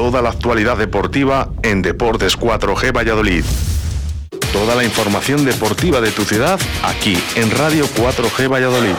Toda 0.00 0.22
la 0.22 0.30
actualidad 0.30 0.78
deportiva 0.78 1.50
en 1.62 1.82
Deportes 1.82 2.38
4G 2.38 2.90
Valladolid. 2.90 3.44
Toda 4.50 4.74
la 4.74 4.82
información 4.82 5.44
deportiva 5.44 6.00
de 6.00 6.10
tu 6.10 6.24
ciudad 6.24 6.58
aquí 6.82 7.18
en 7.36 7.50
Radio 7.50 7.84
4G 7.84 8.50
Valladolid. 8.50 8.94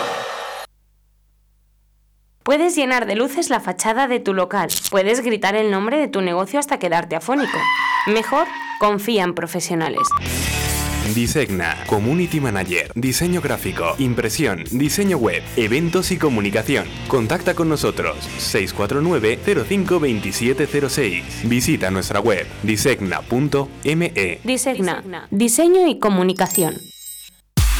Puedes 2.43 2.75
llenar 2.75 3.07
de 3.07 3.15
luces 3.15 3.49
la 3.49 3.59
fachada 3.59 4.07
de 4.07 4.19
tu 4.19 4.35
local. 4.35 4.69
Puedes 4.91 5.21
gritar 5.21 5.55
el 5.55 5.71
nombre 5.71 5.97
de 5.97 6.07
tu 6.07 6.21
negocio 6.21 6.59
hasta 6.59 6.77
quedarte 6.77 7.15
afónico. 7.15 7.57
Mejor, 8.05 8.45
confía 8.79 9.23
en 9.23 9.33
profesionales. 9.33 10.07
Disegna, 11.15 11.83
Community 11.87 12.39
Manager, 12.39 12.91
diseño 12.95 13.41
gráfico, 13.41 13.95
impresión, 13.97 14.63
diseño 14.71 15.17
web, 15.17 15.43
eventos 15.57 16.11
y 16.11 16.17
comunicación. 16.17 16.87
Contacta 17.07 17.53
con 17.53 17.67
nosotros 17.67 18.15
649 18.37 19.39
05 19.67 19.93
2706. 19.95 21.49
Visita 21.49 21.91
nuestra 21.91 22.21
web 22.21 22.47
disegna.me. 22.63 24.39
Disegna, 24.43 25.27
diseño 25.31 25.87
y 25.87 25.99
comunicación. 25.99 26.77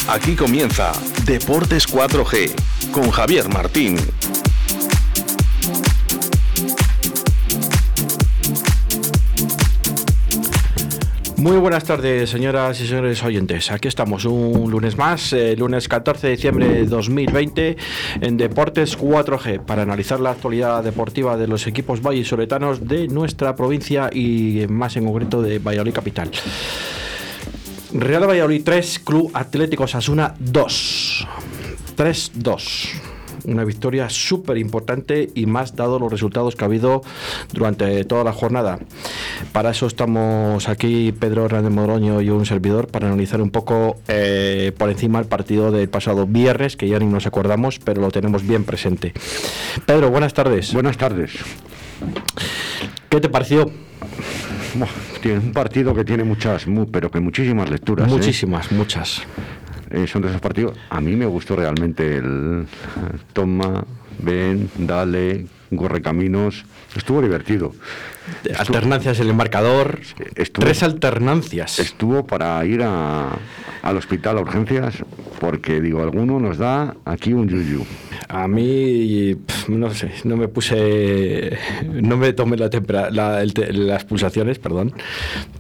Aquí 0.08 0.36
comienza 0.36 0.92
Deportes 1.26 1.88
4G 1.88 2.52
con 2.92 3.12
Javier 3.12 3.48
Martín. 3.50 3.98
Muy 11.42 11.58
buenas 11.58 11.86
tardes, 11.86 12.30
señoras 12.30 12.80
y 12.82 12.88
señores 12.88 13.24
oyentes. 13.24 13.72
Aquí 13.72 13.88
estamos 13.88 14.26
un 14.26 14.70
lunes 14.70 14.96
más, 14.96 15.34
eh, 15.34 15.56
lunes 15.58 15.88
14 15.88 16.28
de 16.28 16.36
diciembre 16.36 16.68
de 16.68 16.86
2020, 16.86 17.78
en 18.22 18.38
Deportes 18.38 18.96
4G, 18.96 19.60
para 19.60 19.82
analizar 19.82 20.20
la 20.20 20.30
actualidad 20.30 20.84
deportiva 20.84 21.38
de 21.38 21.48
los 21.48 21.66
equipos 21.66 22.00
vallisoletanos 22.04 22.88
de 22.88 23.08
nuestra 23.08 23.56
provincia 23.56 24.12
y 24.14 24.68
más 24.70 24.96
en 24.98 25.06
concreto 25.06 25.42
de 25.42 25.58
Valladolid 25.58 25.94
Capital. 25.94 26.30
Real 27.92 28.30
Valladolid 28.30 28.62
3, 28.64 29.00
Club 29.00 29.32
Atlético 29.34 29.88
Sasuna 29.88 30.36
2. 30.38 31.28
3-2 31.98 33.11
una 33.46 33.64
victoria 33.64 34.10
súper 34.10 34.58
importante 34.58 35.30
y 35.36 35.46
más 35.46 35.76
dado 35.76 36.00
los 36.00 36.12
resultados 36.12 36.56
que 36.56 36.64
ha 36.64 36.68
habido 36.68 37.02
durante 37.54 38.04
toda 38.06 38.24
la 38.24 38.34
jornada. 38.34 38.80
Para 39.52 39.72
eso 39.72 39.88
estamos 39.88 40.68
aquí 40.70 41.12
Pedro 41.12 41.46
Hernández 41.46 41.72
Modroño 41.72 42.22
y 42.22 42.30
un 42.30 42.46
servidor 42.46 42.88
para 42.88 43.08
analizar 43.08 43.42
un 43.42 43.50
poco 43.52 43.98
eh, 44.08 44.72
por 44.78 44.90
encima 44.90 45.20
el 45.20 45.26
partido 45.26 45.72
del 45.72 45.90
pasado 45.90 46.26
viernes, 46.28 46.76
que 46.78 46.88
ya 46.88 47.00
ni 47.00 47.06
nos 47.06 47.26
acordamos, 47.28 47.80
pero 47.80 48.02
lo 48.02 48.12
tenemos 48.12 48.46
bien 48.48 48.64
presente. 48.64 49.14
Pedro, 49.86 50.10
buenas 50.12 50.34
tardes. 50.34 50.74
Buenas 50.74 50.98
tardes. 50.98 51.32
¿Qué 53.10 53.20
te 53.20 53.30
pareció? 53.30 53.70
Tiene 55.22 55.40
un 55.40 55.52
partido 55.52 55.94
que 55.94 56.04
tiene 56.06 56.24
muchas, 56.24 56.66
mu- 56.66 56.90
pero 56.90 57.12
que 57.12 57.20
muchísimas 57.20 57.70
lecturas. 57.70 58.08
¿eh? 58.10 58.12
Muchísimas, 58.12 58.72
muchas. 58.72 59.22
Eh, 59.92 60.08
son 60.08 60.22
de 60.22 60.30
esos 60.30 60.42
partidos. 60.42 60.78
A 60.90 61.02
mí 61.02 61.16
me 61.16 61.26
gustó 61.26 61.56
realmente 61.56 62.16
el 62.18 62.66
toma, 63.34 63.84
ven, 64.20 64.70
dale, 64.78 65.48
corre 65.76 66.02
caminos. 66.02 66.66
Estuvo 66.96 67.22
divertido. 67.22 67.74
Alternancias 68.58 69.20
en 69.20 69.28
el 69.28 69.34
marcador. 69.34 70.00
Estuvo- 70.36 70.66
Tres 70.66 70.84
alternancias. 70.84 71.80
Estuvo 71.80 72.26
para 72.26 72.64
ir 72.66 72.82
a- 72.84 73.38
al 73.82 73.98
hospital 73.98 74.38
a 74.38 74.42
urgencias 74.42 74.96
porque, 75.40 75.82
digo, 75.82 76.02
alguno 76.04 76.40
nos 76.40 76.58
da 76.58 76.96
aquí 77.06 77.34
un 77.34 77.48
yuyu. 77.50 77.84
A 78.30 78.48
mí, 78.48 79.36
no 79.68 79.94
sé, 79.94 80.12
no 80.24 80.38
me 80.38 80.48
puse, 80.48 81.58
no 81.92 82.16
me 82.18 82.32
tomé 82.34 82.58
la 82.58 82.70
tempera- 82.70 83.10
la- 83.10 83.42
el 83.42 83.52
las 83.88 84.06
pulsaciones, 84.06 84.60
perdón, 84.60 84.94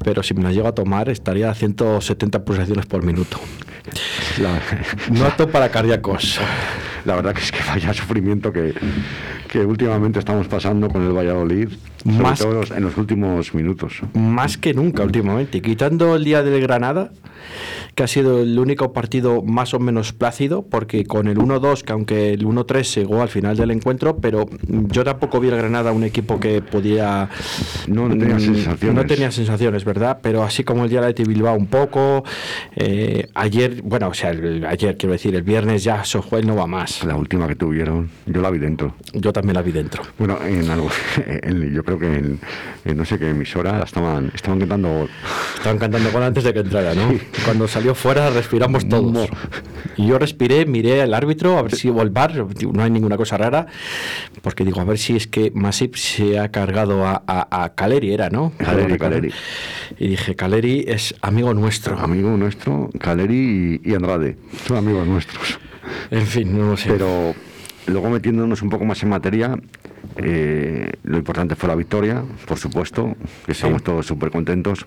pero 0.04 0.22
si 0.24 0.34
me 0.34 0.44
las 0.44 0.54
llego 0.54 0.68
a 0.68 0.76
tomar 0.76 1.10
estaría 1.10 1.50
a 1.50 1.56
170 1.56 2.44
pulsaciones 2.46 2.86
por 2.86 3.04
minuto. 3.04 3.40
La, 4.40 4.60
No 5.12 5.26
apto 5.26 5.50
para 5.50 5.70
cardíacos. 5.70 6.40
la 7.04 7.16
verdad 7.16 7.34
que 7.34 7.42
es 7.42 7.52
que 7.52 7.60
vaya 7.68 7.94
sufrimiento 7.94 8.54
que, 8.54 8.74
que 9.50 9.60
últimamente 9.66 10.20
estamos 10.20 10.48
pasando 10.48 10.88
con 10.88 11.02
el 11.06 11.12
Valladolid, 11.12 11.70
sobre 12.04 12.18
Más- 12.18 12.40
todo 12.40 12.62
en 12.76 12.84
los 12.84 12.98
últimos 12.98 13.54
minutos. 13.54 14.02
Más 14.14 14.58
que 14.58 14.74
nunca 14.74 15.04
últimamente. 15.04 15.62
Quitando 15.62 16.16
el 16.16 16.24
día 16.24 16.44
del 16.44 16.62
Granada, 16.62 17.12
que 17.96 18.04
ha 18.04 18.08
sido 18.08 18.42
el 18.42 18.58
único 18.60 18.94
partido 18.94 19.42
más 19.44 19.74
o 19.74 19.80
menos 19.80 20.14
plácido, 20.14 20.62
porque 20.64 21.06
con 21.06 21.28
el 21.28 21.38
1-2, 21.38 21.84
que 21.84 21.94
aunque 21.94 22.34
el 22.34 22.46
1-3 22.46 22.84
se 22.84 23.00
llegó 23.02 23.22
al 23.22 23.30
final 23.30 23.56
del 23.58 23.72
encuentro, 23.72 24.18
pero 24.18 24.46
yo 24.68 25.04
tampoco 25.04 25.40
vi 25.40 25.50
al 25.50 25.58
Granada 25.58 25.92
un 25.92 26.04
equipo 26.04 26.40
que 26.40 26.62
podía... 26.62 27.30
No, 27.88 28.08
no 28.10 28.18
tenía 28.18 28.36
mm, 28.36 28.40
sensaciones. 28.40 28.96
No 28.96 29.06
tenía 29.06 29.32
sensaciones, 29.32 29.84
¿verdad? 29.86 30.20
Pero 30.22 30.44
así 30.44 30.64
como 30.64 30.84
el 30.84 30.90
día 30.90 31.02
de 31.02 31.24
Bilbao 31.24 31.56
un 31.56 31.68
poco, 31.68 32.24
eh, 32.76 33.28
ayer, 33.36 33.82
bueno, 33.84 34.08
o 34.10 34.14
sea, 34.14 34.32
el- 34.32 34.66
ayer 34.66 34.98
quiero 34.98 35.14
decir, 35.14 35.36
el 35.36 35.44
viernes 35.44 35.84
ya 35.84 36.04
Sojuel 36.04 36.46
no 36.48 36.56
va 36.56 36.68
más. 36.68 37.04
La 37.04 37.16
última 37.16 37.48
que 37.48 37.56
tuvieron, 37.56 38.10
yo 38.26 38.42
la 38.42 38.50
vi 38.50 38.60
dentro. 38.60 38.96
Yo 39.14 39.32
también 39.34 39.56
la 39.56 39.62
vi 39.62 39.72
dentro. 39.72 40.04
Bueno, 40.18 40.38
en 40.46 40.70
algo, 40.70 40.90
en- 41.26 41.74
yo 41.74 41.84
creo 41.84 42.00
que 42.00 42.08
en, 42.18 42.40
en 42.86 42.98
no 42.98 43.06
sé 43.06 43.18
qué 43.20 43.30
emisora 43.30 43.84
estaban, 43.84 44.32
estaban 44.34 44.60
cantando 44.60 45.08
Estaban 45.58 45.78
cantando 45.78 46.10
con 46.12 46.24
antes 46.24 46.44
de 46.44 46.54
que 46.54 46.60
entrara, 46.60 46.94
¿no? 46.96 47.10
Cuando 47.46 47.68
salió 47.68 47.96
fuera 47.96 48.30
respiramos 48.30 48.88
todos. 48.88 49.30
Y 49.98 50.08
yo 50.08 50.18
respiré, 50.20 50.66
miré 50.66 51.02
al 51.02 51.14
árbitro 51.14 51.58
a 51.58 51.64
ver 51.64 51.76
si 51.76 51.88
iba 51.90 52.02
al 52.02 52.10
bar, 52.10 52.46
no 52.72 52.84
hay 52.84 52.90
ninguna 52.92 53.18
cosa 53.18 53.38
rara, 53.38 53.66
porque 54.42 54.64
digo, 54.64 54.80
a 54.80 54.84
ver 54.86 54.98
si 54.98 55.16
es 55.16 55.28
que 55.28 55.52
Masip 55.54 55.96
se 55.96 56.40
ha 56.40 56.50
cargado 56.50 57.06
a, 57.06 57.24
a- 57.28 57.64
a 57.64 57.74
Caleri, 57.76 58.14
era, 58.14 58.30
¿no? 58.30 58.54
Caleri, 58.58 58.98
Caleri. 58.98 59.32
Y 60.00 60.08
dije, 60.08 60.36
Caleri 60.36 60.86
es 60.88 61.16
amigo 61.22 61.54
nuestro. 61.54 61.98
amigo 62.00 62.30
nuestro, 62.38 62.90
Caleri 63.00 63.80
y, 63.84 63.90
y 63.92 63.96
Andrade, 63.96 64.38
son 64.68 64.78
amigos 64.78 65.08
nuestros. 65.08 65.60
En 66.10 66.26
fin, 66.26 66.58
no 66.58 66.70
lo 66.72 66.78
sé. 66.78 66.90
Pero 66.90 67.34
luego 67.88 68.10
metiéndonos 68.10 68.62
un 68.62 68.70
poco 68.70 68.86
más 68.86 69.02
en 69.04 69.10
materia, 69.10 69.58
eh, 70.18 70.92
lo 71.04 71.18
importante 71.18 71.56
fue 71.56 71.68
la 71.70 71.76
victoria, 71.76 72.24
por 72.48 72.58
supuesto, 72.58 73.16
que 73.46 73.52
estamos 73.52 73.84
todos 73.84 74.06
súper 74.06 74.32
contentos, 74.32 74.86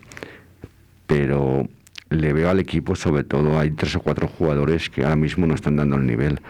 pero 1.07 1.69
le 2.15 2.33
veo 2.33 2.49
al 2.51 2.61
equipo, 2.61 2.95
sobre 2.97 3.25
todo 3.25 3.59
hay 3.59 3.71
tres 3.71 3.97
o 3.97 4.01
cuatro 4.01 4.29
jugadores 4.29 4.91
que 4.91 5.03
ahora 5.05 5.17
mismo 5.17 5.47
no 5.47 5.55
están 5.55 5.77
dando 5.77 5.97
el 5.97 6.07
nivel. 6.07 6.41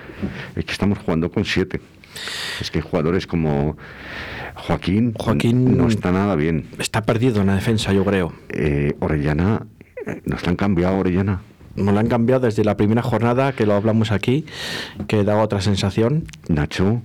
Es 0.57 0.65
que 0.65 0.73
estamos 0.73 0.99
jugando 0.99 1.31
con 1.31 1.45
siete. 1.45 1.81
Es 2.61 2.71
que 2.71 2.81
jugadores 2.81 3.27
como 3.27 3.77
Joaquín, 4.55 5.13
Joaquín- 5.15 5.77
no 5.77 5.89
está 5.89 6.13
nada 6.13 6.37
bien. 6.37 6.67
Está 6.79 7.03
perdido 7.03 7.41
en 7.41 7.49
la 7.49 7.55
defensa, 7.57 7.93
yo 7.93 8.05
creo. 8.05 8.33
Eh, 8.51 8.95
Orellana, 9.01 9.67
eh, 10.07 10.21
nos 10.25 10.47
han 10.47 10.57
cambiado 10.57 10.97
Orellana. 10.99 11.43
Nos 11.77 11.93
lo 11.93 11.99
han 11.99 12.07
cambiado 12.07 12.43
desde 12.47 12.63
la 12.63 12.77
primera 12.77 13.03
jornada, 13.03 13.53
que 13.53 13.67
lo 13.67 13.75
hablamos 13.75 14.13
aquí, 14.13 14.45
que 15.09 15.25
daba 15.25 15.43
otra 15.43 15.61
sensación. 15.61 16.25
Nacho, 16.49 16.85
Bueno, 16.85 17.01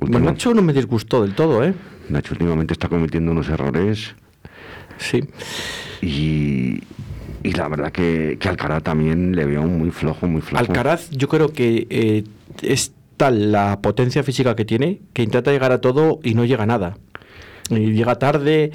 último- 0.00 0.18
Nacho 0.26 0.52
no 0.52 0.60
me 0.60 0.74
disgustó 0.74 1.22
del 1.22 1.34
todo, 1.34 1.64
¿eh? 1.64 1.72
Nacho 2.10 2.34
últimamente 2.34 2.74
está 2.74 2.88
cometiendo 2.90 3.32
unos 3.32 3.48
errores 3.48 4.14
Sí. 4.98 5.24
y, 6.02 6.82
y 7.46 7.52
la 7.52 7.68
verdad 7.68 7.92
que, 7.92 8.38
que 8.40 8.48
Alcaraz 8.48 8.82
también 8.82 9.36
le 9.36 9.44
veo 9.44 9.62
muy 9.62 9.90
flojo, 9.90 10.26
muy 10.26 10.40
flojo. 10.40 10.60
Alcaraz, 10.60 11.10
yo 11.10 11.28
creo 11.28 11.52
que 11.52 11.86
eh, 11.90 12.24
es 12.62 12.92
tal 13.16 13.52
la 13.52 13.80
potencia 13.80 14.22
física 14.24 14.56
que 14.56 14.64
tiene 14.64 15.00
que 15.12 15.22
intenta 15.22 15.52
llegar 15.52 15.70
a 15.70 15.80
todo 15.80 16.18
y 16.24 16.34
no 16.34 16.44
llega 16.44 16.64
a 16.64 16.66
nada. 16.66 16.98
Y 17.70 17.92
llega 17.92 18.16
tarde, 18.16 18.72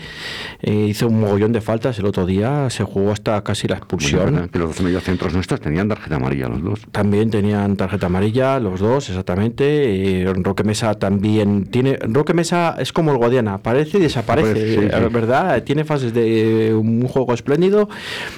eh, 0.61 0.85
hizo 0.89 1.07
un 1.07 1.19
mogollón 1.19 1.51
de 1.51 1.61
faltas 1.61 1.97
el 1.99 2.05
otro 2.05 2.25
día, 2.25 2.69
se 2.69 2.83
jugó 2.83 3.11
hasta 3.11 3.43
casi 3.43 3.67
la 3.67 3.77
expulsión. 3.77 4.49
que 4.49 4.59
los 4.59 4.69
dos 4.69 4.81
mediocentros 4.81 5.33
nuestros 5.33 5.59
tenían 5.59 5.87
tarjeta 5.87 6.15
amarilla 6.15 6.47
los 6.47 6.61
dos. 6.61 6.81
También 6.91 7.29
tenían 7.29 7.75
tarjeta 7.77 8.07
amarilla, 8.07 8.59
los 8.59 8.79
dos, 8.79 9.09
exactamente. 9.09 10.21
Eh, 10.21 10.33
Roque 10.33 10.63
Mesa 10.63 10.95
también 10.95 11.65
tiene. 11.65 11.97
Roque 12.01 12.33
Mesa 12.33 12.75
es 12.79 12.91
como 12.93 13.11
el 13.11 13.17
Guadiana, 13.17 13.55
aparece 13.55 13.97
y 13.97 14.01
desaparece, 14.01 14.75
sí, 14.75 14.81
sí. 14.81 15.09
¿verdad? 15.11 15.63
Tiene 15.63 15.83
fases 15.83 16.13
de 16.13 16.73
un 16.73 17.07
juego 17.07 17.33
espléndido 17.33 17.89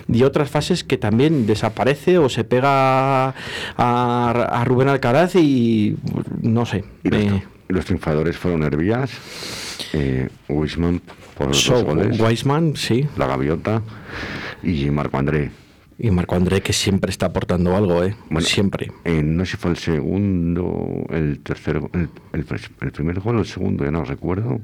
y 0.07 0.23
otras 0.23 0.49
fases 0.49 0.83
que 0.83 0.97
también 0.97 1.45
desaparece 1.45 2.17
o 2.17 2.29
se 2.29 2.43
pega 2.43 3.29
a, 3.29 3.33
a 3.77 4.65
Rubén 4.65 4.89
Alcaraz 4.89 5.35
y 5.35 5.95
no 6.41 6.65
sé. 6.65 6.83
Y 7.03 7.09
los, 7.09 7.21
eh, 7.21 7.43
los 7.67 7.85
triunfadores 7.85 8.37
fueron 8.37 8.63
Hervías, 8.63 9.11
eh, 9.93 10.29
Wisman, 10.49 11.01
por 11.37 11.47
los 11.47 11.61
So, 11.61 11.73
dos 11.73 11.83
goles. 11.83 12.19
Weisman, 12.19 12.75
sí. 12.75 13.07
La 13.17 13.27
Gaviota 13.27 13.81
y 14.63 14.89
Marco 14.89 15.17
André. 15.17 15.51
Y 15.99 16.09
Marco 16.11 16.35
André, 16.35 16.61
que 16.61 16.73
siempre 16.73 17.11
está 17.11 17.27
aportando 17.27 17.75
algo, 17.75 18.03
¿eh? 18.03 18.15
Bueno, 18.29 18.47
siempre. 18.47 18.91
eh, 19.05 19.21
no 19.23 19.45
sé 19.45 19.51
si 19.51 19.57
fue 19.57 19.71
el 19.71 19.77
segundo, 19.77 21.05
el 21.09 21.39
tercero, 21.39 21.89
el, 21.93 22.09
el, 22.33 22.45
el 22.81 22.91
primer 22.91 23.19
gol 23.19 23.37
o 23.37 23.39
el 23.39 23.45
segundo, 23.45 23.85
ya 23.85 23.91
no 23.91 24.03
recuerdo. 24.03 24.59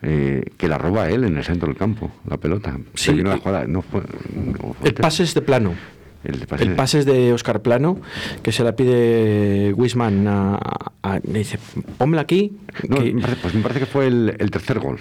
eh, 0.00 0.44
que 0.56 0.68
la 0.68 0.78
roba 0.78 1.10
él 1.10 1.24
en 1.24 1.36
el 1.36 1.44
centro 1.44 1.66
del 1.66 1.76
campo, 1.76 2.12
la 2.28 2.36
pelota. 2.36 2.78
Sí, 2.94 3.10
jugada, 3.20 3.62
fue, 3.62 3.66
no 3.68 3.82
fue 3.82 4.02
El 4.84 4.94
pase 4.94 5.24
es 5.24 5.34
de 5.34 5.42
plano. 5.42 5.74
El 6.28 6.46
pase- 6.46 6.62
El 6.64 6.74
pase 6.76 6.98
es 7.00 7.04
de 7.06 7.32
Oscar 7.32 7.62
Plano, 7.62 7.98
que 8.42 8.52
se 8.52 8.62
la 8.64 8.76
pide 8.76 9.72
Wisman 9.74 10.26
a, 10.28 10.54
a- 11.02 11.20
le 11.22 11.38
dice, 11.40 11.58
pónmela 11.96 12.22
aquí. 12.22 12.56
No, 12.88 12.96
que- 12.98 13.12
me 13.14 13.20
parece, 13.22 13.40
pues 13.42 13.54
me 13.54 13.62
parece 13.62 13.80
que 13.80 13.86
fue 13.86 14.06
el, 14.06 14.36
el 14.38 14.50
tercer 14.50 14.78
gol, 14.78 14.98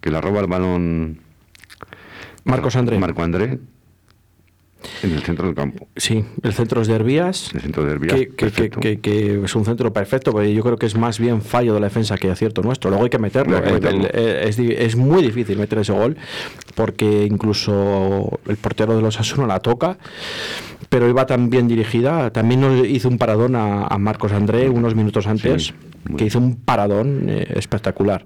que 0.00 0.10
la 0.10 0.20
roba 0.20 0.40
el 0.40 0.46
balón 0.46 1.18
Marcos 2.44 2.76
André. 2.76 2.98
Marco 2.98 3.22
André 3.22 3.58
en 5.02 5.12
el 5.12 5.22
centro 5.22 5.46
del 5.46 5.54
campo. 5.54 5.88
Sí, 5.96 6.24
el 6.42 6.52
centro 6.52 6.80
es 6.80 6.86
de 6.88 6.94
Herbías. 6.94 7.50
El 7.54 7.60
centro 7.62 7.84
de 7.84 7.92
Herbías, 7.92 8.14
que, 8.14 8.28
que- 8.28 8.70
que- 8.70 9.00
que- 9.00 9.42
es 9.44 9.54
un 9.56 9.64
centro 9.64 9.92
perfecto, 9.92 10.32
porque 10.32 10.52
yo 10.54 10.62
creo 10.62 10.76
que 10.76 10.86
es 10.86 10.96
más 10.96 11.18
bien 11.18 11.42
fallo 11.42 11.74
de 11.74 11.80
la 11.80 11.86
defensa 11.86 12.16
que 12.16 12.30
acierto 12.30 12.62
nuestro. 12.62 12.90
Luego 12.90 13.04
hay 13.04 13.10
que 13.10 13.18
meterlo. 13.18 13.56
Hay 13.56 13.64
El- 13.66 13.72
meterlo. 13.74 14.00
el- 14.04 14.10
eh, 14.14 14.48
es, 14.48 14.58
es 14.58 14.96
muy 14.96 15.22
difícil 15.22 15.58
meter 15.58 15.78
ese 15.78 15.92
gol, 15.92 16.16
porque 16.74 17.24
incluso 17.24 18.38
el 18.46 18.56
portero 18.56 18.94
de 18.96 19.02
los 19.02 19.18
Asuna 19.18 19.46
la 19.46 19.60
toca, 19.60 19.98
pero 20.88 21.08
iba 21.08 21.26
tan 21.26 21.50
bien 21.50 21.66
dirigida. 21.68 22.30
También 22.30 22.60
nos 22.60 22.86
hizo 22.86 23.08
un 23.08 23.18
paradón 23.18 23.56
a, 23.56 23.86
a 23.86 23.98
Marcos 23.98 24.32
André 24.32 24.68
unos 24.68 24.94
minutos 24.94 25.26
antes, 25.26 25.74
Sí, 26.06 26.14
que 26.16 26.26
hizo 26.26 26.38
un 26.38 26.56
paradón 26.56 27.26
eh, 27.28 27.46
espectacular. 27.56 28.24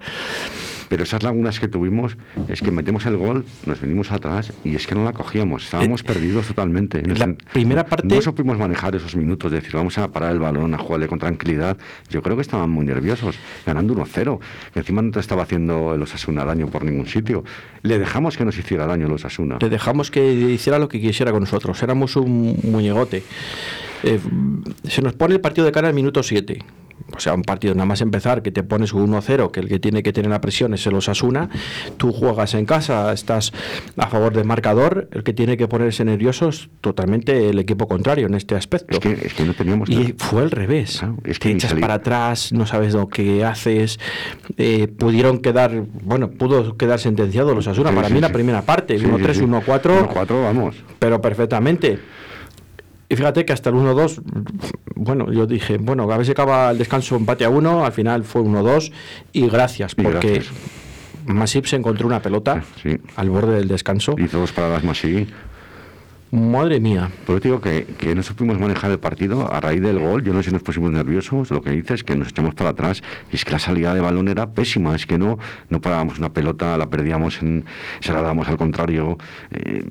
Pero 0.91 1.05
esas 1.05 1.23
lagunas 1.23 1.61
que 1.61 1.69
tuvimos 1.69 2.17
es 2.49 2.61
que 2.63 2.73
metemos 2.73 3.07
el 3.07 3.17
gol, 3.17 3.45
nos 3.65 3.81
venimos 3.81 4.11
atrás 4.11 4.53
y 4.65 4.75
es 4.75 4.89
que 4.89 4.97
no 4.97 5.05
la 5.05 5.13
cogíamos. 5.13 5.65
Estábamos 5.65 6.03
perdidos 6.03 6.49
totalmente. 6.49 6.99
Eh, 6.99 7.15
la 7.17 7.33
primera 7.53 7.87
parte- 7.87 8.13
No 8.13 8.21
supimos 8.21 8.59
manejar 8.59 8.97
esos 8.97 9.15
minutos, 9.15 9.53
decir, 9.53 9.71
vamos 9.73 9.97
a 9.99 10.09
parar 10.09 10.33
el 10.33 10.41
balón, 10.41 10.75
a 10.75 10.79
jugarle 10.79 11.07
con 11.07 11.21
tranquilidad. 11.21 11.79
Yo 12.11 12.23
creo 12.23 12.35
que 12.35 12.43
estaban 12.43 12.69
muy 12.71 12.85
nerviosos, 12.85 13.37
ganando 13.65 13.95
1-0. 13.95 14.41
Que 14.75 14.81
encima 14.81 15.01
no 15.01 15.13
te 15.13 15.21
estaba 15.21 15.45
haciendo 15.45 15.95
el 15.95 16.03
Osasuna 16.03 16.45
daño 16.45 16.67
por 16.67 16.85
ningún 16.85 17.07
sitio. 17.07 17.45
Le 17.83 18.01
dejamos 18.01 18.37
que 18.37 18.45
nos 18.45 18.59
hiciera 18.59 18.85
daño 18.87 19.07
el 19.07 19.13
Osasuna. 19.13 19.59
Le 19.61 19.69
dejamos 19.69 20.11
que 20.11 20.33
hiciera 20.33 20.81
lo 20.81 20.89
que 20.89 21.01
quisiera 21.01 21.31
con 21.31 21.39
nosotros. 21.41 21.81
Éramos 21.85 22.17
un 22.17 22.59
muñegote. 22.65 23.23
Eh, 24.03 24.19
se 24.89 25.03
nos 25.03 25.13
pone 25.13 25.35
el 25.35 25.41
partido 25.41 25.65
de 25.67 25.71
cara 25.73 25.87
al 25.87 25.95
minuto 25.95 26.23
7. 26.25 26.59
O 27.17 27.21
sea, 27.21 27.35
un 27.35 27.43
partido 27.43 27.75
nada 27.75 27.87
más 27.87 28.01
empezar 28.01 28.43
que 28.43 28.51
te 28.51 28.63
pones 28.63 28.93
un 28.93 29.13
1-0, 29.13 29.51
que 29.51 29.61
el 29.61 29.69
que 29.69 29.79
tiene 29.79 30.03
que 30.03 30.13
tener 30.13 30.31
la 30.31 30.41
presión 30.41 30.75
es 30.75 30.87
el 30.87 30.95
Osasuna. 30.95 31.49
Tú 31.97 32.13
juegas 32.13 32.55
en 32.55 32.67
casa, 32.67 33.13
estás 33.13 33.53
a 33.97 34.07
favor 34.09 34.33
del 34.33 34.45
marcador. 34.45 35.09
El 35.13 35.23
que 35.23 35.33
tiene 35.33 35.57
que 35.57 35.69
ponerse 35.69 36.05
nervioso 36.05 36.49
es 36.49 36.69
totalmente 36.81 37.49
el 37.51 37.59
equipo 37.59 37.89
contrario 37.89 38.27
en 38.27 38.35
este 38.35 38.55
aspecto. 38.55 38.95
Es 38.95 38.99
que, 39.01 39.13
es 39.27 39.35
que 39.35 39.45
no 39.45 39.55
teníamos 39.55 39.89
Y 39.91 39.97
nada. 39.97 40.11
fue 40.19 40.43
al 40.43 40.51
revés. 40.51 40.99
Claro, 40.99 41.17
es 41.25 41.39
te 41.39 41.49
que 41.49 41.55
echas 41.55 41.75
para 41.75 41.95
atrás, 41.95 42.53
no 42.53 42.67
sabes 42.67 42.95
lo 42.95 43.09
que 43.09 43.45
haces. 43.45 43.99
Eh, 44.57 44.89
pudieron 44.89 45.39
quedar, 45.41 45.85
bueno, 46.03 46.31
pudo 46.31 46.77
quedar 46.77 46.99
sentenciado 47.01 47.55
los 47.55 47.67
Asuna. 47.67 47.91
Sí, 47.91 47.97
Para 47.97 48.09
sí, 48.09 48.15
mí 48.15 48.21
la 48.21 48.31
primera 48.33 48.63
parte, 48.63 48.99
Sí, 48.99 49.05
1-3, 49.05 49.27
sí, 49.33 49.41
sí. 49.41 49.45
1-4, 49.47 50.09
1-4, 50.09 50.43
vamos. 50.45 50.77
pero 50.99 51.21
perfectamente. 51.21 51.99
Y 53.11 53.17
fíjate 53.17 53.45
que 53.45 53.53
hasta 53.53 53.71
el 53.71 53.77
1-2, 53.77 54.23
bueno, 54.95 55.33
yo 55.33 55.45
dije, 55.47 55.79
bueno, 55.79 56.05
a 56.11 56.17
ver 56.17 56.25
si 56.25 56.31
acaba 56.33 56.71
el 56.71 56.79
descanso 56.79 57.17
empate 57.17 57.45
a 57.45 57.51
1, 57.51 57.85
al 57.85 57.93
final 57.93 58.23
fue 58.23 58.41
1-2 58.41 58.93
y 59.33 59.49
gracias, 59.49 59.95
Y 59.99 60.03
porque 60.03 60.33
gracias. 60.35 60.55
Masip 61.27 61.67
se 61.67 61.75
encontró 61.77 62.07
una 62.07 62.23
pelota 62.23 62.63
Sí. 62.83 62.97
al 63.17 63.29
borde 63.31 63.57
del 63.57 63.67
descanso. 63.69 64.15
Hizo 64.17 64.39
dos 64.39 64.53
paradas 64.53 64.85
y 64.85 65.27
Madre 66.33 66.79
mía, 66.79 67.11
Por 67.27 67.37
eso 67.37 67.43
digo 67.43 67.61
que, 67.61 67.87
que 67.99 68.15
no 68.15 68.23
supimos 68.23 68.57
manejar 68.57 68.93
el 68.93 69.01
partido 69.01 69.53
a 69.53 69.59
raíz 69.61 69.83
del 69.83 69.99
gol. 69.99 70.23
Yo 70.23 70.33
no 70.33 70.41
sé 70.43 70.51
si 70.51 70.53
nos 70.53 70.63
pusimos 70.63 70.93
nerviosos. 70.93 71.51
Lo 71.51 71.61
que 71.61 71.71
dice 71.71 71.95
es 71.95 72.05
que 72.05 72.15
nos 72.15 72.29
echamos 72.29 72.55
para 72.55 72.71
atrás. 72.71 73.03
Y 73.33 73.37
es 73.37 73.45
que 73.45 73.51
la 73.51 73.59
salida 73.59 73.95
de 73.95 74.01
balón 74.01 74.29
era 74.29 74.51
pésima. 74.51 74.95
Es 74.95 75.07
que 75.07 75.19
no, 75.19 75.39
no 75.71 75.81
parábamos 75.81 76.21
una 76.21 76.33
pelota, 76.33 76.79
la 76.79 76.89
perdíamos, 76.89 77.43
en, 77.43 77.65
se 77.99 78.13
la 78.13 78.23
dábamos 78.23 78.47
al 78.49 78.59
contrario. 78.59 79.19
Eh, 79.51 79.85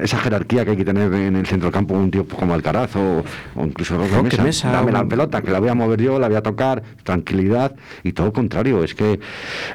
esa 0.00 0.18
jerarquía 0.18 0.64
que 0.64 0.70
hay 0.70 0.76
que 0.78 0.86
tener 0.86 1.12
en 1.12 1.36
el 1.36 1.46
centro 1.46 1.66
del 1.66 1.74
campo, 1.74 1.92
un 1.92 2.10
tío 2.10 2.26
como 2.26 2.54
Alcaraz 2.54 2.96
o, 2.96 3.22
o 3.54 3.64
incluso 3.66 3.98
Roque, 3.98 4.22
Mesa. 4.22 4.42
Mesa, 4.42 4.72
Dame 4.72 4.90
la 4.90 5.06
pelota, 5.06 5.42
que 5.42 5.50
la 5.50 5.60
voy 5.60 5.68
a 5.68 5.74
mover 5.74 6.00
yo, 6.00 6.18
la 6.18 6.28
voy 6.28 6.36
a 6.36 6.42
tocar, 6.42 6.82
tranquilidad. 7.02 7.76
Y 8.02 8.12
todo 8.12 8.28
lo 8.28 8.32
contrario. 8.32 8.82
Es 8.82 8.94
que 8.94 9.20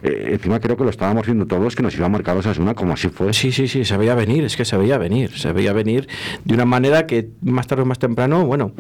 eh, 0.02 0.30
encima 0.32 0.60
creo 0.60 0.76
que 0.76 0.84
lo 0.84 0.90
estábamos 0.90 1.28
viendo 1.28 1.46
todos, 1.46 1.76
que 1.76 1.84
nos 1.84 1.96
iba 1.96 2.08
a 2.08 2.10
marcar 2.10 2.36
una 2.60 2.74
como 2.74 2.94
así 2.94 3.10
fue. 3.10 3.32
Sí, 3.34 3.52
sí, 3.52 3.68
sí, 3.68 3.86
se 3.86 3.96
veía 3.96 4.16
venir, 4.16 4.44
es 4.44 4.58
que 4.58 4.66
se 4.66 4.76
veía 4.76 4.98
venir, 4.98 5.38
se 5.38 5.52
veía 5.52 5.72
venir 5.72 5.99
de 6.46 6.54
una 6.54 6.66
manera 6.66 7.08
que 7.08 7.30
más 7.42 7.68
tarde 7.68 7.84
o 7.84 7.86
más 7.86 8.00
temprano, 8.00 8.46
bueno, 8.46 8.72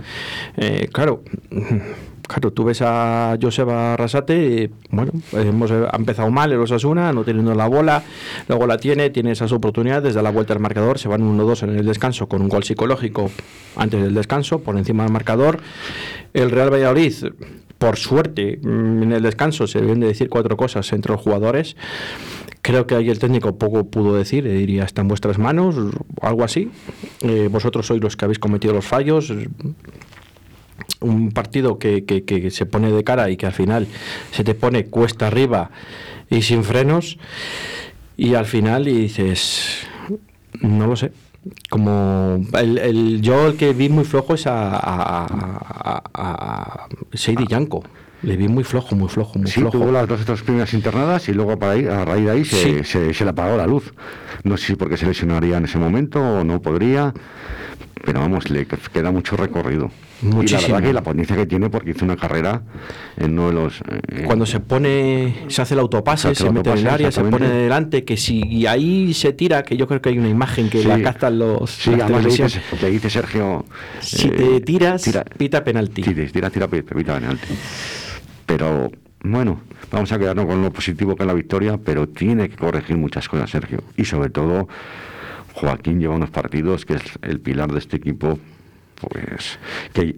eh, 0.57 0.87
claro, 0.91 1.23
claro, 2.29 2.53
tú 2.53 2.63
ves 2.63 2.81
a 2.81 3.37
Joseba 3.41 3.93
Arrasate, 3.93 4.69
bueno, 4.91 5.11
hemos 5.33 5.71
ha 5.71 5.95
empezado 5.95 6.29
mal 6.29 6.51
el 6.51 6.59
Osasuna, 6.59 7.11
no 7.11 7.23
teniendo 7.23 7.55
la 7.55 7.67
bola, 7.67 8.03
luego 8.47 8.67
la 8.67 8.77
tiene, 8.77 9.09
tiene 9.09 9.31
esas 9.31 9.51
oportunidades, 9.51 10.13
da 10.13 10.21
la 10.21 10.31
vuelta 10.31 10.53
al 10.53 10.59
marcador, 10.59 10.99
se 10.99 11.09
van 11.09 11.21
1-2 11.21 11.63
en 11.63 11.77
el 11.77 11.85
descanso 11.85 12.27
con 12.27 12.41
un 12.41 12.49
gol 12.49 12.63
psicológico 12.63 13.31
antes 13.75 14.01
del 14.01 14.13
descanso, 14.13 14.59
por 14.59 14.77
encima 14.77 15.03
del 15.03 15.11
marcador. 15.11 15.59
El 16.33 16.51
Real 16.51 16.71
Valladolid, 16.71 17.13
por 17.79 17.97
suerte, 17.97 18.59
mm, 18.61 19.03
en 19.03 19.11
el 19.13 19.23
descanso 19.23 19.65
se 19.65 19.81
deben 19.81 19.99
de 19.99 20.07
decir 20.07 20.29
cuatro 20.29 20.55
cosas 20.55 20.91
entre 20.93 21.13
los 21.13 21.21
jugadores. 21.21 21.75
Creo 22.61 22.85
que 22.87 22.95
ahí 22.95 23.09
el 23.09 23.19
técnico 23.19 23.57
poco 23.57 23.85
pudo 23.89 24.15
decir, 24.15 24.45
eh, 24.45 24.51
diría, 24.53 24.83
está 24.83 25.01
en 25.01 25.07
vuestras 25.07 25.37
manos, 25.37 25.75
algo 26.21 26.43
así. 26.43 26.69
Eh, 27.21 27.47
vosotros 27.51 27.87
sois 27.87 28.01
los 28.01 28.15
que 28.17 28.25
habéis 28.25 28.39
cometido 28.39 28.73
los 28.73 28.85
fallos. 28.85 29.31
Un 31.01 31.31
partido 31.31 31.79
que, 31.79 32.03
que- 32.03 32.23
que 32.25 32.51
se 32.51 32.65
pone 32.65 32.91
de 32.91 33.03
cara 33.03 33.29
y 33.29 33.37
que 33.37 33.45
al 33.45 33.53
final 33.53 33.87
se 34.31 34.43
te 34.43 34.53
pone 34.55 34.85
cuesta 34.87 35.27
arriba 35.27 35.71
y 36.29 36.41
sin 36.41 36.63
frenos. 36.65 37.17
Y 38.17 38.33
al 38.33 38.45
final 38.45 38.87
y 38.89 38.93
dices, 38.93 39.87
no 40.61 40.87
lo 40.87 40.95
sé. 40.97 41.13
Como 41.69 42.41
el, 42.57 42.77
el- 42.77 43.21
yo 43.21 43.47
el 43.47 43.55
que 43.55 43.71
vi 43.73 43.87
muy 43.87 44.03
flojo 44.03 44.33
es 44.33 44.45
a, 44.45 44.75
a, 44.75 46.03
a, 46.13 46.87
Seidi 47.13 47.47
Yanko. 47.47 47.83
Le 48.21 48.35
vi 48.35 48.47
muy 48.49 48.63
flojo, 48.65 48.95
muy 48.95 49.07
flojo, 49.07 49.39
muy 49.39 49.47
Sí, 49.49 49.61
flojo. 49.61 49.77
tuvo 49.79 49.91
las 49.91 50.07
dos 50.07 50.21
otras 50.21 50.41
primeras 50.41 50.73
internadas 50.73 51.29
y 51.29 51.33
luego 51.33 51.57
para 51.57 51.73
a 52.01 52.05
raíz 52.05 52.25
de 52.25 52.31
ahí 52.31 52.45
se, 52.45 52.79
Sí. 52.79 52.83
se, 52.83 53.13
se 53.13 53.23
le 53.23 53.29
apagó 53.29 53.55
la 53.55 53.65
luz. 53.65 53.93
No 54.43 54.57
sé 54.57 54.67
si 54.67 54.75
porque 54.75 54.97
se 54.97 55.05
lesionaría 55.05 55.57
en 55.57 55.65
ese 55.65 55.77
momento 55.77 56.19
o 56.21 56.43
no 56.43 56.61
podría, 56.61 57.13
pero 58.03 58.19
vamos, 58.19 58.49
le 58.49 58.65
queda 58.65 59.11
mucho 59.11 59.37
recorrido. 59.37 59.89
Y 60.21 60.25
la 60.27 60.35
Muchísimo. 60.35 60.73
verdad 60.75 60.87
que 60.89 60.93
la 60.93 61.01
potencia 61.03 61.33
que 61.37 61.45
tiene 61.45 61.69
porque 61.69 61.91
hizo 61.91 62.03
una 62.03 62.17
carrera 62.17 62.61
en 63.15 63.39
uno 63.39 63.47
de 63.47 63.53
los... 63.53 63.79
eh, 64.09 64.23
Cuando 64.25 64.45
se 64.45 64.59
pone, 64.59 65.45
se 65.47 65.61
hace 65.61 65.75
el 65.75 65.79
autopase, 65.79 66.35
Se 66.35 66.49
mete 66.51 66.71
en 66.71 66.77
el 66.79 66.87
área, 66.89 67.09
se 67.09 67.23
pone 67.23 67.47
delante, 67.47 68.03
que 68.03 68.17
si 68.17 68.41
y 68.45 68.65
ahí 68.65 69.13
se 69.13 69.31
tira, 69.31 69.63
que 69.63 69.77
yo 69.77 69.87
creo 69.87 70.01
que 70.01 70.09
hay 70.09 70.17
una 70.17 70.27
imagen 70.27 70.69
que 70.69 70.81
Sí. 70.81 70.87
la 70.89 71.01
captan 71.01 71.39
los 71.39 71.71
Sí, 71.71 71.91
además 71.93 72.25
le 72.25 72.31
dice, 72.31 72.61
le 72.81 72.89
dice 72.91 73.09
Sergio... 73.09 73.63
Si 74.01 74.27
eh, 74.27 74.31
te 74.31 74.59
tiras, 74.59 75.01
tira- 75.03 75.23
pita 75.23 75.63
penalti. 75.63 76.03
Sí, 76.03 76.13
te 76.13 76.27
tira, 76.27 76.49
tira, 76.49 76.67
pita 76.67 76.93
penalti. 77.15 77.47
Pero 78.49 78.91
bueno, 79.21 79.61
vamos 79.91 80.11
a 80.11 80.17
quedarnos 80.17 80.47
con 80.47 80.63
lo 80.63 80.73
positivo 80.73 81.15
que 81.15 81.21
es 81.21 81.27
la 81.27 81.35
victoria, 81.35 81.77
pero 81.77 82.09
tiene 82.09 82.49
que 82.49 82.55
corregir 82.55 82.97
muchas 82.97 83.29
cosas, 83.29 83.51
Sergio. 83.51 83.83
Y 83.95 84.05
sobre 84.05 84.31
todo, 84.31 84.67
Joaquín 85.53 85.99
lleva 85.99 86.15
unos 86.15 86.31
partidos 86.31 86.83
que 86.83 86.95
es 86.95 87.03
el 87.21 87.39
pilar 87.41 87.71
de 87.71 87.77
este 87.77 87.97
equipo, 87.97 88.39
pues 88.99 89.59
que, 89.93 90.15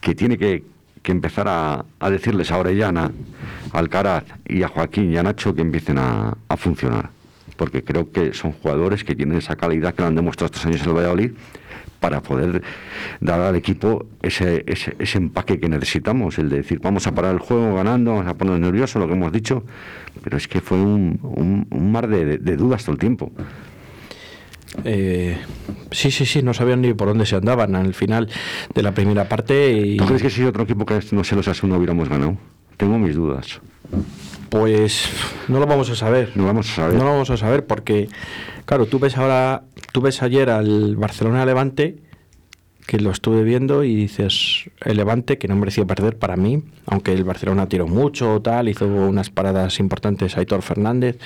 que 0.00 0.14
tiene 0.14 0.38
que, 0.38 0.62
que 1.02 1.10
empezar 1.10 1.48
a, 1.48 1.84
a 1.98 2.08
decirles 2.08 2.52
a 2.52 2.58
Orellana, 2.58 3.10
a 3.72 3.78
Alcaraz 3.80 4.22
y 4.46 4.62
a 4.62 4.68
Joaquín 4.68 5.12
y 5.12 5.16
a 5.16 5.24
Nacho 5.24 5.56
que 5.56 5.62
empiecen 5.62 5.98
a, 5.98 6.36
a 6.48 6.56
funcionar. 6.56 7.10
Porque 7.56 7.84
creo 7.84 8.10
que 8.10 8.32
son 8.34 8.52
jugadores 8.52 9.04
que 9.04 9.14
tienen 9.14 9.38
esa 9.38 9.56
calidad 9.56 9.94
que 9.94 10.02
lo 10.02 10.08
han 10.08 10.14
demostrado 10.16 10.46
estos 10.46 10.66
años 10.66 10.82
en 10.82 10.88
el 10.88 10.94
Valladolid 10.96 11.30
para 12.00 12.20
poder 12.20 12.62
dar 13.20 13.40
al 13.40 13.56
equipo 13.56 14.06
ese, 14.22 14.62
ese, 14.66 14.94
ese 14.98 15.16
empaque 15.18 15.58
que 15.58 15.68
necesitamos, 15.70 16.38
el 16.38 16.50
de 16.50 16.56
decir, 16.58 16.78
vamos 16.80 17.06
a 17.06 17.14
parar 17.14 17.32
el 17.32 17.38
juego 17.38 17.74
ganando, 17.76 18.10
vamos 18.12 18.26
a 18.26 18.34
ponernos 18.34 18.60
nerviosos, 18.60 19.00
lo 19.00 19.08
que 19.08 19.14
hemos 19.14 19.32
dicho, 19.32 19.64
pero 20.22 20.36
es 20.36 20.46
que 20.46 20.60
fue 20.60 20.76
un, 20.78 21.18
un- 21.22 21.66
un 21.70 21.92
mar 21.92 22.06
de, 22.08 22.36
dudas 22.56 22.82
todo 22.84 22.92
el 22.92 22.98
tiempo. 22.98 23.32
Eh, 24.84 25.38
sí, 25.92 26.10
sí, 26.10 26.26
sí, 26.26 26.42
no 26.42 26.52
sabían 26.52 26.82
ni 26.82 26.92
por 26.94 27.08
dónde 27.08 27.24
se 27.26 27.36
andaban 27.36 27.74
al 27.76 27.94
final 27.94 28.28
de 28.74 28.82
la 28.82 28.92
primera 28.92 29.28
parte. 29.28 29.72
Y, 29.72 29.96
¿Tú 29.96 30.04
crees 30.04 30.20
que 30.22 30.30
si 30.30 30.42
otro 30.42 30.64
equipo 30.64 30.84
que 30.84 31.00
no 31.12 31.24
se 31.24 31.36
los 31.36 31.46
hace 31.48 31.64
uno 31.64 31.76
hubiéramos 31.76 32.08
ganado? 32.08 32.36
Tengo 32.76 32.98
mis 32.98 33.14
dudas. 33.14 33.60
Pues 34.54 35.08
no 35.48 35.58
lo 35.58 35.66
vamos 35.66 35.90
a 35.90 35.96
saber. 35.96 36.30
No 36.36 36.46
vamos 36.46 36.70
a 36.70 36.74
saber. 36.76 36.94
No 36.94 37.02
lo 37.02 37.10
vamos 37.10 37.28
a 37.28 37.36
saber 37.36 37.66
porque, 37.66 38.08
claro, 38.66 38.86
tú 38.86 39.00
ves 39.00 39.16
ahora, 39.16 39.64
tú 39.90 40.00
ves 40.00 40.22
ayer 40.22 40.48
al 40.48 40.94
Barcelona 40.94 41.44
Levante 41.44 41.96
que 42.86 43.00
lo 43.00 43.10
estuve 43.10 43.42
viendo 43.42 43.82
y 43.82 43.96
dices, 43.96 44.70
el 44.84 44.98
Levante, 44.98 45.38
que 45.38 45.48
no 45.48 45.56
mereció 45.56 45.88
perder 45.88 46.18
para 46.18 46.36
mí, 46.36 46.62
aunque 46.86 47.12
el 47.12 47.24
Barcelona 47.24 47.68
tiró 47.68 47.88
mucho, 47.88 48.40
tal, 48.42 48.68
hizo 48.68 48.86
unas 48.86 49.28
paradas 49.28 49.80
importantes 49.80 50.36
a 50.36 50.40
Aitor 50.40 50.62
Fernández, 50.62 51.18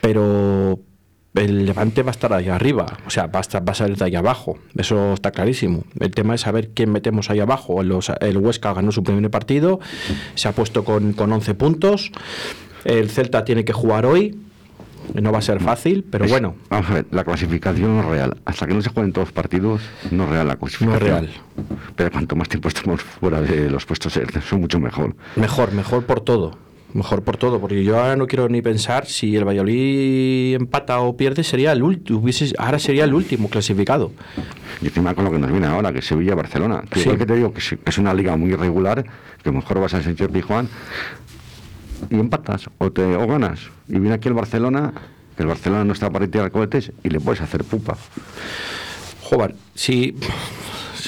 pero 0.00 0.80
el 1.34 1.64
Levante 1.66 2.02
va 2.02 2.10
a 2.10 2.12
estar 2.12 2.32
ahí 2.32 2.48
arriba, 2.48 2.86
o 3.06 3.10
sea, 3.10 3.26
va 3.28 3.38
a, 3.38 3.42
estar, 3.42 3.66
va 3.66 3.72
a 3.72 3.74
salir 3.74 3.96
de 3.96 4.04
ahí 4.04 4.14
abajo, 4.16 4.58
eso 4.76 5.14
está 5.14 5.30
clarísimo. 5.30 5.84
El 6.00 6.10
tema 6.10 6.34
es 6.34 6.40
saber 6.42 6.70
quién 6.74 6.90
metemos 6.90 7.30
ahí 7.30 7.40
abajo. 7.40 7.82
Los- 7.82 8.10
el 8.20 8.36
Huesca 8.38 8.72
ganó 8.74 8.90
su 8.92 9.02
primer 9.04 9.30
partido, 9.30 9.78
se 10.34 10.48
ha 10.48 10.52
puesto 10.52 10.84
con, 10.84 11.12
con 11.12 11.32
11 11.32 11.54
puntos, 11.54 12.10
el 12.84 13.10
Celta 13.10 13.44
tiene 13.44 13.64
que 13.64 13.72
jugar 13.72 14.06
hoy, 14.06 14.38
no 15.14 15.32
va 15.32 15.38
a 15.38 15.42
ser 15.42 15.60
fácil, 15.60 16.04
pero 16.10 16.24
Es- 16.24 16.30
bueno, 16.30 16.54
Vamos 16.68 16.90
a 16.90 16.94
ver, 16.94 17.06
la 17.10 17.24
clasificación 17.24 17.96
no 17.96 18.00
es 18.02 18.06
real. 18.08 18.36
Hasta 18.44 18.66
que 18.66 18.74
no 18.74 18.82
se 18.82 18.90
jueguen 18.90 19.12
todos 19.12 19.28
los 19.28 19.32
partidos, 19.32 19.80
no 20.10 20.24
es 20.24 20.30
real 20.30 20.48
la 20.48 20.56
clasificación. 20.56 21.00
real. 21.00 21.30
Pero 21.96 22.10
cuanto 22.10 22.36
más 22.36 22.48
tiempo 22.48 22.68
estemos 22.68 23.02
fuera 23.02 23.40
de 23.40 23.70
los 23.70 23.86
puestos, 23.86 24.16
es 24.16 24.52
mucho 24.52 24.78
mejor. 24.80 25.14
Mejor, 25.36 25.72
mejor 25.72 26.04
por 26.06 26.20
todo. 26.20 26.58
Mejor 26.92 27.22
por 27.22 27.36
todo, 27.36 27.60
porque 27.60 27.84
yo 27.84 27.98
ahora 28.00 28.16
no 28.16 28.26
quiero 28.26 28.48
ni 28.48 28.62
pensar 28.62 29.06
si 29.06 29.36
el 29.36 29.44
Valladolid 29.44 30.54
empata 30.54 31.00
o 31.00 31.16
pierde, 31.16 31.44
sería 31.44 31.72
el 31.72 31.82
último, 31.82 32.22
ahora 32.58 32.78
sería 32.78 33.04
el 33.04 33.14
último 33.14 33.48
clasificado. 33.48 34.10
Y 34.82 34.86
encima 34.86 35.14
con 35.14 35.24
lo 35.24 35.30
que 35.30 35.38
nos 35.38 35.50
viene 35.52 35.66
ahora, 35.66 35.92
que 35.92 36.02
Sevilla-Barcelona. 36.02 36.82
Que 36.90 37.00
Sí. 37.00 37.10
Que 37.10 37.26
te 37.26 37.36
digo 37.36 37.52
que 37.52 37.60
es, 37.84 37.98
una 37.98 38.12
liga 38.12 38.36
muy 38.36 38.50
irregular, 38.50 39.04
que 39.42 39.52
mejor 39.52 39.80
vas 39.80 39.94
al 39.94 40.02
Sánchez 40.02 40.28
Pijuán 40.30 40.68
y 42.10 42.18
empatas 42.18 42.68
o, 42.78 42.90
te, 42.90 43.02
o 43.02 43.26
ganas. 43.26 43.60
Y 43.88 43.98
viene 43.98 44.14
aquí 44.14 44.28
el 44.28 44.34
Barcelona, 44.34 44.92
que 45.36 45.42
el 45.42 45.48
Barcelona 45.48 45.84
no 45.84 45.92
está 45.92 46.10
para 46.10 46.26
tirar 46.26 46.50
cohetes 46.50 46.92
y 47.04 47.08
le 47.08 47.20
puedes 47.20 47.40
hacer 47.40 47.62
pupa. 47.64 47.96
Joder, 49.22 49.54
si, 49.74 50.16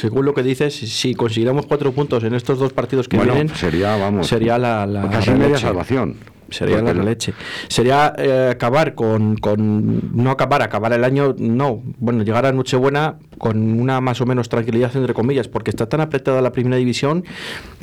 según 0.03 0.25
lo 0.25 0.35
que 0.35 0.43
dices, 0.43 0.75
si 0.75 1.15
consiguiéramos 1.15 1.67
cuatro 1.67 1.93
puntos 1.93 2.25
en 2.25 2.35
estos 2.35 2.59
dos 2.59 2.73
partidos 2.73 3.07
que 3.09 3.17
bueno, 3.17 3.35
vienen, 3.35 3.55
sería, 3.55 3.97
vamos, 3.97 4.27
sería 4.27 4.59
la, 4.59 4.85
la 4.85 5.09
casi 5.09 5.31
media 5.31 5.57
salvación. 5.59 6.17
Sería 6.51 6.81
Porque 6.81 6.93
la 6.95 7.05
leche. 7.05 7.33
Sería 7.69 8.13
eh, 8.19 8.49
acabar 8.53 8.95
con, 8.95 9.37
con. 9.39 10.11
No 10.23 10.31
acabar, 10.31 10.61
acabar 10.61 10.93
el 10.93 11.03
año. 11.03 11.35
No. 11.39 11.83
Bueno, 11.99 12.25
llegar 12.25 12.45
a 12.45 12.53
Nochebuena 12.53 13.17
con 13.39 13.81
una 13.81 14.03
más 14.03 14.21
o 14.21 14.27
menos 14.27 14.51
tranquilidad, 14.51 14.95
entre 14.95 15.15
comillas, 15.15 15.49
porque 15.49 15.71
está 15.71 15.89
tan 15.89 16.03
apretada 16.03 16.43
la 16.43 16.53
primera 16.53 16.77
división 16.77 17.25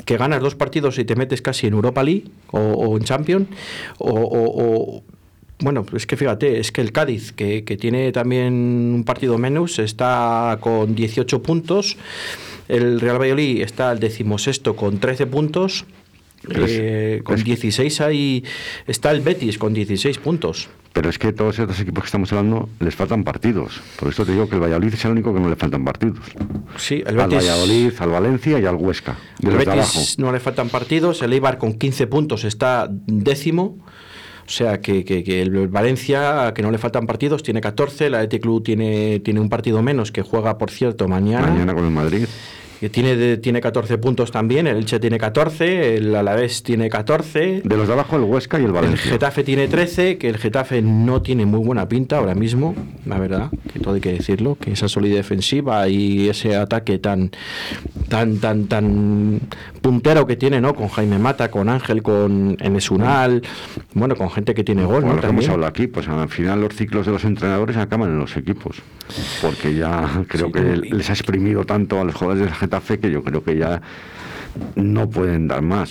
que 0.04 0.16
ganas 0.16 0.40
dos 0.40 0.54
partidos 0.54 1.00
y 1.00 1.04
te 1.04 1.16
metes 1.16 1.42
casi 1.42 1.66
en 1.66 1.72
Europa 1.72 2.04
League 2.04 2.26
o, 2.52 2.60
o 2.60 2.96
en 2.96 3.02
Champions. 3.02 3.48
O, 3.98 4.10
o- 4.10 4.98
o- 4.98 5.02
bueno, 5.60 5.84
es 5.94 6.06
que 6.06 6.16
fíjate, 6.16 6.58
es 6.60 6.72
que 6.72 6.80
el 6.80 6.92
Cádiz, 6.92 7.32
que, 7.32 7.64
que 7.64 7.76
tiene 7.76 8.12
también 8.12 8.52
un 8.94 9.04
partido 9.04 9.38
menos, 9.38 9.78
está 9.78 10.58
con 10.60 10.94
18 10.94 11.42
puntos. 11.42 11.96
El 12.68 13.00
Real 13.00 13.18
Valladolid 13.20 13.62
está 13.62 13.90
al 13.90 13.98
decimosexto 14.00 14.76
con 14.76 14.98
13 15.00 15.26
puntos. 15.26 15.84
Pero 16.46 16.64
es- 16.64 16.70
Eh, 16.72 17.20
con 17.22 17.36
es- 17.36 17.44
16 17.44 18.00
ahí 18.00 18.42
está 18.86 19.10
el 19.10 19.20
Betis 19.20 19.58
con 19.58 19.74
16 19.74 20.16
puntos. 20.18 20.68
Pero 20.92 21.08
es 21.10 21.18
que 21.18 21.32
todos 21.32 21.56
estos 21.58 21.78
equipos 21.78 22.02
que 22.04 22.06
estamos 22.06 22.32
hablando 22.32 22.68
les 22.80 22.94
faltan 22.96 23.22
partidos. 23.22 23.80
Por 23.96 24.08
eso 24.08 24.24
te 24.24 24.32
digo 24.32 24.48
que 24.48 24.56
el 24.56 24.62
Valladolid 24.62 24.92
es 24.94 25.04
el 25.04 25.12
único 25.12 25.32
que 25.34 25.38
no 25.40 25.48
le 25.50 25.54
faltan 25.56 25.84
partidos. 25.84 26.18
Sí, 26.78 27.02
el 27.06 27.20
al 27.20 27.28
Betis, 27.28 27.46
Valladolid, 27.46 27.92
al 27.98 28.10
Valencia 28.10 28.58
y 28.58 28.64
al 28.64 28.74
Huesca. 28.74 29.16
El 29.42 29.50
Betis 29.50 29.68
abajo. 29.68 30.00
no 30.18 30.32
le 30.32 30.40
faltan 30.40 30.68
partidos. 30.70 31.22
El 31.22 31.32
Eibar 31.34 31.58
con 31.58 31.74
15 31.74 32.06
puntos 32.06 32.44
está 32.44 32.88
décimo. 32.90 33.78
O 34.50 34.52
sea 34.52 34.80
que, 34.80 35.04
que- 35.04 35.22
que 35.22 35.42
el 35.42 35.68
Valencia, 35.68 36.52
que 36.56 36.60
no 36.62 36.72
le 36.72 36.78
faltan 36.78 37.06
partidos, 37.06 37.44
tiene 37.44 37.60
14. 37.60 38.06
El 38.06 38.16
Athletic 38.16 38.42
Club 38.42 38.64
tiene, 38.64 39.20
tiene 39.20 39.38
un 39.38 39.48
partido 39.48 39.80
menos 39.80 40.10
que 40.10 40.22
juega, 40.22 40.58
por 40.58 40.72
cierto, 40.72 41.06
mañana. 41.06 41.46
Mañana 41.46 41.72
con 41.72 41.84
el 41.84 41.92
Madrid. 41.92 42.24
Que 42.80 42.88
tiene, 42.88 43.14
de- 43.14 43.36
tiene 43.36 43.60
14 43.60 43.98
puntos 43.98 44.32
también. 44.32 44.66
El 44.66 44.78
Elche 44.78 44.98
tiene 44.98 45.18
14. 45.18 45.96
El 45.98 46.16
Alavés 46.16 46.62
tiene 46.64 46.88
14. 46.88 47.60
De 47.62 47.76
los 47.76 47.86
de 47.86 47.92
abajo 47.92 48.16
el 48.16 48.22
Huesca 48.22 48.56
y 48.58 48.62
el 48.62 48.68
El 48.68 48.72
Valencia. 48.72 49.10
Getafe 49.12 49.44
tiene 49.44 49.68
13, 49.68 50.16
que 50.18 50.28
el 50.30 50.38
Getafe 50.38 50.80
no 50.82 51.20
tiene 51.22 51.44
muy 51.46 51.60
buena 51.60 51.86
pinta 51.88 52.16
ahora 52.16 52.34
mismo, 52.34 52.74
la 53.04 53.18
verdad, 53.18 53.50
que 53.72 53.78
todo 53.80 53.94
hay 53.94 54.00
que 54.00 54.12
decirlo, 54.14 54.56
que 54.58 54.72
esa 54.72 54.88
solidez 54.88 55.18
defensiva 55.18 55.86
y 55.90 56.28
ese 56.30 56.56
ataque 56.56 56.98
tan 56.98 57.30
tan 58.08 58.38
tan 58.38 58.64
tan 58.64 59.40
puntero 59.80 60.26
que 60.26 60.36
tiene, 60.36 60.60
¿no? 60.60 60.74
Con 60.74 60.88
Jaime 60.88 61.18
Mata, 61.18 61.50
con 61.50 61.68
Ángel, 61.68 62.02
con 62.02 62.56
Enesunal, 62.60 63.42
bueno, 63.94 64.14
con 64.16 64.30
gente 64.30 64.54
que 64.54 64.64
tiene 64.64 64.84
gol, 64.84 65.00
Como 65.02 65.08
¿no? 65.08 65.14
lo 65.16 65.20
que 65.20 65.26
hemos 65.28 65.44
También. 65.44 65.50
hablado 65.52 65.70
aquí, 65.70 65.86
pues 65.86 66.08
al 66.08 66.28
final 66.28 66.60
los 66.60 66.74
ciclos 66.74 67.06
de 67.06 67.12
los 67.12 67.24
entrenadores 67.24 67.76
acaban 67.76 68.10
en 68.10 68.18
los 68.18 68.36
equipos. 68.36 68.76
Porque 69.42 69.74
ya 69.74 70.24
creo 70.28 70.46
Sí, 70.46 70.52
que 70.52 70.62
les 70.76 71.10
ha 71.10 71.12
exprimido 71.12 71.64
tanto 71.64 72.00
a 72.00 72.04
los 72.04 72.14
jugadores 72.14 72.44
del 72.46 72.54
Getafe 72.54 72.98
que 72.98 73.10
yo 73.10 73.22
creo 73.22 73.42
que 73.42 73.56
ya 73.56 73.80
no 74.76 75.08
pueden 75.08 75.48
dar 75.48 75.62
más. 75.62 75.90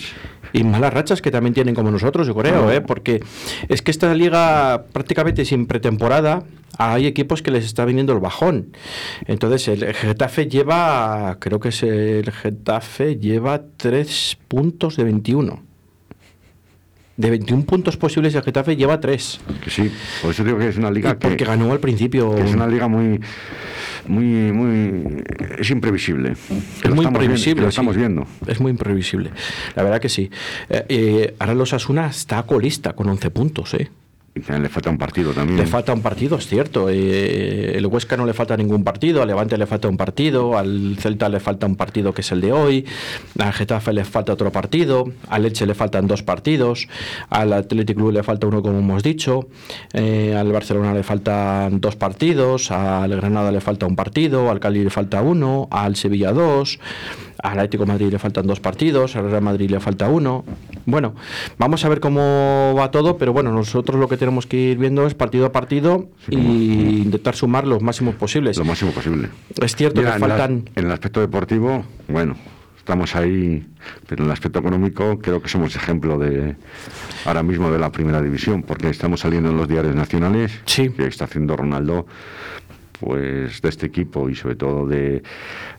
Y 0.52 0.64
malas 0.64 0.92
rachas 0.92 1.22
que 1.22 1.30
también 1.30 1.54
tienen 1.54 1.74
como 1.74 1.90
nosotros, 1.90 2.26
yo 2.26 2.34
creo, 2.34 2.70
¿eh? 2.70 2.80
porque 2.80 3.22
es 3.68 3.82
que 3.82 3.90
esta 3.90 4.12
liga 4.14 4.84
prácticamente 4.92 5.44
sin 5.44 5.66
pretemporada 5.66 6.42
hay 6.78 7.06
equipos 7.06 7.42
que 7.42 7.50
les 7.50 7.64
está 7.64 7.84
viniendo 7.84 8.12
el 8.12 8.20
bajón. 8.20 8.72
Entonces 9.26 9.68
el 9.68 9.94
Getafe 9.94 10.46
lleva, 10.46 11.36
creo 11.40 11.60
que 11.60 11.68
es 11.68 11.82
el 11.82 12.30
Getafe 12.30 13.16
lleva 13.16 13.62
3 13.76 14.38
puntos 14.48 14.96
de 14.96 15.04
21. 15.04 15.69
De 17.20 17.28
21 17.28 17.64
puntos 17.64 17.96
posibles 17.98 18.34
el 18.34 18.42
Getafe 18.42 18.76
lleva 18.76 18.98
3. 18.98 19.40
Que 19.62 19.70
sí, 19.70 19.90
por 20.22 20.30
eso 20.30 20.42
digo 20.42 20.58
que 20.58 20.68
es 20.68 20.76
una 20.78 20.90
liga 20.90 21.18
que, 21.18 21.28
Porque 21.28 21.44
ganó 21.44 21.70
al 21.70 21.78
principio. 21.78 22.34
que 22.34 22.42
es 22.44 22.54
una 22.54 22.66
liga 22.66 22.88
muy, 22.88 23.20
muy, 24.08 24.24
muy, 24.52 25.22
es 25.58 25.70
imprevisible. 25.70 26.30
Que 26.48 26.54
Es 26.54 26.88
lo 26.88 26.94
muy 26.94 27.04
viendo, 27.04 27.20
imprevisible. 27.20 27.54
que 27.56 27.66
lo 27.66 27.70
sí. 27.70 27.74
estamos 27.74 27.96
viendo. 27.96 28.26
Es 28.46 28.58
muy 28.60 28.70
imprevisible. 28.70 29.30
La 29.76 29.82
verdad 29.82 30.00
que 30.00 30.08
sí. 30.08 30.30
Eh, 30.70 30.84
eh, 30.88 31.34
ahora 31.38 31.54
los 31.54 31.74
Asuna 31.74 32.06
está 32.06 32.42
colista 32.44 32.94
con 32.94 33.08
11 33.10 33.30
puntos, 33.30 33.74
¿eh? 33.74 33.90
Le 34.48 34.68
falta 34.68 34.90
un 34.90 34.98
partido 34.98 35.32
también. 35.32 35.58
Le 35.58 35.66
falta 35.66 35.92
un 35.92 36.02
partido, 36.02 36.36
es 36.36 36.46
cierto. 36.46 36.88
Eh, 36.88 37.76
el 37.76 37.86
Huesca 37.86 38.16
no 38.16 38.26
le 38.26 38.32
falta 38.32 38.56
ningún 38.56 38.84
partido, 38.84 39.22
al 39.22 39.28
Levante 39.28 39.56
le 39.56 39.66
falta 39.66 39.88
un 39.88 39.96
partido, 39.96 40.56
al 40.56 40.96
Celta 40.98 41.28
le 41.28 41.40
falta 41.40 41.66
un 41.66 41.76
partido 41.76 42.12
que 42.12 42.20
es 42.20 42.32
el 42.32 42.40
de 42.40 42.52
hoy, 42.52 42.86
al 43.38 43.52
Getafe 43.52 43.92
le 43.92 44.04
falta 44.04 44.32
otro 44.32 44.52
partido, 44.52 45.04
al 45.28 45.42
Leche 45.42 45.66
le 45.66 45.74
faltan 45.74 46.06
dos 46.06 46.22
partidos, 46.22 46.88
al 47.28 47.52
Athletic 47.52 47.96
Club 47.96 48.12
le 48.12 48.22
falta 48.22 48.46
uno 48.46 48.62
como 48.62 48.78
hemos 48.78 49.02
dicho, 49.02 49.48
eh, 49.92 50.34
al 50.36 50.52
Barcelona 50.52 50.94
le 50.94 51.02
faltan 51.02 51.80
dos 51.80 51.96
partidos, 51.96 52.70
al 52.70 53.14
Granada 53.16 53.50
le 53.52 53.60
falta 53.60 53.86
un 53.86 53.96
partido, 53.96 54.50
al 54.50 54.60
Cali 54.60 54.84
le 54.84 54.90
falta 54.90 55.22
uno, 55.22 55.68
al 55.70 55.96
Sevilla 55.96 56.32
dos, 56.32 56.78
al 57.42 57.52
Atlético 57.58 57.84
de 57.84 57.88
Madrid 57.92 58.08
le 58.10 58.18
faltan 58.18 58.46
dos 58.46 58.60
partidos, 58.60 59.16
al 59.16 59.30
Real 59.30 59.42
Madrid 59.42 59.70
le 59.70 59.80
falta 59.80 60.08
uno. 60.08 60.44
Bueno, 60.86 61.14
vamos 61.58 61.84
a 61.84 61.88
ver 61.88 62.00
cómo 62.00 62.74
va 62.76 62.90
todo, 62.90 63.16
pero 63.16 63.32
bueno, 63.32 63.52
nosotros 63.52 63.98
lo 63.98 64.08
que 64.08 64.16
tenemos 64.16 64.46
que 64.46 64.56
ir 64.56 64.78
viendo 64.78 65.06
es 65.06 65.14
partido 65.14 65.46
a 65.46 65.52
partido 65.52 66.08
Sí, 66.28 66.34
y 66.36 67.02
intentar 67.02 67.34
sumar 67.34 67.66
los 67.66 67.82
máximos 67.82 68.14
posibles. 68.14 68.56
Lo 68.58 68.64
máximo 68.64 68.90
posible. 68.92 69.28
Es 69.60 69.74
cierto 69.76 70.00
Mira, 70.00 70.12
que 70.16 70.16
en, 70.16 70.28
la- 70.28 70.36
faltan... 70.36 70.64
en 70.74 70.84
el 70.86 70.92
aspecto 70.92 71.20
deportivo, 71.20 71.84
bueno, 72.08 72.36
estamos 72.78 73.14
ahí, 73.16 73.66
pero 74.06 74.22
en 74.22 74.26
el 74.28 74.32
aspecto 74.32 74.58
económico 74.58 75.18
creo 75.18 75.40
que 75.40 75.48
somos 75.48 75.74
ejemplo 75.76 76.18
de 76.18 76.56
ahora 77.24 77.42
mismo 77.42 77.70
de 77.70 77.78
la 77.78 77.90
primera 77.92 78.20
división, 78.20 78.62
porque 78.62 78.88
estamos 78.90 79.20
saliendo 79.20 79.50
en 79.50 79.56
los 79.56 79.68
diarios 79.68 79.94
nacionales, 79.94 80.52
Sí. 80.66 80.90
que 80.90 81.06
está 81.06 81.24
haciendo 81.24 81.56
Ronaldo, 81.56 82.06
pues 82.98 83.62
de 83.62 83.68
este 83.68 83.86
equipo 83.86 84.28
y 84.28 84.34
sobre 84.34 84.56
todo 84.56 84.86
de, 84.86 85.22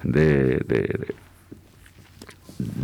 de, 0.04 0.58
de- 0.66 0.66
de 0.68 1.16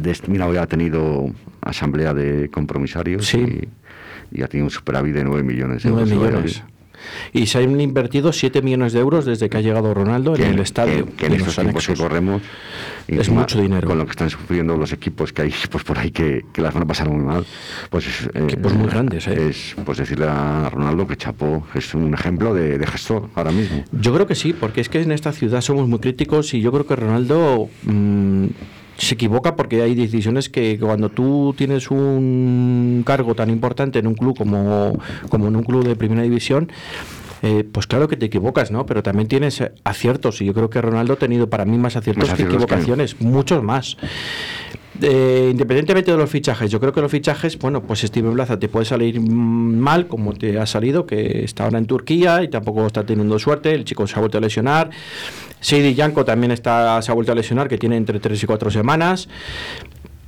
este- 0.06 0.30
mira, 0.32 0.48
hoy 0.48 0.58
ha 0.58 0.66
tenido 0.68 1.30
asamblea 1.62 2.14
de 2.14 2.50
compromisarios 2.50 3.26
Sí. 3.28 3.70
y, 4.32 4.40
y 4.40 4.42
ha 4.44 4.48
tenido 4.48 4.66
un 4.66 4.72
superávit 4.72 5.14
de 5.16 5.24
9 5.24 5.44
millones 5.44 5.84
de 5.84 5.90
9 5.90 6.12
euros. 6.12 6.30
millones. 6.32 6.64
Y 7.32 7.46
se 7.46 7.60
han 7.60 7.80
invertido 7.80 8.34
7 8.34 8.62
millones 8.64 8.92
de 8.92 9.00
euros 9.00 9.24
desde 9.24 9.50
que 9.50 9.58
ha 9.58 9.62
llegado 9.62 9.94
Ronaldo 9.94 10.34
que, 10.34 10.44
en 10.44 10.56
el 10.56 10.60
estadio. 10.60 11.06
que- 11.06 11.12
que 11.14 11.26
en 11.28 11.34
y 11.34 11.36
estos 11.38 11.56
tiempos 11.56 11.88
que 11.88 11.94
corremos 11.94 12.42
Es 13.08 13.20
encima, 13.20 13.42
mucho 13.42 13.62
dinero. 13.62 13.88
con 13.88 14.00
lo 14.00 14.06
que 14.06 14.12
están 14.12 14.30
sufriendo 14.32 14.76
los 14.76 14.92
equipos 14.92 15.32
que 15.32 15.44
hay 15.44 15.54
pues 15.72 15.84
por 15.84 16.00
ahí 16.00 16.10
que, 16.12 16.44
las 16.58 16.74
van 16.74 16.84
a 16.84 16.86
pasar 16.88 17.08
muy 17.10 17.24
mal 17.24 17.46
pues 17.92 18.28
eh, 18.34 18.42
Equipos 18.44 18.74
muy 18.74 18.88
grandes, 18.90 19.28
¿eh? 19.28 19.50
es 19.50 19.76
pues 19.86 20.00
decirle 20.00 20.26
a 20.28 20.70
Ronaldo 20.72 21.06
que 21.08 21.16
chapó 21.16 21.66
es 21.76 21.94
un 21.94 22.14
ejemplo 22.16 22.54
de, 22.54 22.78
de 22.80 22.88
gestor 22.88 23.30
ahora 23.36 23.52
mismo 23.52 23.86
Yo 23.92 24.12
creo 24.14 24.26
que 24.26 24.36
sí, 24.36 24.54
porque 24.54 24.82
es 24.82 24.90
que 24.90 25.00
en 25.02 25.12
esta 25.12 25.32
ciudad 25.32 25.62
somos 25.62 25.88
muy 25.88 26.00
críticos 26.00 26.54
y 26.56 26.62
yo 26.62 26.72
creo 26.72 26.88
que 26.88 26.96
Ronaldo 26.96 27.70
mm, 27.84 28.46
se 28.98 29.14
equivoca 29.16 29.56
porque 29.56 29.82
hay 29.82 29.96
decisiones 29.96 30.50
que 30.50 30.78
cuando 30.80 31.10
tú 31.10 31.54
tienes 31.58 31.90
un 31.92 33.04
cargo 33.06 33.36
tan 33.36 33.50
importante 33.50 34.00
en 34.00 34.08
un 34.08 34.16
club 34.16 34.38
como, 34.38 34.98
como 35.30 35.48
en 35.48 35.56
un 35.56 35.64
club 35.64 35.84
de 35.86 35.96
primera 35.96 36.24
división, 36.24 36.72
eh, 37.44 37.64
pues 37.72 37.86
claro 37.86 38.08
que 38.08 38.18
te 38.18 38.26
equivocas, 38.26 38.72
¿no? 38.72 38.86
Pero 38.88 39.04
también 39.04 39.28
tienes 39.28 39.62
aciertos 39.84 40.42
y 40.42 40.46
yo 40.46 40.54
creo 40.56 40.70
que 40.72 40.82
Ronaldo 40.82 41.14
ha 41.14 41.18
tenido 41.18 41.48
para 41.50 41.66
mí 41.66 41.78
más 41.78 41.96
aciertos 41.96 42.22
Más 42.28 42.30
que 42.30 42.34
aciertos 42.44 42.58
que- 42.58 42.64
equivocaciones, 42.64 43.22
muchos 43.22 43.62
más. 43.64 43.98
Eh, 45.00 45.50
independientemente 45.52 46.10
de 46.10 46.18
los 46.18 46.28
fichajes, 46.28 46.72
yo 46.72 46.80
creo 46.80 46.92
que 46.92 47.02
los 47.02 47.12
fichajes, 47.12 47.60
bueno, 47.60 47.84
pues 47.84 48.00
Steven 48.00 48.34
Blaza 48.34 48.58
te 48.58 48.68
puede 48.68 48.84
salir 48.88 49.22
mal, 49.22 50.08
como 50.08 50.34
te 50.34 50.58
ha 50.58 50.66
salido, 50.66 51.06
que 51.06 51.44
está 51.44 51.66
ahora 51.66 51.78
en 51.78 51.86
Turquía 51.86 52.42
y 52.42 52.48
tampoco 52.48 52.88
está 52.88 53.06
teniendo 53.06 53.38
suerte, 53.38 53.76
el 53.76 53.86
chico 53.86 54.08
se 54.08 54.16
ha 54.16 54.20
vuelto 54.22 54.40
a 54.40 54.42
lesionar. 54.42 54.90
Seidi 55.60 55.94
Yanko 55.96 56.24
también 56.26 56.52
está, 56.52 57.02
se 57.02 57.12
ha 57.12 57.16
vuelto 57.16 57.32
a 57.32 57.36
lesionar, 57.36 57.68
que 57.68 57.78
tiene 57.78 57.98
entre 57.98 58.20
3 58.20 58.42
y 58.44 58.46
4 58.46 58.70
semanas. 58.72 59.28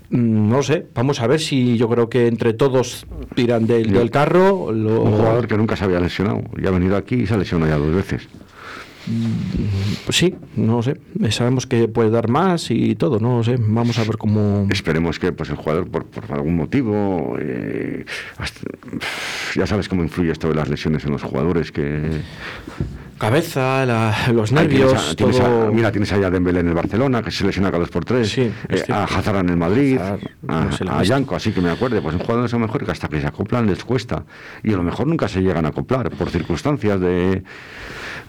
Mm, 0.09 0.49
No 0.49 0.63
sé, 0.63 0.87
vamos 0.95 1.19
a 1.21 1.27
ver 1.27 1.39
si 1.39 1.77
yo 1.77 1.87
creo 1.87 2.09
que 2.09 2.27
entre 2.27 2.53
todos 2.53 3.05
tiran 3.35 3.67
del, 3.67 3.91
del 3.93 4.09
carro. 4.11 4.71
lo- 4.71 5.01
Un 5.03 5.11
jugador 5.11 5.47
que 5.47 5.55
nunca 5.57 5.75
se 5.75 5.83
había 5.83 5.99
lesionado. 5.99 6.41
Y 6.61 6.65
ha 6.67 6.71
venido 6.71 6.97
aquí 6.97 7.15
y 7.15 7.27
se 7.27 7.35
ha 7.35 7.37
lesionado 7.37 7.71
ya 7.71 7.77
dos 7.77 7.93
veces. 7.95 8.27
Pues 10.05 10.17
sí, 10.17 10.35
no 10.55 10.83
sé. 10.83 10.99
Sabemos 11.31 11.65
que 11.65 11.87
puede 11.87 12.09
dar 12.11 12.27
más 12.27 12.69
y 12.69 12.95
todo, 12.95 13.19
no 13.19 13.43
sé. 13.43 13.55
Vamos 13.59 13.97
a 13.97 14.03
ver 14.03 14.17
cómo. 14.17 14.67
Esperemos 14.69 15.17
que 15.19 15.31
pues 15.31 15.49
el 15.49 15.55
jugador, 15.55 15.87
por, 15.89 16.05
por 16.05 16.31
algún 16.31 16.55
motivo, 16.55 17.35
eh, 17.39 18.05
hasta- 18.37 18.61
ya 19.55 19.65
sabes 19.65 19.87
cómo 19.89 20.03
influye 20.03 20.31
esto 20.31 20.47
de 20.49 20.55
las 20.55 20.69
lesiones 20.69 21.05
en 21.05 21.11
los 21.11 21.23
jugadores, 21.23 21.71
que 21.71 22.01
Cabeza, 23.19 23.85
la- 23.85 24.15
los 24.33 24.51
Ahí 24.53 24.67
tienes 24.69 24.79
nervios, 24.87 25.11
a- 25.11 25.15
tienes 25.15 25.39
a- 25.39 25.43
todo. 25.43 25.71
mira, 25.73 25.91
tienes 25.91 26.11
allá 26.13 26.27
a 26.27 26.31
Dembélé 26.31 26.61
en 26.61 26.69
el 26.69 26.73
Barcelona, 26.73 27.21
que 27.21 27.31
se 27.31 27.45
lesiona 27.45 27.69
cada 27.69 27.79
dos 27.81 27.89
por 27.89 28.05
tres, 28.05 28.29
Sí, 28.29 28.49
eh, 28.69 28.83
a 28.89 29.03
Hazard 29.03 29.39
en 29.41 29.49
el 29.49 29.57
Madrid, 29.57 29.97
Hazard, 29.99 30.19
a, 30.47 30.95
no. 30.97 31.03
Yanko, 31.03 31.35
así 31.35 31.51
que 31.51 31.59
me 31.61 31.69
acuerde, 31.69 32.01
pues 32.01 32.15
un 32.15 32.21
jugador 32.21 32.45
a 32.45 32.51
lo 32.51 32.59
mejor 32.59 32.85
que 32.85 32.91
hasta 32.91 33.07
que 33.09 33.19
se 33.19 33.27
acoplan 33.27 33.67
les 33.67 33.83
cuesta, 33.83 34.23
y 34.63 34.73
a 34.73 34.77
lo 34.77 34.83
mejor 34.83 35.05
nunca 35.07 35.27
se 35.27 35.41
llegan 35.41 35.65
a 35.65 35.69
acoplar, 35.69 36.09
por 36.11 36.29
circunstancias 36.29 36.99
de... 37.01 37.43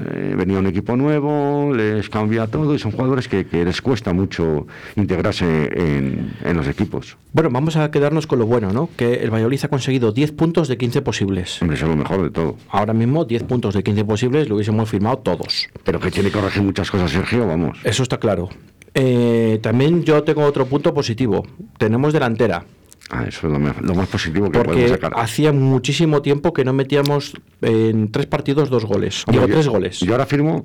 eh, 0.00 0.34
venía 0.36 0.58
un 0.58 0.66
equipo 0.66 0.96
nuevo, 0.96 1.72
les 1.74 2.08
cambia 2.08 2.46
todo, 2.48 2.74
y 2.74 2.78
son 2.78 2.90
jugadores 2.90 3.28
que, 3.28 3.46
que 3.46 3.64
les 3.64 3.80
cuesta 3.82 4.12
mucho 4.12 4.66
integrarse 4.96 5.70
en, 5.72 6.32
en 6.42 6.56
los 6.56 6.66
equipos. 6.66 7.16
Bueno, 7.32 7.50
vamos 7.50 7.76
a 7.76 7.90
quedarnos 7.92 8.26
con 8.26 8.38
lo 8.40 8.46
bueno, 8.46 8.72
¿no? 8.72 8.88
Que 8.96 9.14
el 9.22 9.30
Valladolid 9.30 9.60
ha 9.62 9.68
conseguido 9.68 10.10
10 10.10 10.32
puntos 10.32 10.66
de 10.68 10.76
15 10.78 11.02
posibles. 11.02 11.62
Hombre, 11.62 11.76
eso 11.76 11.84
es 11.84 11.90
lo 11.90 11.96
mejor 11.96 12.22
de 12.24 12.30
todo. 12.30 12.56
Ahora 12.70 12.92
mismo 12.92 13.24
10 13.24 13.44
puntos 13.44 13.74
de 13.74 13.82
15 13.84 14.04
posibles 14.04 14.48
lo 14.48 14.56
hubiésemos 14.56 14.79
firmado 14.86 15.18
todos. 15.18 15.68
Pero 15.84 16.00
que 16.00 16.10
tiene 16.10 16.30
que 16.30 16.38
corregir 16.38 16.62
muchas 16.62 16.90
cosas, 16.90 17.10
Sergio, 17.10 17.46
vamos. 17.46 17.78
Eso 17.84 18.02
está 18.02 18.18
claro. 18.18 18.48
Eh, 18.94 19.58
también 19.62 20.02
yo 20.04 20.22
tengo 20.22 20.42
otro 20.44 20.66
punto 20.66 20.92
positivo. 20.94 21.46
Tenemos 21.78 22.12
delantera. 22.12 22.64
Ah, 23.12 23.24
eso 23.26 23.48
es 23.48 23.52
lo, 23.52 23.94
más 23.94 24.08
positivo 24.08 24.50
que 24.50 24.60
podemos 24.60 24.90
sacar. 24.90 25.12
hacía 25.16 25.52
muchísimo 25.52 26.22
tiempo 26.22 26.52
que 26.52 26.64
no 26.64 26.72
metíamos 26.72 27.34
en 27.60 28.12
tres 28.12 28.26
partidos 28.26 28.70
dos 28.70 28.84
goles. 28.84 29.24
Hombre, 29.26 29.40
Digo, 29.40 29.48
yo- 29.48 29.54
tres 29.54 29.68
goles. 29.68 30.00
Yo 30.00 30.12
ahora 30.12 30.24
afirmo 30.24 30.64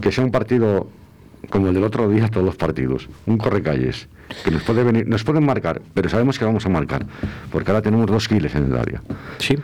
que 0.00 0.10
sea 0.10 0.24
un 0.24 0.32
partido 0.32 0.88
como 1.48 1.68
el 1.68 1.74
del 1.74 1.84
otro 1.84 2.08
día, 2.08 2.28
todos 2.28 2.44
los 2.44 2.56
partidos. 2.56 3.08
Un 3.26 3.38
correcalles. 3.38 4.08
Que 4.44 4.50
nos 4.50 4.62
puede 4.62 4.82
venir, 4.82 5.06
nos 5.06 5.22
pueden 5.22 5.44
marcar, 5.46 5.80
pero 5.94 6.08
sabemos 6.08 6.38
que 6.38 6.44
vamos 6.44 6.66
a 6.66 6.68
marcar. 6.68 7.06
Porque 7.52 7.70
ahora 7.70 7.82
tenemos 7.82 8.06
dos 8.06 8.26
kiles 8.26 8.52
en 8.56 8.64
el 8.64 8.76
área. 8.76 9.00
Sí. 9.38 9.56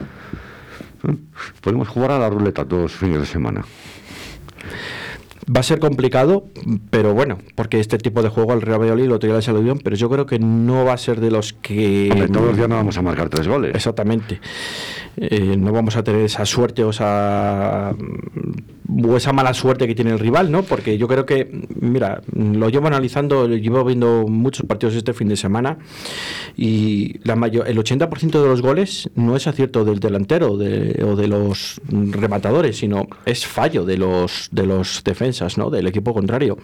Podemos 1.61 1.89
jugar 1.89 2.13
a 2.13 2.19
la 2.19 2.31
ruleta 2.31 2.65
todos 2.65 2.83
los 2.83 2.93
fines 2.93 3.19
de 3.21 3.27
semana. 3.27 3.65
Va 5.55 5.61
a 5.61 5.65
ser 5.65 5.81
complicado, 5.81 6.45
pero 6.91 7.15
bueno, 7.15 7.39
porque 7.57 7.81
este 7.81 7.99
tipo 7.99 8.23
de 8.23 8.29
juego 8.29 8.53
al 8.53 8.63
Real 8.63 8.81
Valladolid 8.81 9.07
lo 9.07 9.19
tenía 9.19 9.37
la 9.37 9.43
salud 9.43 9.81
pero 9.83 9.97
yo 9.97 10.09
creo 10.09 10.25
que 10.25 10.39
no 10.39 10.85
va 10.85 10.93
a 10.93 10.99
ser 10.99 11.21
de 11.21 11.33
los 11.33 11.53
que... 11.53 12.11
Hombre, 12.13 12.29
todos 12.29 12.47
los 12.47 12.57
días 12.57 12.69
no 12.69 12.77
vamos 12.77 12.97
a 12.97 13.03
marcar 13.03 13.29
tres 13.29 13.49
goles. 13.49 13.75
Exactamente. 13.75 14.41
Eh, 15.17 15.57
no 15.59 15.73
vamos 15.73 15.97
a 15.97 16.03
tener 16.03 16.23
esa 16.23 16.47
suerte 16.47 16.83
o 16.85 16.91
esa, 16.91 17.95
o 19.05 19.17
esa 19.17 19.33
mala 19.33 19.53
suerte 19.53 19.87
que 19.87 19.95
tiene 19.95 20.11
el 20.13 20.19
rival, 20.19 20.51
¿no? 20.51 20.63
Porque 20.63 20.97
yo 20.97 21.07
creo 21.07 21.27
que, 21.27 21.67
mira, 21.81 22.23
lo 22.35 22.69
llevo 22.71 22.87
analizando, 22.87 23.47
lo 23.47 23.57
llevo 23.57 23.85
viendo 23.85 24.25
muchos 24.27 24.65
partidos 24.67 24.95
este 24.95 25.13
fin 25.13 25.29
de 25.29 25.37
semana 25.37 25.77
y 26.57 27.19
la 27.27 27.37
mayor, 27.37 27.69
el 27.69 27.77
80% 27.79 28.41
de 28.43 28.49
los 28.49 28.63
goles 28.63 29.11
no 29.15 29.37
es 29.37 29.47
acierto 29.47 29.85
del 29.85 30.01
delantero 30.01 30.57
de- 30.57 31.03
o 31.05 31.15
de 31.15 31.29
los 31.29 31.81
rematadores, 31.91 32.79
sino 32.79 33.07
es 33.27 33.47
fallo 33.47 33.85
de 33.85 33.99
los, 33.99 34.49
de 34.51 34.67
los 34.67 35.03
defensas, 35.05 35.59
¿no? 35.59 35.69
Del 35.71 35.87
equipo 35.87 36.15
contrario. 36.15 36.57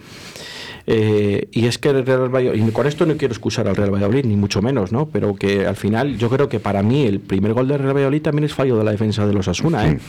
Eh, 0.91 1.49
y 1.51 1.67
es 1.67 1.77
que 1.77 1.89
el 1.89 2.03
Real 2.03 2.33
Valladolid, 2.33 2.65
y 2.67 2.71
con 2.71 2.87
esto 2.87 3.05
no 3.05 3.15
quiero 3.15 3.31
excusar 3.31 3.67
al 3.67 3.75
Real 3.75 3.91
Valladolid, 3.93 4.25
ni 4.25 4.35
mucho 4.35 4.59
menos, 4.63 4.91
¿no? 4.91 5.05
Pero 5.07 5.35
que 5.35 5.67
al 5.67 5.75
final 5.75 6.17
yo 6.17 6.29
creo 6.29 6.49
que 6.49 6.59
para 6.59 6.81
mí 6.81 7.05
el 7.05 7.19
primer 7.19 7.53
gol 7.53 7.67
del 7.67 7.77
Real 7.77 7.93
Valladolid 7.93 8.23
también 8.23 8.45
es 8.45 8.55
fallo 8.55 8.75
de 8.75 8.83
la 8.83 8.89
defensa 8.89 9.27
de 9.27 9.33
los 9.33 9.47
Asuna, 9.47 9.87
¿eh? 9.87 9.99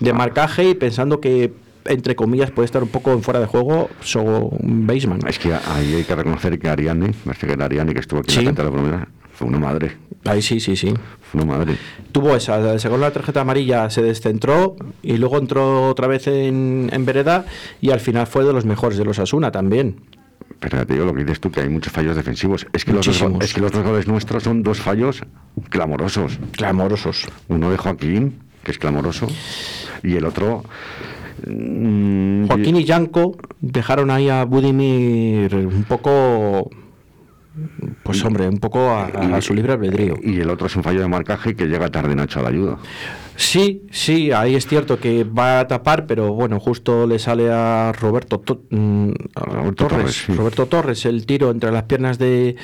De 0.00 0.12
marcaje 0.14 0.70
y 0.70 0.74
pensando 0.74 1.20
que, 1.20 1.52
entre 1.84 2.16
comillas, 2.16 2.50
puede 2.50 2.64
estar 2.64 2.82
un 2.82 2.88
poco 2.88 3.12
en 3.12 3.22
fuera 3.22 3.40
de 3.40 3.46
juego, 3.46 3.90
so, 4.00 4.22
un 4.22 4.86
baseman. 4.86 5.20
Es 5.28 5.38
que 5.38 5.52
ahí 5.52 5.96
hay 5.96 6.04
que 6.04 6.14
reconocer 6.14 6.58
que 6.58 6.66
Ariane, 6.70 7.12
que 7.38 7.62
Ariane 7.62 7.92
que 7.92 8.00
estuvo 8.00 8.20
aquí 8.20 8.32
Sí. 8.32 8.38
en 8.38 8.46
la 8.46 8.48
cantera 8.52 8.70
de 8.70 8.74
la 8.76 8.82
primera, 8.82 9.08
fue 9.34 9.48
una 9.48 9.58
madre. 9.58 9.98
Ahí 10.24 10.40
sí, 10.40 10.60
sí, 10.60 10.76
sí. 10.76 10.94
Fue 11.30 11.42
una 11.42 11.58
madre. 11.58 11.76
Tuvo 12.10 12.34
esa, 12.36 12.78
sacó 12.78 12.96
la 12.96 13.10
tarjeta 13.10 13.42
amarilla, 13.42 13.90
se 13.90 14.00
descentró 14.02 14.76
y 15.02 15.18
luego 15.18 15.36
entró 15.36 15.88
otra 15.90 16.06
vez 16.06 16.26
en, 16.26 16.88
en 16.90 17.04
vereda 17.04 17.44
y 17.82 17.90
al 17.90 18.00
final 18.00 18.26
fue 18.26 18.44
de 18.44 18.54
los 18.54 18.64
mejores 18.64 18.96
de 18.96 19.04
los 19.04 19.18
Asuna 19.18 19.50
también. 19.52 19.96
Pero 20.62 20.86
te 20.86 20.94
digo 20.94 21.04
lo 21.04 21.12
que 21.12 21.24
dices 21.24 21.40
tú, 21.40 21.50
que 21.50 21.60
hay 21.60 21.68
muchos 21.68 21.92
fallos 21.92 22.14
defensivos. 22.14 22.68
Es 22.72 22.84
que, 22.84 22.92
los 22.92 23.04
dos, 23.04 23.20
es 23.42 23.52
que 23.52 23.60
los 23.60 23.72
dos 23.72 23.82
goles 23.82 24.06
nuestros 24.06 24.44
son 24.44 24.62
dos 24.62 24.80
fallos 24.80 25.22
clamorosos. 25.70 26.38
Clamorosos. 26.52 27.26
Uno 27.48 27.68
de 27.68 27.76
Joaquín, 27.76 28.38
que 28.62 28.70
es 28.70 28.78
clamoroso, 28.78 29.26
y 30.04 30.14
el 30.14 30.24
otro... 30.24 30.62
mm, 31.44 32.46
Joaquín 32.46 32.76
y 32.76 32.84
Yanko 32.84 33.36
dejaron 33.60 34.12
ahí 34.12 34.28
a 34.28 34.44
Budimir 34.44 35.52
un 35.56 35.82
poco, 35.82 36.70
pues 38.04 38.24
hombre, 38.24 38.48
un 38.48 38.58
poco 38.58 38.88
a, 38.88 39.06
a 39.06 39.40
su 39.42 39.54
libre 39.54 39.72
albedrío. 39.72 40.14
Y 40.22 40.38
el 40.38 40.48
otro 40.48 40.68
es 40.68 40.76
un 40.76 40.84
fallo 40.84 41.00
de 41.00 41.08
marcaje 41.08 41.56
que 41.56 41.66
llega 41.66 41.90
tarde 41.90 42.14
Nacho 42.14 42.38
a 42.38 42.42
la 42.44 42.48
ayuda. 42.50 42.78
Sí, 43.36 43.82
sí, 43.90 44.30
ahí 44.30 44.54
es 44.54 44.66
cierto 44.66 44.98
que 45.00 45.24
va 45.24 45.60
a 45.60 45.66
tapar, 45.68 46.06
pero 46.06 46.32
bueno, 46.32 46.60
justo 46.60 47.06
le 47.06 47.18
sale 47.18 47.50
a 47.50 47.92
Roberto, 47.92 48.38
To- 48.40 48.62
mm, 48.70 49.10
Roberto 49.34 49.74
Torres, 49.74 49.98
Torres, 49.98 50.22
sí. 50.26 50.34
Roberto 50.34 50.66
Torres 50.66 51.04
el 51.06 51.24
tiro 51.26 51.50
entre 51.50 51.72
las 51.72 51.84
piernas 51.84 52.18
de, 52.18 52.56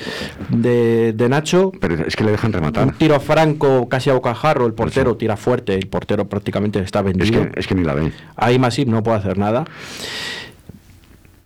de, 0.49 1.13
de 1.13 1.29
Nacho. 1.29 1.71
Pero 1.81 1.95
es 2.05 2.15
que 2.15 2.23
le 2.23 2.31
dejan 2.31 2.49
Un 2.49 2.53
rematar. 2.53 2.93
tiro 2.97 3.19
franco, 3.19 3.89
casi 3.89 4.09
a 4.09 4.13
bocajarro, 4.13 4.65
el 4.67 4.73
portero 4.73 5.17
tira 5.17 5.37
fuerte, 5.37 5.73
el 5.75 5.87
portero 5.87 6.27
prácticamente 6.29 6.79
está 6.79 6.99
Es 6.99 7.05
vendido. 7.05 7.49
que, 7.51 7.59
es 7.59 7.67
que 7.67 7.75
ni 7.75 7.83
la 7.83 7.93
ve. 7.95 8.11
Ahí 8.35 8.59
Masip 8.59 8.87
no 8.87 9.01
puede 9.03 9.17
hacer 9.17 9.37
nada. 9.37 9.65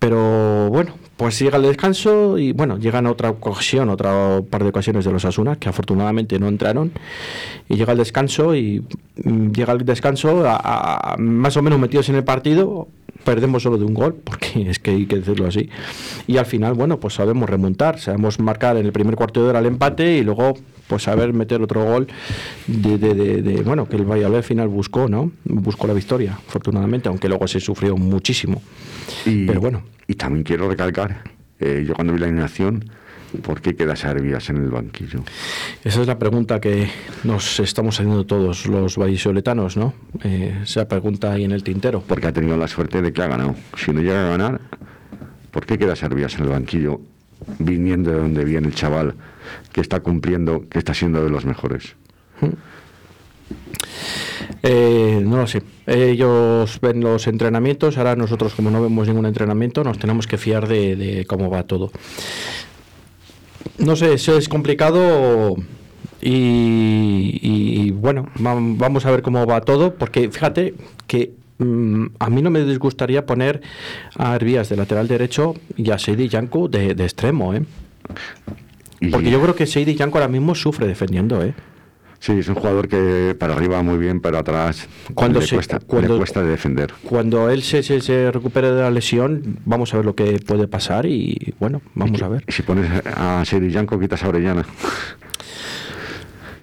Pero 0.04 0.70
bueno, 0.70 0.96
pues 1.16 1.40
llega 1.40 1.56
el 1.56 1.64
descanso 1.64 2.38
y 2.38 2.52
bueno, 2.52 2.78
llegan 2.78 3.08
otra 3.08 3.30
ocasión, 3.30 3.88
otra 3.88 4.42
par 4.50 4.62
de 4.64 4.68
ocasiones 4.68 5.06
de 5.06 5.14
los 5.14 5.24
Asuna, 5.24 5.56
que 5.56 5.70
afortunadamente 5.70 6.38
no 6.40 6.50
entraron. 6.50 6.92
Y 7.70 7.78
llega 7.78 7.94
el 7.94 8.00
descanso 8.00 8.54
y 8.54 8.84
mm, 9.24 9.52
llega 9.52 9.72
el 9.72 9.86
descanso 9.86 10.44
más 11.20 11.56
o 11.56 11.62
menos 11.62 11.80
metidos 11.80 12.10
en 12.10 12.16
el 12.16 12.26
partido. 12.26 12.90
Perdemos 13.24 13.64
solo 13.64 13.78
de 13.78 13.86
un 13.86 13.94
gol, 13.94 14.16
porque 14.22 14.70
es 14.70 14.80
que 14.80 14.92
hay 14.92 15.06
que 15.06 15.16
decirlo 15.16 15.48
así. 15.48 15.70
Y 16.28 16.36
al 16.36 16.48
final, 16.48 16.74
bueno, 16.74 17.00
pues 17.00 17.14
sabemos 17.14 17.50
remontar, 17.50 17.98
sabemos 17.98 18.42
marcar 18.42 18.76
en 18.76 18.86
el 18.86 18.92
primer 18.92 19.16
cuarto 19.16 19.42
de 19.42 19.52
hora 19.52 19.60
el 19.60 19.68
empate 19.68 20.18
y 20.18 20.24
luego, 20.26 20.56
pues 20.88 21.04
saber 21.04 21.34
meter 21.34 21.62
otro 21.62 21.84
gol 21.84 22.08
de, 22.68 22.98
de- 22.98 23.14
de- 23.14 23.42
de- 23.42 23.62
bueno, 23.64 23.88
que 23.88 23.96
el 23.96 24.06
Valladolid 24.06 24.38
al 24.38 24.44
final 24.44 24.68
buscó, 24.68 25.08
¿no? 25.08 25.32
Buscó 25.46 25.88
la 25.88 25.94
victoria, 25.94 26.34
afortunadamente, 26.48 27.10
aunque 27.10 27.28
luego 27.30 27.48
se 27.48 27.60
sufrió 27.60 27.96
muchísimo. 27.98 28.62
Y, 29.26 29.46
Pero 29.46 29.62
bueno. 29.62 29.84
Y 30.08 30.16
también 30.16 30.44
quiero 30.44 30.68
recalcar, 30.70 31.24
eh, 31.60 31.84
yo 31.88 31.94
cuando 31.94 32.14
vi 32.14 32.20
la 32.20 32.26
alineación, 32.28 32.84
¿por 33.42 33.62
qué 33.62 33.76
queda 33.76 33.96
Servias 33.96 34.50
en 34.50 34.58
el 34.58 34.70
banquillo? 34.70 35.24
Esa 35.84 36.02
es 36.02 36.08
la 36.08 36.20
pregunta 36.20 36.60
que 36.60 36.88
nos 37.24 37.60
estamos 37.60 38.00
haciendo 38.00 38.26
todos 38.26 38.66
los 38.68 38.98
vallisoletanos, 38.98 39.78
¿no? 39.78 39.94
Eh, 40.24 40.60
esa 40.64 40.88
pregunta 40.88 41.32
ahí 41.32 41.44
en 41.46 41.52
el 41.54 41.64
tintero. 41.64 42.04
Porque 42.06 42.28
ha 42.28 42.34
tenido 42.34 42.58
la 42.58 42.68
suerte 42.68 43.02
de 43.02 43.12
que 43.14 43.22
ha 43.24 43.28
ganado. 43.28 43.56
Si 43.78 43.92
no 43.92 44.02
llega 44.02 44.28
a 44.28 44.30
ganar, 44.30 44.62
¿por 45.52 45.66
qué 45.66 45.78
queda 45.78 45.96
Servias 45.96 46.36
en 46.36 46.44
el 46.44 46.50
banquillo 46.50 47.00
viniendo 47.60 48.12
de 48.12 48.18
donde 48.18 48.44
viene 48.46 48.68
el 48.68 48.76
chaval 48.76 49.16
que 49.72 49.82
está 49.82 50.00
cumpliendo, 50.02 50.66
que 50.70 50.80
está 50.80 50.94
siendo 50.94 51.24
de 51.24 51.30
los 51.30 51.46
mejores? 51.46 51.96
Eh, 54.62 55.22
no 55.24 55.38
lo 55.38 55.48
sé. 55.48 55.62
Ellos 55.88 56.80
ven 56.82 57.02
los 57.02 57.28
entrenamientos, 57.28 57.98
ahora 57.98 58.16
nosotros 58.16 58.54
como 58.54 58.70
no 58.72 58.82
vemos 58.82 59.08
ningún 59.08 59.26
entrenamiento 59.26 59.84
nos 59.84 60.00
tenemos 60.00 60.28
que 60.28 60.38
fiar 60.38 60.68
de, 60.68 61.26
cómo 61.28 61.50
va 61.50 61.64
todo. 61.64 61.92
No 63.78 63.96
sé, 63.96 64.14
eso 64.14 64.38
es 64.38 64.48
complicado 64.48 65.56
y, 66.22 67.92
bueno, 67.92 68.28
vam- 68.36 68.78
vamos 68.78 69.06
a 69.06 69.12
ver 69.12 69.22
cómo 69.22 69.46
va 69.46 69.62
todo, 69.62 69.96
porque 69.96 70.30
fíjate 70.30 70.76
que 71.08 71.32
mm, 71.64 72.16
a 72.20 72.30
mí 72.30 72.42
no 72.42 72.50
me 72.50 72.64
disgustaría 72.64 73.26
poner 73.26 73.62
a 74.18 74.36
Hervías 74.36 74.70
de 74.70 74.78
lateral 74.78 75.08
derecho 75.08 75.56
y 75.78 75.92
a 75.92 75.98
Seidi 75.98 76.28
Yanko 76.30 76.68
de, 76.68 76.96
de 76.96 77.04
extremo, 77.04 77.54
¿eh? 77.54 77.64
Porque 79.12 79.30
yo 79.32 79.42
creo 79.42 79.56
que 79.56 79.66
Seidi 79.66 79.96
Yanko 79.96 80.18
ahora 80.18 80.30
mismo 80.30 80.56
sufre 80.56 80.88
defendiendo, 80.88 81.44
¿eh? 81.44 81.54
Sí, 82.20 82.32
es 82.32 82.48
un 82.48 82.56
jugador 82.56 82.88
que 82.88 83.36
para 83.38 83.54
arriba 83.54 83.84
muy 83.84 83.98
bien, 83.98 84.22
pero 84.22 84.38
atrás 84.38 84.88
Cuando 85.14 85.42
le, 85.42 85.46
se- 85.48 85.56
cuesta, 85.56 85.80
cuando- 85.86 86.14
le 86.14 86.18
cuesta 86.20 86.42
de 86.42 86.48
defender. 86.52 86.94
Cuando 87.04 87.50
él 87.50 87.62
se, 87.64 87.84
se, 87.84 88.00
se 88.00 88.32
recupere 88.32 88.72
de 88.72 88.82
la 88.82 88.90
lesión, 88.92 89.58
vamos 89.66 89.94
a 89.94 89.98
ver 89.98 90.06
lo 90.06 90.16
que 90.16 90.40
puede 90.40 90.70
pasar 90.70 91.06
y 91.06 91.54
bueno, 91.60 91.82
vamos 91.96 92.22
a 92.22 92.30
ver. 92.30 92.46
Si 92.48 92.62
pones 92.62 92.90
a 93.06 93.44
Siri 93.46 93.72
Yanko, 93.72 94.00
quitas 94.00 94.24
a 94.24 94.30
Orellana. 94.30 94.66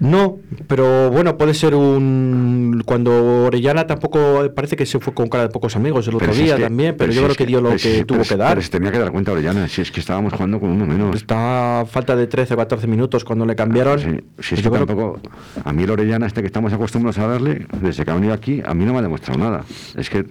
No, 0.00 0.38
pero 0.66 1.10
bueno, 1.10 1.36
puede 1.36 1.52
ser 1.52 1.74
un. 1.74 2.82
Cuando 2.86 3.44
Orellana 3.44 3.86
tampoco 3.86 4.50
parece 4.56 4.74
que 4.74 4.86
se 4.86 4.98
fue 4.98 5.12
con 5.12 5.28
cara 5.28 5.44
de 5.44 5.50
pocos 5.50 5.76
amigos 5.76 6.08
el 6.08 6.14
otro 6.14 6.26
Pero 6.26 6.32
si 6.38 6.44
día 6.44 6.54
es 6.54 6.56
que- 6.58 6.64
también, 6.64 6.94
pero, 6.96 7.12
yo 7.12 7.22
creo 7.24 7.34
que 7.36 7.44
dio 7.44 7.60
lo 7.60 7.70
que 7.72 7.78
si- 7.78 8.04
tuvo 8.04 8.22
que 8.22 8.34
dar. 8.36 8.48
pero 8.52 8.62
se 8.62 8.70
tenía 8.70 8.90
que 8.90 8.98
dar 8.98 9.12
cuenta 9.12 9.32
Orellana, 9.32 9.68
si 9.68 9.82
es 9.82 9.90
que 9.92 10.00
estábamos 10.00 10.32
jugando 10.32 10.58
con 10.58 10.70
uno 10.70 10.86
menos. 10.86 11.14
Está 11.14 11.84
falta 11.86 12.16
de 12.16 12.26
13 12.26 12.54
o 12.54 12.56
14 12.56 12.86
minutos 12.86 13.24
cuando 13.24 13.44
le 13.44 13.54
cambiaron. 13.54 13.98
Sí, 14.00 14.06
si 14.38 14.54
es 14.54 14.62
Yo 14.62 14.70
que 14.70 14.76
creo- 14.78 14.86
tampoco. 14.86 15.20
A 15.64 15.72
mí 15.74 15.82
el 15.82 15.90
Orellana, 15.90 16.26
este 16.26 16.40
que 16.40 16.46
estamos 16.46 16.72
acostumbrados 16.72 17.18
a 17.18 17.26
darle, 17.26 17.66
desde 17.82 18.02
que 18.04 18.10
ha 18.10 18.14
venido 18.14 18.32
aquí, 18.32 18.62
a 18.64 18.72
mí 18.72 18.86
no 18.86 18.94
me 18.94 19.00
ha 19.00 19.02
demostrado 19.02 19.38
nada. 19.38 19.64
Es 19.96 20.08
que. 20.08 20.24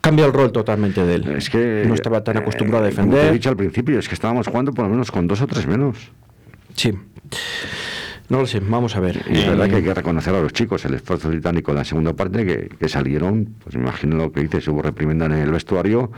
Cambia 0.00 0.26
el 0.26 0.32
rol 0.32 0.52
totalmente 0.52 1.04
de 1.04 1.14
él. 1.16 1.28
Es 1.36 1.50
que 1.50 1.84
no 1.88 1.94
estaba 1.94 2.22
tan 2.22 2.36
acostumbrado 2.36 2.84
a 2.84 2.88
eh, 2.88 2.92
Como 2.94 3.06
te 3.08 3.10
he 3.10 3.16
defender. 3.16 3.32
dicho 3.32 3.48
al 3.50 3.56
principio, 3.56 3.98
es 3.98 4.06
que 4.08 4.14
estábamos 4.14 4.46
jugando 4.46 4.72
por 4.72 4.84
lo 4.84 4.90
menos 4.92 5.10
con 5.10 5.26
dos 5.26 5.40
o 5.40 5.48
tres 5.48 5.66
menos. 5.66 5.96
Sí. 6.76 6.92
No 8.28 8.38
lo 8.40 8.46
sé, 8.46 8.60
vamos 8.60 8.96
a 8.96 9.00
ver. 9.00 9.22
Y 9.30 9.38
es 9.38 9.44
Eh, 9.44 9.48
verdad 9.50 9.68
que 9.68 9.76
hay 9.76 9.82
que 9.82 9.94
reconocer 9.94 10.34
a 10.34 10.40
los 10.40 10.52
chicos 10.52 10.84
el 10.84 10.94
esfuerzo 10.94 11.30
titánico 11.30 11.70
en 11.70 11.76
la 11.78 11.84
segunda 11.84 12.12
parte, 12.14 12.44
que, 12.44 12.68
que 12.78 12.88
salieron, 12.88 13.48
pues 13.62 13.76
me 13.76 13.82
imagino 13.82 14.16
lo 14.16 14.32
que 14.32 14.40
dices, 14.40 14.66
hubo 14.68 14.82
reprimenda 14.82 15.26
en 15.26 15.32
el 15.32 15.50
vestuario 15.52 16.10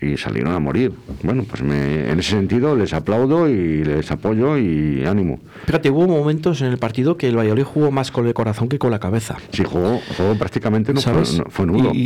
y 0.00 0.16
salieron 0.18 0.52
a 0.52 0.58
morir. 0.58 0.92
Bueno, 1.22 1.44
pues 1.48 1.62
me- 1.62 2.10
en 2.10 2.18
ese 2.20 2.30
sentido 2.32 2.76
les 2.76 2.92
aplaudo 2.92 3.48
y 3.48 3.82
les 3.84 4.10
apoyo 4.10 4.58
y 4.58 5.04
ánimo. 5.06 5.40
Fíjate, 5.66 5.90
hubo 5.90 6.06
momentos 6.06 6.60
en 6.60 6.68
el 6.68 6.78
partido 6.78 7.16
que 7.16 7.28
el 7.28 7.36
Valladolid 7.38 7.62
jugó 7.64 7.90
más 7.90 8.10
con 8.10 8.26
el 8.26 8.34
corazón 8.34 8.68
que 8.68 8.78
con 8.78 8.90
la 8.90 8.98
cabeza. 9.00 9.36
Si 9.50 9.64
jugó, 9.64 10.00
jugó 10.16 10.34
prácticamente 10.36 10.92
no 10.92 11.00
fue, 11.00 11.12
¿Sabes? 11.14 11.38
no- 11.38 11.44
fue 11.48 11.66
nulo. 11.66 11.90
Y, 11.94 12.00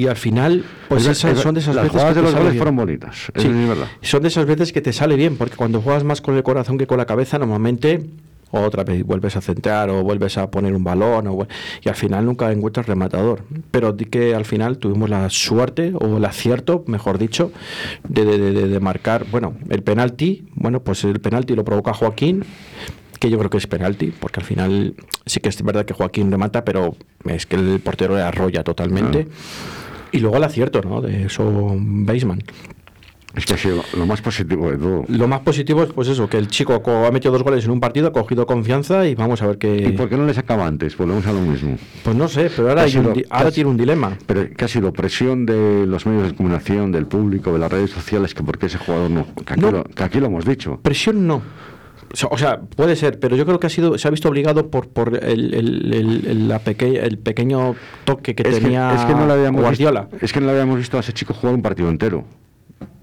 y- 0.00 0.06
al 0.08 0.16
final, 0.16 0.64
pues 0.88 1.02
Es 1.06 1.18
esas 1.18 1.32
es 1.36 1.40
son 1.40 1.54
de 1.54 1.60
esas 1.60 1.74
las 1.76 1.84
veces 1.84 1.92
jugadas 1.92 2.14
que 2.14 2.20
de 2.20 2.26
los 2.26 2.34
goles 2.34 2.56
fueron 2.56 2.76
bonitas, 2.76 3.16
Sí, 3.36 3.48
es 3.48 3.68
verdad. 3.68 3.86
son 4.02 4.22
de 4.22 4.28
esas 4.28 4.46
veces 4.46 4.72
que 4.72 4.80
te 4.80 4.92
sale 4.92 5.14
bien, 5.16 5.36
porque 5.36 5.56
cuando 5.56 5.80
juegas 5.80 6.04
más 6.04 6.20
con 6.20 6.36
el 6.36 6.42
corazón 6.42 6.78
que 6.78 6.86
con 6.86 6.98
la 6.98 7.06
cabeza, 7.06 7.38
normalmente 7.38 8.04
otra 8.52 8.84
vez 8.84 9.04
vuelves 9.04 9.36
a 9.36 9.40
centrar 9.40 9.90
o 9.90 10.02
vuelves 10.02 10.38
a 10.38 10.50
poner 10.50 10.74
un 10.74 10.84
balón 10.84 11.26
o 11.26 11.46
y 11.82 11.88
al 11.88 11.94
final 11.94 12.24
nunca 12.24 12.50
encuentras 12.52 12.86
rematador. 12.86 13.42
Pero 13.70 13.92
di 13.92 14.04
que 14.06 14.34
al 14.34 14.44
final 14.44 14.78
tuvimos 14.78 15.10
la 15.10 15.28
suerte 15.30 15.92
o 15.98 16.16
el 16.16 16.24
acierto, 16.24 16.84
mejor 16.86 17.18
dicho, 17.18 17.52
de, 18.08 18.24
de- 18.24 18.38
de- 18.52 18.68
de 18.68 18.80
marcar, 18.80 19.26
bueno, 19.30 19.54
el 19.68 19.82
penalti, 19.82 20.46
bueno, 20.54 20.80
pues 20.80 21.04
el 21.04 21.20
penalti 21.20 21.54
lo 21.54 21.64
provoca 21.64 21.92
Joaquín 21.92 22.44
que 23.20 23.30
yo 23.30 23.38
creo 23.38 23.48
que 23.48 23.56
es 23.56 23.66
penalti, 23.66 24.12
porque 24.18 24.40
al 24.40 24.46
final 24.46 24.94
sí 25.24 25.40
que 25.40 25.48
es 25.48 25.62
verdad 25.62 25.86
que 25.86 25.94
Joaquín 25.94 26.30
remata, 26.30 26.64
pero 26.66 26.94
es 27.24 27.46
que 27.46 27.56
el 27.56 27.80
portero 27.80 28.14
le 28.14 28.20
arrolla 28.22 28.62
totalmente. 28.62 29.26
Y 30.12 30.18
luego 30.20 30.36
el 30.36 30.44
acierto, 30.44 30.82
¿no? 30.82 31.00
De 31.00 31.24
eso, 31.24 31.74
Baseman. 31.78 32.42
Es 33.36 33.44
que 33.44 33.52
ha 33.54 33.58
sido 33.58 33.82
lo 33.96 34.06
más 34.06 34.22
positivo 34.22 34.70
de 34.70 34.78
todo. 34.78 35.04
Lo 35.08 35.28
más 35.28 35.40
positivo 35.40 35.82
es 35.82 35.92
pues 35.92 36.08
eso, 36.08 36.26
que 36.28 36.38
el 36.38 36.48
chico 36.48 36.82
co- 36.82 37.04
ha 37.06 37.10
metido 37.10 37.32
dos 37.32 37.42
goles 37.42 37.64
en 37.66 37.70
un 37.70 37.80
partido, 37.80 38.08
ha 38.08 38.12
cogido 38.12 38.46
confianza 38.46 39.06
y 39.06 39.14
vamos 39.14 39.42
a 39.42 39.46
ver 39.46 39.56
¿Y 39.56 39.58
qué... 39.58 39.94
por 39.96 40.08
qué 40.08 40.16
no 40.16 40.24
le 40.24 40.32
sacaba 40.32 40.66
antes? 40.66 40.96
Volvemos 40.96 41.26
a 41.26 41.32
lo 41.32 41.40
mismo. 41.42 41.76
Pues 42.02 42.16
no 42.16 42.28
sé, 42.28 42.50
pero 42.56 42.70
ahora, 42.70 42.82
hay 42.82 42.86
Casi 42.88 42.98
un 42.98 43.04
lo- 43.04 43.12
di- 43.12 43.24
ahora 43.28 43.50
tiene 43.50 43.68
un 43.70 43.76
dilema. 43.76 44.16
Pero 44.26 44.48
que 44.56 44.64
ha 44.64 44.68
sido 44.68 44.90
presión 44.92 45.44
de 45.44 45.84
los 45.86 46.06
medios 46.06 46.28
de 46.28 46.34
comunicación, 46.34 46.92
del 46.92 47.06
público, 47.06 47.52
de 47.52 47.58
las 47.58 47.70
redes 47.70 47.90
sociales, 47.90 48.32
que 48.34 48.42
por 48.42 48.56
qué 48.58 48.66
ese 48.66 48.78
jugador 48.78 49.10
no. 49.10 49.26
Que 49.44 49.52
aquí, 49.52 49.60
No. 49.60 49.70
Lo, 49.70 49.84
que 49.84 50.02
aquí 50.02 50.18
lo 50.18 50.26
hemos 50.26 50.44
dicho. 50.46 50.80
Presión 50.82 51.26
no. 51.26 51.42
O 52.30 52.38
sea, 52.38 52.60
puede 52.60 52.96
ser, 52.96 53.18
pero 53.20 53.36
yo 53.36 53.44
creo 53.44 53.60
que 53.60 53.66
ha 53.66 53.70
sido, 53.70 53.98
se 53.98 54.08
ha 54.08 54.10
visto 54.10 54.28
obligado 54.30 54.70
por, 54.70 54.88
por 54.88 55.22
el, 55.22 55.52
el- 55.52 55.92
el- 55.92 56.26
el- 56.26 56.48
la 56.48 56.60
peque- 56.60 57.00
el 57.04 57.18
pequeño 57.18 57.74
toque 58.06 58.34
que 58.34 58.44
Es 58.48 58.54
que, 58.54 58.60
tenía 58.62 58.94
es 58.94 59.04
que 59.04 59.12
no 59.14 59.26
Guardiola. 59.52 60.02
Visto, 60.10 60.24
es 60.24 60.32
que 60.32 60.40
no 60.40 60.46
le 60.46 60.52
habíamos 60.52 60.78
visto 60.78 60.96
a 60.96 61.00
ese 61.00 61.12
chico 61.12 61.34
jugar 61.34 61.54
un 61.54 61.60
partido 61.62 61.90
entero. 61.90 62.24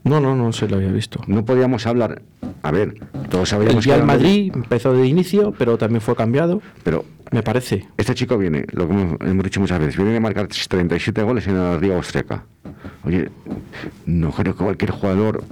No, 0.03 0.19
no, 0.19 0.35
no 0.35 0.51
se 0.51 0.67
lo 0.67 0.75
había 0.77 0.91
visto. 0.91 1.21
No 1.27 1.45
podíamos 1.45 1.87
hablar. 1.87 2.21
A 2.61 2.71
ver, 2.71 2.95
todos 3.29 3.51
El 3.53 3.57
sabíamos 3.59 3.85
del 3.85 3.95
era 3.95 4.05
Madrid 4.05 4.51
empezó 4.53 4.93
de 4.93 5.07
inicio, 5.07 5.53
pero 5.57 5.77
también 5.77 6.01
fue 6.01 6.15
cambiado, 6.15 6.61
Pero 6.83 7.05
me 7.31 7.41
parece. 7.41 7.87
este 7.97 8.13
chico 8.13 8.37
viene, 8.37 8.65
lo 8.71 8.87
que 8.87 8.93
hemos, 8.93 9.21
hemos 9.21 9.43
dicho 9.43 9.59
muchas 9.61 9.79
veces, 9.79 9.95
viene 9.95 10.11
de 10.11 10.19
marcar 10.19 10.47
37 10.47 11.23
goles 11.23 11.47
en 11.47 11.57
la 11.57 11.77
Liga 11.77 11.95
Austriaca. 11.95 12.43
Oye, 13.05 13.29
no 14.05 14.31
creo 14.31 14.55
que 14.55 14.63
cualquier 14.63 14.91
jugador 14.91 15.43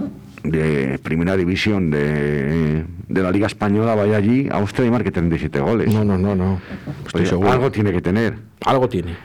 de 0.43 0.99
primera 1.03 1.37
división 1.37 1.91
de, 1.91 2.85
de 3.07 3.21
la 3.23 3.31
Liga 3.31 3.47
Española 3.47 3.95
vaya 3.95 4.17
allí 4.17 4.47
a 4.49 4.55
Austria 4.57 4.87
y 4.87 4.91
marque 4.91 5.11
37 5.11 5.59
goles. 5.59 5.93
No, 5.93 6.03
no, 6.03 6.17
no, 6.17 6.35
no. 6.35 6.59
Estoy 7.05 7.21
Oye, 7.21 7.29
seguro. 7.29 7.51
algo 7.51 7.71
tiene 7.71 7.91
que 7.91 8.01
tener. 8.01 8.35
Algo 8.65 8.87
tiene. 8.89 9.15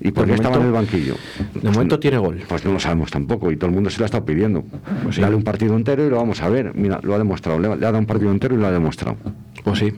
¿Y 0.00 0.10
por 0.12 0.26
qué 0.26 0.34
estaba 0.34 0.56
en 0.56 0.62
el 0.66 0.72
banquillo? 0.72 1.14
De 1.54 1.70
momento 1.70 1.98
tiene 1.98 2.16
gol. 2.18 2.42
Pues 2.48 2.64
no 2.64 2.72
lo 2.72 2.80
sabemos 2.80 3.10
tampoco 3.10 3.50
y 3.50 3.56
todo 3.56 3.68
el 3.68 3.74
mundo 3.74 3.90
se 3.90 3.98
lo 3.98 4.04
ha 4.04 4.06
estado 4.06 4.24
pidiendo. 4.24 4.64
Pues 5.02 5.16
sí. 5.16 5.20
Dale 5.20 5.34
un 5.36 5.42
partido 5.42 5.76
entero 5.76 6.06
y 6.06 6.10
lo 6.10 6.16
vamos 6.16 6.40
a 6.42 6.48
ver. 6.48 6.74
Mira, 6.74 7.00
lo 7.02 7.14
ha 7.14 7.18
demostrado. 7.18 7.58
Le, 7.58 7.68
ha 7.68 7.76
dado 7.76 7.98
un 7.98 8.06
partido 8.06 8.30
entero 8.30 8.54
y 8.54 8.58
lo 8.58 8.66
ha 8.66 8.70
demostrado. 8.70 9.16
Pues 9.64 9.78
sí. 9.80 9.92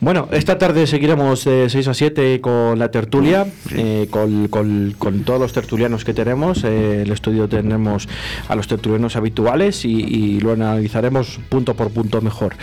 Bueno, 0.00 0.28
esta 0.32 0.58
tarde 0.58 0.86
seguiremos 0.86 1.44
de 1.44 1.68
6 1.70 1.88
a 1.88 1.94
7 1.94 2.40
con 2.40 2.78
la 2.78 2.90
tertulia, 2.90 3.46
eh, 3.74 4.06
con, 4.10 4.48
con- 4.48 4.94
con 4.98 5.20
todos 5.24 5.40
los 5.40 5.52
tertulianos 5.52 6.04
que 6.04 6.12
tenemos. 6.12 6.62
Eh, 6.64 7.02
el 7.02 7.10
estudio 7.12 7.48
tendremos 7.48 8.08
a 8.48 8.54
los 8.54 8.66
tertulianos 8.66 9.16
habituales 9.16 9.84
y, 9.84 9.92
y 9.92 10.40
lo 10.40 10.52
analizaremos 10.52 11.38
punto 11.48 11.74
por 11.74 11.90
punto 11.90 12.20
mejor. 12.20 12.54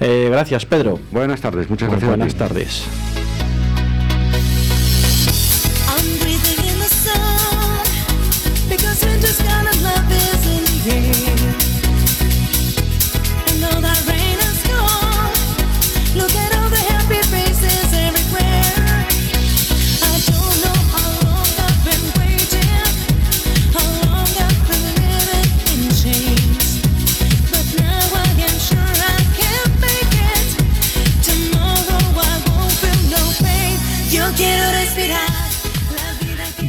Eh, 0.00 0.28
gracias, 0.30 0.66
Pedro. 0.66 0.98
Buenas 1.12 1.40
tardes, 1.40 1.70
muchas 1.70 1.88
Pues 1.88 2.00
gracias. 2.00 2.08
buenas 2.18 2.34
tardes. 2.34 3.21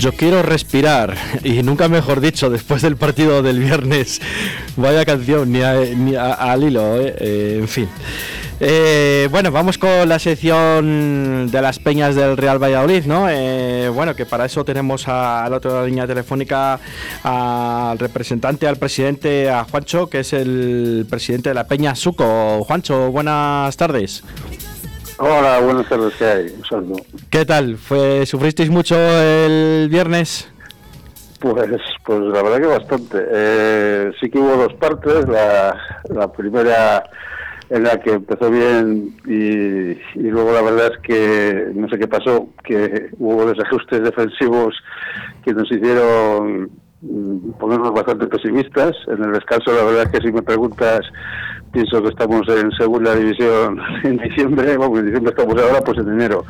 Yo 0.04 0.12
quiero 0.12 0.42
respirar, 0.44 1.16
y 1.46 1.64
nunca 1.64 1.88
mejor 1.88 2.20
dicho, 2.20 2.50
después 2.50 2.82
del 2.82 2.98
partido 2.98 3.42
del 3.42 3.60
viernes. 3.60 4.20
Vaya 4.76 5.06
canción, 5.06 5.50
ni, 5.50 5.62
a- 5.62 5.76
ni 5.96 6.14
a- 6.16 6.34
al 6.34 6.62
hilo, 6.62 7.00
eh, 7.00 7.16
eh, 7.20 7.58
en 7.62 7.68
fin. 7.70 7.88
Eh, 8.60 9.30
bueno, 9.32 9.50
vamos 9.50 9.78
con 9.78 10.10
la 10.10 10.20
sección 10.20 11.50
de 11.50 11.62
las 11.62 11.80
peñas 11.80 12.16
del 12.16 12.36
Real 12.36 12.62
Valladolid, 12.62 13.06
¿no? 13.06 13.28
Bueno, 13.94 14.14
que 14.14 14.26
para 14.26 14.44
eso 14.46 14.66
tenemos 14.66 15.08
a, 15.08 15.46
a 15.46 15.50
la 15.50 15.56
otra 15.58 15.86
línea 15.86 16.06
telefónica 16.06 16.80
al 17.24 17.98
representante, 17.98 18.68
al 18.68 18.76
presidente, 18.76 19.50
a 19.50 19.64
Juancho, 19.64 20.08
que 20.10 20.20
es 20.20 20.34
el 20.34 21.06
presidente 21.10 21.48
de 21.50 21.56
la 21.56 21.66
Peña 21.66 21.96
Suco. 21.96 22.62
Juancho, 22.66 23.10
buenas 23.10 23.76
tardes. 23.78 24.22
Hola, 25.26 25.62
buenas 25.62 25.88
tardes, 25.88 26.14
¿qué 26.16 26.26
hay? 26.26 26.54
Un 26.58 26.66
saludo. 26.66 26.98
¿Qué 27.30 27.46
tal? 27.46 27.78
¿Fue, 27.78 28.26
¿Sufristeis 28.26 28.70
mucho 28.70 28.98
el 28.98 29.88
viernes? 29.88 30.52
Pues, 31.40 31.80
pues 32.04 32.20
la 32.20 32.44
verdad 32.44 32.60
que 32.60 32.68
bastante. 32.68 33.26
Eh, 33.32 34.12
sí 34.20 34.30
que 34.30 34.38
hubo 34.38 34.58
dos 34.58 34.74
partes. 34.74 35.26
La, 35.30 35.80
la 36.10 36.30
primera 36.30 37.06
en 37.70 37.84
la 37.84 38.02
que 38.02 38.12
empezó 38.12 38.52
bien 38.52 39.16
y, 39.26 39.92
y 40.20 40.30
luego 40.30 40.52
la 40.52 40.62
verdad 40.62 40.92
es 40.92 41.00
que 41.00 41.72
no 41.74 41.88
sé 41.88 41.98
qué 41.98 42.08
pasó, 42.10 42.50
que 42.62 43.08
hubo 43.18 43.46
desajustes 43.46 44.04
defensivos 44.04 44.76
que 45.46 45.54
nos 45.54 45.72
hicieron 45.72 46.70
mm, 47.02 47.52
ponernos 47.62 47.94
bastante 47.94 48.28
pesimistas. 48.28 48.92
En 49.08 49.24
el 49.24 49.32
descanso 49.32 49.72
la 49.72 49.86
verdad 49.86 50.04
es 50.04 50.20
que 50.20 50.28
si 50.28 50.34
me 50.34 50.42
preguntas 50.42 51.00
pienso 51.74 52.02
que 52.02 52.10
estamos 52.10 52.48
en 52.48 52.72
segunda 52.72 53.16
división 53.16 53.80
en 54.04 54.18
diciembre, 54.18 54.78
bueno, 54.78 55.00
en 55.00 55.06
diciembre 55.08 55.34
estamos 55.38 55.62
ahora, 55.62 55.82
pues 55.82 55.98
en 55.98 56.08
enero. 56.10 56.46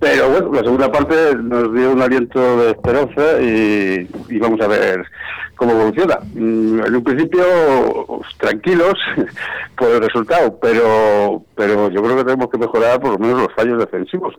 Pero 0.00 0.28
bueno, 0.30 0.50
la 0.52 0.60
segunda 0.62 0.90
parte 0.90 1.14
nos 1.36 1.72
dio 1.74 1.92
un 1.92 2.02
aliento 2.02 2.56
de 2.64 2.70
esperanza 2.72 3.40
y, 3.40 4.08
vamos 4.38 4.60
a 4.60 4.66
ver 4.66 5.04
cómo 5.54 5.72
evoluciona. 5.72 6.18
Mm, 6.34 6.80
En 6.86 6.96
un 6.96 7.04
principio 7.04 7.44
tranquilos 8.38 8.94
por 9.76 9.88
el 9.90 10.00
resultado, 10.02 10.58
pero 10.60 11.44
pero 11.54 11.88
yo 11.90 12.02
creo 12.02 12.16
que 12.16 12.24
tenemos 12.24 12.50
que 12.50 12.58
mejorar 12.58 13.00
por 13.00 13.12
lo 13.12 13.18
menos 13.18 13.42
los 13.42 13.52
fallos 13.54 13.78
defensivos. 13.78 14.34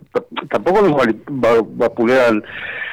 Tampoco 0.50 0.82
nos 0.82 0.92
va- 0.98 1.66
vapulean, 1.78 2.44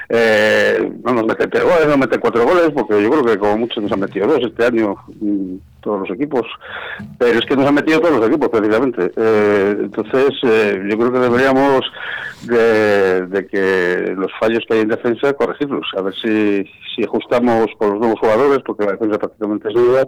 eh, 0.08 0.92
no 1.04 1.12
nos 1.14 1.26
meten 1.26 1.50
tres 1.50 1.64
goles, 1.64 1.88
no 1.88 1.98
meten 1.98 2.20
cuatro 2.20 2.44
goles, 2.44 2.70
porque 2.72 3.02
yo 3.02 3.10
creo 3.10 3.24
que 3.24 3.38
como 3.38 3.58
mucho 3.58 3.80
nos 3.80 3.90
han 3.90 4.00
metido 4.00 4.28
dos 4.28 4.40
este 4.44 4.64
año 4.64 4.94
mm, 5.20 5.54
todos 5.80 6.00
los 6.00 6.10
equipos, 6.16 6.46
pero 7.18 7.38
es 7.38 7.44
que 7.46 7.56
nos 7.56 7.66
han 7.66 7.74
metido 7.74 8.00
todos 8.00 8.18
los 8.18 8.28
equipos 8.28 8.48
prácticamente. 8.48 9.10
Eh, 9.16 9.76
entonces 9.80 10.30
eh, 10.42 10.82
yo 10.88 10.98
creo 10.98 11.12
que 11.12 11.18
deberíamos 11.18 11.80
de, 12.42 13.26
de 13.26 13.46
que 13.46 14.14
los 14.16 14.30
fallos 14.38 14.64
que 14.66 14.74
hay 14.74 14.80
en 14.80 14.88
defensa 14.88 15.32
corregirlos, 15.34 15.86
a 15.96 16.02
ver 16.02 16.14
si, 16.14 16.64
si 16.94 17.04
ajustamos 17.04 17.66
con 17.78 17.90
los 17.90 17.98
nuevos 18.00 18.18
jugadores, 18.20 18.58
porque 18.64 18.84
la 18.84 18.92
defensa 18.92 19.18
prácticamente 19.18 19.68
es 19.68 19.74
nueva, 19.74 20.06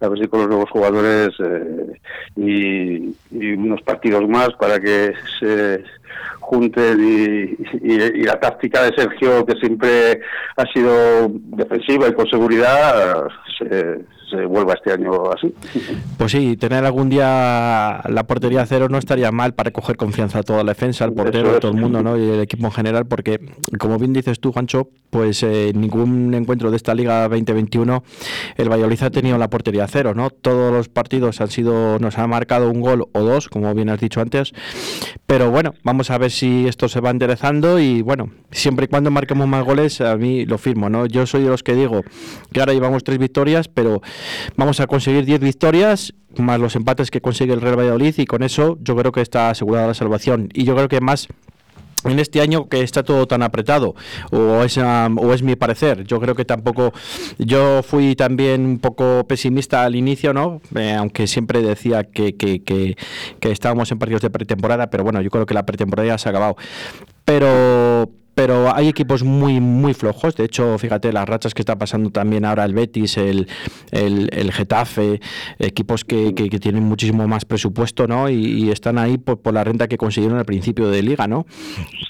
a 0.00 0.08
ver 0.08 0.18
si 0.18 0.28
con 0.28 0.40
los 0.40 0.48
nuevos 0.48 0.70
jugadores 0.70 1.28
eh, 1.38 1.92
y, 2.36 3.14
y 3.30 3.52
unos 3.54 3.82
partidos 3.82 4.28
más 4.28 4.50
para 4.60 4.78
que 4.80 5.12
se 5.40 5.84
junten 6.40 6.98
y, 7.00 7.86
y- 7.86 8.20
y 8.20 8.22
la 8.22 8.40
táctica 8.40 8.82
de 8.82 8.94
Sergio, 8.96 9.44
que 9.44 9.54
siempre 9.56 10.20
ha 10.56 10.64
sido 10.72 11.28
defensiva 11.30 12.08
y 12.08 12.12
con 12.14 12.26
seguridad, 12.26 13.26
se, 13.58 13.98
se 14.30 14.44
vuelva 14.44 14.74
este 14.74 14.92
año 14.92 15.30
así. 15.30 15.54
Pues 16.16 16.32
sí, 16.32 16.56
tener 16.56 16.84
algún 16.84 17.08
día 17.08 18.00
la 18.08 18.24
portería 18.26 18.64
cero 18.66 18.88
no 18.88 18.98
estaría 18.98 19.30
mal 19.32 19.54
para 19.54 19.70
coger 19.70 19.96
confianza 19.96 20.40
a 20.40 20.42
toda 20.42 20.64
la 20.64 20.72
defensa, 20.72 21.04
al 21.04 21.12
portero, 21.12 21.54
es. 21.54 21.60
todo 21.60 21.72
el 21.72 21.78
mundo 21.78 22.02
¿no? 22.02 22.16
y 22.16 22.28
el 22.28 22.40
equipo 22.40 22.66
en 22.66 22.72
general, 22.72 23.06
porque 23.06 23.40
como 23.78 23.98
bien 23.98 24.12
dices 24.12 24.40
tú, 24.40 24.52
Juancho, 24.52 24.88
pues 25.10 25.42
eh, 25.42 25.72
ningún 25.74 26.34
encuentro 26.34 26.70
de 26.70 26.76
esta 26.76 26.94
Liga 26.94 27.22
2021 27.28 28.02
el 28.56 28.68
Valladolid 28.68 29.02
ha 29.02 29.10
tenido 29.10 29.38
la 29.38 29.48
portería 29.48 29.86
cero, 29.88 30.14
¿no? 30.14 30.30
Todos 30.30 30.72
los 30.72 30.88
partidos 30.88 31.40
han 31.40 31.48
sido, 31.48 31.98
nos 31.98 32.18
han 32.18 32.30
marcado 32.30 32.70
un 32.70 32.80
gol 32.80 33.08
o 33.12 33.20
dos, 33.20 33.48
como 33.48 33.74
bien 33.74 33.88
has 33.88 34.00
dicho 34.00 34.20
antes, 34.20 34.52
pero 35.26 35.50
bueno, 35.50 35.74
vamos 35.82 36.10
a 36.10 36.18
ver 36.18 36.30
si 36.30 36.66
esto 36.66 36.88
se 36.88 37.00
va 37.00 37.10
enderezando 37.10 37.78
y 37.78 38.02
bueno, 38.02 38.30
siempre 38.50 38.84
y 38.84 38.88
cuando 38.88 39.10
marquemos 39.10 39.46
más 39.48 39.64
goles, 39.64 40.00
a 40.00 40.16
mí 40.16 40.44
lo 40.44 40.58
firmo, 40.58 40.88
¿no? 40.88 41.06
Yo 41.06 41.26
soy 41.26 41.42
de 41.42 41.48
los 41.48 41.62
que 41.62 41.74
digo 41.74 42.02
que 42.52 42.60
ahora 42.60 42.72
llevamos 42.72 43.04
tres 43.04 43.18
victorias, 43.18 43.68
pero 43.68 44.02
vamos 44.56 44.80
a 44.80 44.86
conseguir 44.86 45.24
10 45.24 45.40
victorias 45.40 46.14
más 46.36 46.60
los 46.60 46.76
empates 46.76 47.10
que 47.10 47.20
consigue 47.20 47.52
el 47.52 47.60
Real 47.60 47.78
Valladolid 47.78 48.14
y 48.18 48.26
con 48.26 48.42
eso 48.42 48.78
yo 48.80 48.96
creo 48.96 49.12
que 49.12 49.20
está 49.20 49.50
asegurada 49.50 49.88
la 49.88 49.94
salvación. 49.94 50.48
Y 50.52 50.64
yo 50.64 50.74
creo 50.74 50.88
que 50.88 51.00
más 51.00 51.28
en 52.04 52.18
este 52.18 52.40
año 52.40 52.68
que 52.68 52.82
está 52.82 53.02
todo 53.02 53.26
tan 53.26 53.42
apretado 53.42 53.94
o 54.30 54.62
es 54.62 54.78
o 54.78 55.34
es 55.34 55.42
mi 55.42 55.56
parecer. 55.56 56.04
Yo 56.04 56.20
creo 56.20 56.34
que 56.34 56.44
tampoco 56.44 56.92
yo 57.38 57.82
fui 57.82 58.14
también 58.14 58.64
un 58.64 58.78
poco 58.78 59.26
pesimista 59.26 59.84
al 59.84 59.96
inicio 59.96 60.32
no 60.32 60.60
Eh, 60.76 60.94
aunque 60.94 61.26
siempre 61.26 61.62
decía 61.62 62.04
que, 62.04 62.36
que, 62.36 62.62
que, 62.62 62.96
que 63.40 63.50
estábamos 63.50 63.90
en 63.90 63.98
partidos 63.98 64.22
de 64.22 64.30
pretemporada 64.30 64.90
pero 64.90 65.04
bueno 65.04 65.20
yo 65.22 65.30
creo 65.30 65.46
que 65.46 65.54
la 65.54 65.66
pretemporada 65.66 66.08
ya 66.08 66.18
se 66.18 66.28
ha 66.28 66.30
acabado. 66.30 66.56
Pero 67.24 68.10
pero 68.38 68.72
hay 68.72 68.86
equipos 68.86 69.24
muy 69.24 69.58
muy 69.58 69.94
flojos. 69.94 70.36
De 70.36 70.44
hecho 70.44 70.78
fíjate 70.78 71.12
las 71.12 71.28
rachas 71.28 71.54
que 71.54 71.62
está 71.62 71.76
pasando 71.76 72.10
también 72.10 72.44
ahora 72.44 72.64
el 72.64 72.72
Betis 72.72 73.16
el, 73.16 73.48
el, 73.90 74.30
el 74.32 74.52
Getafe 74.52 75.20
equipos 75.58 76.04
que, 76.04 76.36
que, 76.36 76.48
que 76.48 76.60
tienen 76.60 76.84
muchísimo 76.84 77.26
más 77.26 77.44
presupuesto 77.44 78.06
no 78.06 78.28
y, 78.28 78.36
y 78.36 78.70
están 78.70 78.96
ahí 78.96 79.18
por, 79.18 79.40
por 79.40 79.54
la 79.54 79.64
renta 79.64 79.88
que 79.88 79.98
consiguieron 79.98 80.38
al 80.38 80.44
principio 80.44 80.88
de 80.88 81.02
liga 81.02 81.26
no 81.26 81.46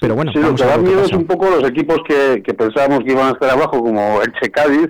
pero 0.01 0.13
bueno 0.13 0.31
Sí, 0.31 0.39
lo 0.39 0.53
que 0.53 0.63
da 0.65 0.77
miedo 0.77 1.03
es 1.03 1.13
un 1.13 1.25
poco 1.25 1.49
los 1.49 1.67
equipos 1.67 1.97
que, 2.07 2.43
que 2.43 2.53
pensábamos 2.53 2.99
que 3.03 3.11
iban 3.11 3.29
a 3.29 3.31
estar 3.31 3.49
abajo, 3.49 3.81
como 3.81 4.21
Elche 4.21 4.51
Cádiz, 4.51 4.89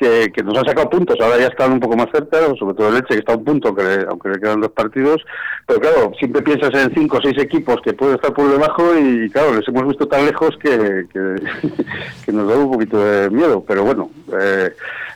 que, 0.00 0.42
nos 0.42 0.56
han 0.56 0.64
sacado 0.64 0.88
puntos, 0.88 1.16
ahora 1.20 1.38
ya 1.38 1.48
están 1.48 1.72
un 1.72 1.80
poco 1.80 1.96
más 1.96 2.08
cerca, 2.10 2.38
sobre 2.58 2.74
todo 2.74 2.88
el 2.88 2.96
Elche, 2.96 3.14
que 3.14 3.18
está 3.18 3.34
a 3.34 3.36
un 3.36 3.44
punto, 3.44 3.68
aunque 3.68 4.28
le, 4.28 4.40
quedan 4.40 4.60
dos 4.60 4.72
partidos, 4.72 5.22
pero 5.66 5.80
claro, 5.80 6.12
siempre 6.18 6.42
piensas 6.42 6.70
en 6.74 6.94
cinco 6.94 7.18
o 7.18 7.20
seis 7.22 7.36
equipos 7.38 7.76
que 7.82 7.92
pueden 7.92 8.16
estar 8.16 8.32
por 8.32 8.50
debajo 8.50 8.82
y 8.98 9.28
claro, 9.30 9.54
les 9.54 9.68
hemos 9.68 9.86
visto 9.86 10.08
tan 10.08 10.24
lejos 10.24 10.56
que 10.62 12.32
nos 12.32 12.48
da 12.48 12.56
un 12.56 12.72
poquito 12.72 12.98
de 12.98 13.30
miedo, 13.30 13.62
pero 13.66 13.84
bueno, 13.84 14.10
eh, 14.40 14.70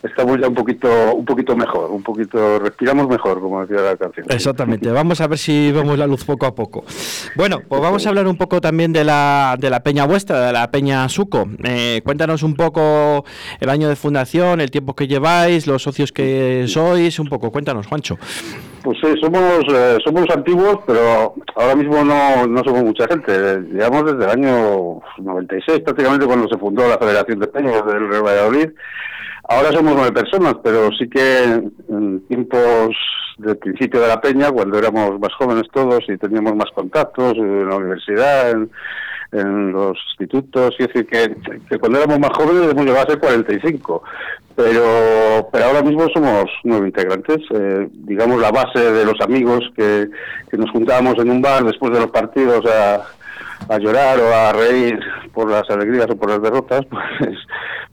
estamos 0.04 0.38
ya 0.38 0.48
un 0.48 0.54
poquito, 0.54 1.14
un 1.14 1.24
poquito 1.24 1.56
mejor, 1.56 1.90
un 1.90 2.02
poquito, 2.02 2.58
respiramos 2.58 3.08
mejor, 3.08 3.40
como 3.40 3.64
decía 3.64 3.82
la 3.82 3.96
canción. 3.96 4.26
Exactamente, 4.28 4.90
vamos 4.90 5.20
a 5.20 5.26
ver 5.26 5.38
si 5.38 5.72
vemos 5.72 5.98
la 5.98 6.06
luz 6.06 6.24
poco 6.24 6.46
a 6.46 6.54
poco. 6.54 6.84
Bueno, 7.36 7.60
pues 7.66 7.80
vamos 7.80 8.04
a 8.04 8.10
hablar 8.10 8.26
un 8.26 8.36
poco 8.36 8.60
también 8.60 8.92
de 8.92 9.04
la, 9.04 9.56
de 9.58 9.70
la 9.70 9.82
peña 9.82 10.04
vuestra, 10.04 10.46
de 10.46 10.52
la 10.52 10.70
peña 10.70 11.08
Suco. 11.08 11.48
Eh, 11.64 12.02
cuéntanos 12.04 12.42
un 12.42 12.54
poco 12.54 13.24
el 13.60 13.70
año 13.70 13.88
de 13.88 13.96
fundación, 13.96 14.60
el 14.60 14.70
tiempo 14.74 14.96
que 14.96 15.06
lleváis, 15.06 15.68
los 15.68 15.84
socios 15.84 16.10
que 16.10 16.64
sois, 16.66 17.20
un 17.20 17.28
poco, 17.28 17.52
cuéntanos, 17.52 17.86
Juancho. 17.86 18.18
Pues 18.82 18.98
sí, 19.00 19.14
somos, 19.20 19.62
eh, 19.72 19.98
somos 20.04 20.28
antiguos, 20.30 20.78
pero 20.84 21.32
ahora 21.54 21.76
mismo 21.76 22.02
no, 22.02 22.44
no 22.48 22.64
somos 22.64 22.82
mucha 22.82 23.06
gente. 23.06 23.32
Llevamos 23.72 24.04
desde 24.04 24.24
el 24.24 24.30
año 24.30 25.00
96, 25.18 25.80
prácticamente 25.84 26.26
cuando 26.26 26.48
se 26.48 26.58
fundó 26.58 26.88
la 26.88 26.98
Federación 26.98 27.38
de 27.38 27.46
Peñas 27.46 27.86
del 27.86 28.08
Real 28.08 28.26
Valladolid. 28.26 28.70
Ahora 29.48 29.70
somos 29.70 29.94
nueve 29.94 30.10
personas, 30.10 30.56
pero 30.64 30.90
sí 30.98 31.08
que 31.08 31.44
en 31.44 32.26
tiempos 32.26 32.96
del 33.38 33.56
principio 33.58 34.00
de 34.00 34.08
la 34.08 34.20
peña, 34.20 34.50
cuando 34.50 34.76
éramos 34.76 35.20
más 35.20 35.32
jóvenes 35.34 35.64
todos 35.72 36.00
y 36.08 36.16
teníamos 36.16 36.56
más 36.56 36.70
contactos 36.74 37.36
en 37.36 37.68
la 37.68 37.76
universidad, 37.76 38.50
en, 38.50 38.70
en 39.34 39.72
los 39.72 39.98
institutos, 40.10 40.74
y 40.78 40.84
es 40.84 40.88
decir, 40.88 41.06
que, 41.06 41.36
que 41.68 41.78
cuando 41.78 41.98
éramos 41.98 42.18
más 42.20 42.30
jóvenes 42.36 42.70
hemos 42.70 42.84
llegado 42.84 43.04
a 43.04 43.10
ser 43.10 43.18
45. 43.18 44.02
Pero, 44.56 45.48
pero 45.50 45.64
ahora 45.64 45.82
mismo 45.82 46.06
somos 46.14 46.44
nueve 46.62 46.86
integrantes. 46.88 47.38
Eh, 47.54 47.88
digamos, 47.92 48.40
la 48.40 48.50
base 48.52 48.78
de 48.92 49.04
los 49.04 49.20
amigos 49.20 49.60
que, 49.76 50.08
nos 50.56 50.70
juntábamos 50.70 51.14
en 51.18 51.30
un 51.30 51.42
bar 51.42 51.64
después 51.64 51.92
de 51.92 51.98
los 52.00 52.10
partidos 52.12 52.64
a, 52.66 53.02
a 53.74 53.78
llorar 53.78 54.20
o 54.20 54.32
a 54.32 54.52
reír 54.52 54.98
por 55.32 55.50
las 55.50 55.68
alegrías 55.70 56.06
o 56.08 56.16
por 56.16 56.30
las 56.30 56.40
derrotas, 56.40 56.82
pues, 57.18 57.38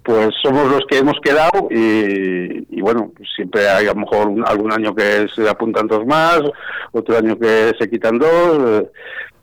pues 0.04 0.30
somos 0.44 0.68
los 0.72 0.82
que 0.88 1.00
hemos 1.00 1.16
quedado 1.24 1.68
y, 1.72 2.68
y 2.70 2.82
bueno, 2.82 3.12
pues 3.18 3.28
siempre 3.36 3.68
hay 3.68 3.88
a 3.88 3.94
lo 3.94 4.02
mejor 4.02 4.28
un- 4.28 4.46
algún 4.48 4.72
año 4.72 4.94
que 4.94 5.28
se 5.34 5.50
apuntan 5.50 5.88
dos 5.88 6.06
más, 6.06 6.42
otro 6.92 7.18
año 7.18 7.38
que 7.40 7.72
se 7.80 7.90
quitan 7.90 8.20
dos, 8.20 8.60
eh, 8.84 8.88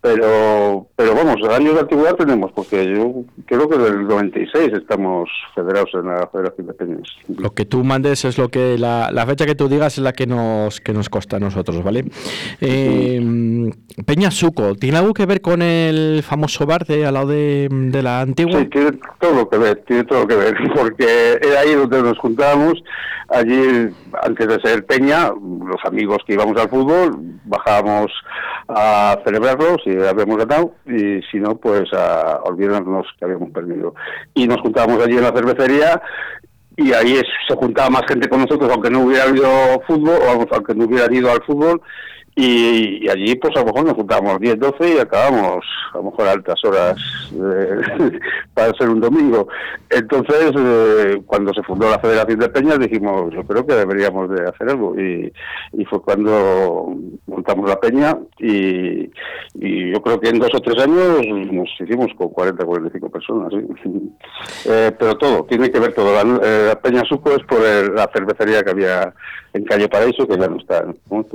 pero 0.01 0.87
pero 0.97 1.15
vamos, 1.15 1.37
años 1.51 1.75
de 1.75 1.81
antigüedad 1.81 2.15
tenemos, 2.17 2.53
porque 2.53 2.87
yo 2.87 3.25
creo 3.47 3.69
que 3.69 3.79
del 3.79 4.07
96 4.07 4.73
estamos 4.73 5.29
federados 5.55 5.91
en 5.95 6.07
la 6.07 6.29
Federación 6.33 6.67
de 6.69 6.75
Peñas. 6.75 7.09
Lo 7.37 7.51
que 7.51 7.65
tú 7.65 7.85
mandes 7.85 8.25
es 8.25 8.39
lo 8.39 8.49
que 8.49 8.79
la, 8.79 9.11
la 9.13 9.27
fecha 9.27 9.47
que 9.47 9.55
tú 9.55 9.69
digas 9.69 9.99
es 9.99 10.05
la 10.05 10.13
que 10.13 10.27
nos 10.27 10.81
que 10.81 10.93
nos 10.93 11.09
consta 11.09 11.37
a 11.37 11.41
nosotros, 11.41 11.83
¿vale? 11.83 12.05
Eh, 12.61 13.21
Peña 14.07 14.31
Suco, 14.31 14.75
¿tiene 14.75 14.99
algo 14.99 15.13
que 15.15 15.27
ver 15.27 15.41
con 15.41 15.63
el 15.63 16.23
famoso 16.23 16.67
bar 16.67 16.85
de 16.87 17.07
al 17.07 17.15
lado 17.15 17.29
de, 17.29 17.69
la 18.03 18.21
antigua? 18.21 18.61
Sí, 18.61 18.67
tiene 18.67 18.93
todo 19.21 19.49
que 19.49 19.59
ver, 19.59 19.83
tiene 19.87 20.05
todo 20.05 20.27
que 20.27 20.37
ver, 20.37 20.55
porque 20.77 21.39
era 21.43 21.61
ahí 21.61 21.75
donde 21.75 22.03
nos 22.03 22.19
juntábamos, 22.19 22.75
allí 23.29 23.91
antes 24.23 24.49
de 24.49 24.61
ser 24.61 24.87
Peña, 24.87 25.31
los 25.31 25.81
amigos 25.85 26.19
que 26.27 26.35
íbamos 26.35 26.57
al 26.61 26.69
fútbol, 26.69 27.19
bajábamos 27.45 28.11
a 28.69 29.19
celebrarlo 29.25 29.77
si 29.85 29.91
habíamos 29.91 30.37
ganado 30.39 30.75
y 30.87 31.21
si 31.31 31.39
no, 31.39 31.57
pues 31.57 31.93
a 31.93 32.41
olvidarnos 32.45 33.07
que 33.19 33.25
habíamos 33.25 33.51
perdido. 33.51 33.95
Y 34.35 34.47
nos 34.47 34.61
juntábamos 34.61 35.03
allí 35.03 35.17
en 35.17 35.23
la 35.23 35.33
cervecería 35.33 36.01
y 36.77 36.93
ahí 36.93 37.15
es- 37.15 37.25
se 37.49 37.57
juntaba 37.57 37.91
más 37.91 38.03
gente 38.07 38.29
con 38.29 38.41
nosotros, 38.43 38.71
aunque 38.73 38.91
no 38.91 39.01
hubiera 39.01 39.25
habido 39.25 39.49
fútbol, 39.87 40.19
o 40.23 40.55
aunque 40.55 40.75
no 40.75 40.85
hubieran 40.85 41.13
ido 41.15 41.31
al 41.31 41.43
fútbol, 41.43 41.81
y, 42.41 43.09
allí 43.09 43.35
pues 43.35 43.57
a 43.57 43.61
lo 43.61 43.67
mejor 43.67 43.85
nos 43.85 43.95
juntábamos 43.95 44.39
10, 44.39 44.61
12 44.61 44.95
y 44.95 44.99
acabamos 44.99 45.65
a 45.93 45.97
lo 45.99 46.05
mejor 46.05 46.29
a 46.29 46.33
altas 46.33 46.65
horas 46.65 46.97
eh, 47.33 48.19
para 48.55 48.73
ser 48.75 48.91
un 48.91 49.01
domingo. 49.01 49.49
Entonces, 49.91 50.53
eh, 50.57 51.21
cuando 51.27 51.53
se 51.53 51.65
fundó 51.65 51.91
la 51.91 51.99
Federación 51.99 52.39
de 52.39 52.49
Peñas 52.49 52.79
dijimos, 52.79 53.35
yo 53.35 53.43
creo 53.43 53.67
que 53.67 53.75
deberíamos 53.75 54.31
de 54.31 54.49
hacer 54.49 54.71
algo, 54.71 54.95
y, 54.97 55.33
y 55.73 55.85
fue 55.87 56.01
cuando 56.01 56.95
montamos 57.27 57.69
la 57.69 57.81
Peña, 57.81 58.17
y, 58.39 59.11
yo 59.91 60.01
creo 60.03 60.21
que 60.21 60.29
en 60.29 60.39
dos 60.39 60.55
o 60.55 60.61
tres 60.61 60.81
años 60.83 61.27
nos 61.51 61.69
hicimos 61.81 62.09
con 62.17 62.29
40, 62.29 62.65
45 62.65 63.11
personas, 63.11 63.53
¿sí? 63.53 63.91
Eh, 64.67 64.93
pero 64.99 65.17
todo, 65.17 65.45
tiene 65.45 65.71
que 65.71 65.79
ver 65.79 65.95
todo. 65.95 66.13
La, 66.13 66.21
eh, 66.21 66.67
la 66.69 66.81
Peña 66.81 67.03
Suco 67.05 67.33
es 67.33 67.43
por 67.45 67.65
el- 67.65 67.95
la 67.95 68.09
cervecería 68.13 68.63
que 68.63 68.71
había 68.71 69.13
en 69.53 69.65
Calle 69.65 69.89
Paraíso, 69.89 70.27
que 70.27 70.37
ya 70.39 70.49
no 70.49 70.57
está. 70.57 70.85
Pues. 71.09 71.27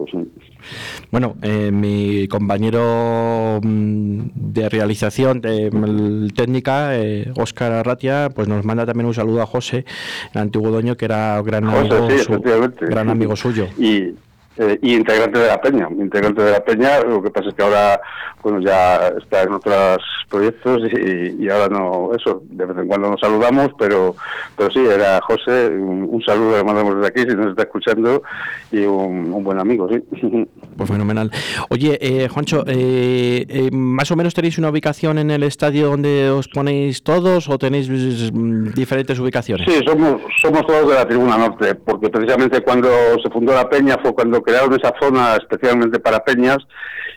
Bueno, 1.12 1.36
eh, 1.42 1.72
mi 1.72 2.28
compañero 2.28 3.60
mm, 3.62 4.22
de 4.36 4.70
realización, 4.70 5.42
de 5.42 5.70
mm, 5.72 6.30
técnica, 6.30 6.92
Óscar 7.36 7.72
Arratia, 7.72 8.30
pues 8.34 8.48
nos 8.48 8.64
manda 8.66 8.86
también 8.86 9.08
un 9.08 9.14
saludo 9.14 9.42
a 9.42 9.46
José, 9.46 9.86
el 10.34 10.42
antiguo 10.42 10.72
dueño, 10.72 10.96
que 10.98 11.06
era 11.06 11.42
gran 11.42 11.66
José, 11.66 11.80
amigo, 11.80 12.10
sí, 12.10 12.18
su- 12.20 12.34
efectivamente. 12.34 12.86
gran 12.88 13.10
amigo 13.10 13.36
suyo. 13.36 13.68
Y, 13.78 14.14
eh, 14.58 14.78
y 14.82 14.96
integrante 14.96 15.40
de 15.40 15.48
la 15.48 15.62
Peña, 15.62 15.88
integrante 15.90 16.42
de 16.42 16.52
la 16.52 16.64
Peña, 16.64 17.00
lo 17.02 17.22
que 17.24 17.32
pasa 17.32 17.50
es 17.50 17.56
que 17.56 17.64
ahora 17.64 18.00
bueno 18.42 18.60
ya 18.60 19.08
está 19.08 19.44
en 19.44 19.54
otros 19.54 20.04
proyectos 20.30 20.82
y, 20.92 21.44
y 21.44 21.50
ahora 21.50 21.70
no, 21.70 22.12
eso, 22.14 22.44
de 22.50 22.66
vez 22.66 22.78
en 22.78 22.88
cuando 22.88 23.10
nos 23.10 23.20
saludamos, 23.20 23.72
pero 23.78 24.16
pero 24.58 24.70
sí, 24.72 24.86
era 24.86 25.20
José, 25.22 25.68
un, 25.70 26.08
un 26.10 26.22
saludo 26.24 26.58
le 26.58 26.64
mandamos 26.64 26.96
desde 26.98 27.08
aquí 27.08 27.22
si 27.22 27.36
nos 27.36 27.48
está 27.48 27.64
escuchando 27.64 28.24
y 28.72 28.84
un, 28.84 29.34
un 29.34 29.44
buen 29.44 29.60
amigo, 29.60 29.90
sí. 29.90 30.04
Pues 30.78 30.90
fenomenal. 30.90 31.32
Oye, 31.70 31.98
eh, 32.02 32.28
Juancho, 32.28 32.64
eh, 32.68 33.46
eh, 33.48 33.70
¿más 33.72 34.10
o 34.12 34.16
menos 34.16 34.34
tenéis 34.34 34.58
una 34.58 34.70
ubicación 34.70 35.18
en 35.18 35.32
el 35.32 35.44
estadio 35.44 35.90
donde 35.90 36.30
os 36.30 36.48
ponéis 36.48 37.04
todos 37.04 37.50
o 37.50 37.58
tenéis 37.58 37.90
mm, 37.90 38.74
diferentes 38.74 39.20
ubicaciones? 39.20 39.68
Sí, 39.72 39.80
somos, 39.86 40.66
todos 40.66 40.90
de 40.90 40.96
la 40.96 41.08
Tribuna 41.08 41.38
Norte, 41.38 41.76
porque 41.76 42.10
precisamente 42.10 42.62
cuando 42.62 42.90
se 43.24 43.30
fundó 43.30 43.54
la 43.54 43.70
Peña 43.70 43.98
fue 44.02 44.14
cuando 44.14 44.42
crearon 44.42 44.74
esa 44.74 44.94
zona 45.00 45.36
especialmente 45.36 46.00
para 46.00 46.24
peñas 46.24 46.58